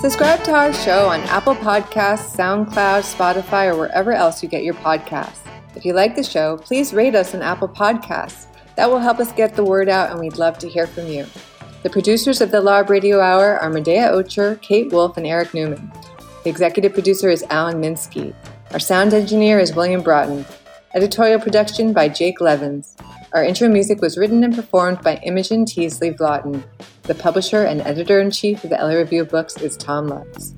Subscribe 0.00 0.42
to 0.44 0.52
our 0.52 0.72
show 0.72 1.06
on 1.06 1.20
Apple 1.20 1.54
Podcasts, 1.54 2.34
SoundCloud, 2.34 3.02
Spotify, 3.02 3.72
or 3.72 3.76
wherever 3.76 4.12
else 4.12 4.42
you 4.42 4.48
get 4.48 4.64
your 4.64 4.74
podcasts. 4.74 5.38
If 5.76 5.84
you 5.84 5.92
like 5.92 6.16
the 6.16 6.24
show, 6.24 6.56
please 6.56 6.92
rate 6.92 7.14
us 7.14 7.34
on 7.34 7.42
Apple 7.42 7.68
Podcasts. 7.68 8.46
That 8.74 8.90
will 8.90 8.98
help 8.98 9.20
us 9.20 9.32
get 9.32 9.54
the 9.54 9.64
word 9.64 9.88
out, 9.88 10.10
and 10.10 10.18
we'd 10.18 10.38
love 10.38 10.58
to 10.58 10.68
hear 10.68 10.86
from 10.86 11.06
you. 11.06 11.26
The 11.82 11.90
producers 11.90 12.40
of 12.40 12.50
the 12.50 12.60
LARB 12.60 12.88
Radio 12.88 13.20
Hour 13.20 13.58
are 13.58 13.70
Medaya 13.70 14.10
Ocher, 14.12 14.60
Kate 14.60 14.90
Wolf, 14.92 15.16
and 15.16 15.26
Eric 15.26 15.54
Newman. 15.54 15.92
The 16.42 16.50
executive 16.50 16.94
producer 16.94 17.30
is 17.30 17.44
Alan 17.50 17.80
Minsky. 17.80 18.34
Our 18.72 18.80
sound 18.80 19.14
engineer 19.14 19.60
is 19.60 19.74
William 19.74 20.02
Broughton. 20.02 20.44
Editorial 20.94 21.40
production 21.40 21.94
by 21.94 22.06
Jake 22.10 22.38
Levins. 22.38 22.94
Our 23.32 23.42
intro 23.42 23.66
music 23.66 24.02
was 24.02 24.18
written 24.18 24.44
and 24.44 24.54
performed 24.54 25.00
by 25.00 25.16
Imogen 25.24 25.64
Teasley 25.64 26.10
Vlotton. 26.10 26.62
The 27.04 27.14
publisher 27.14 27.64
and 27.64 27.80
editor 27.80 28.20
in 28.20 28.30
chief 28.30 28.62
of 28.62 28.68
the 28.68 28.76
LA 28.76 28.96
Review 28.96 29.22
of 29.22 29.30
Books 29.30 29.56
is 29.56 29.74
Tom 29.78 30.08
Lutz. 30.08 30.52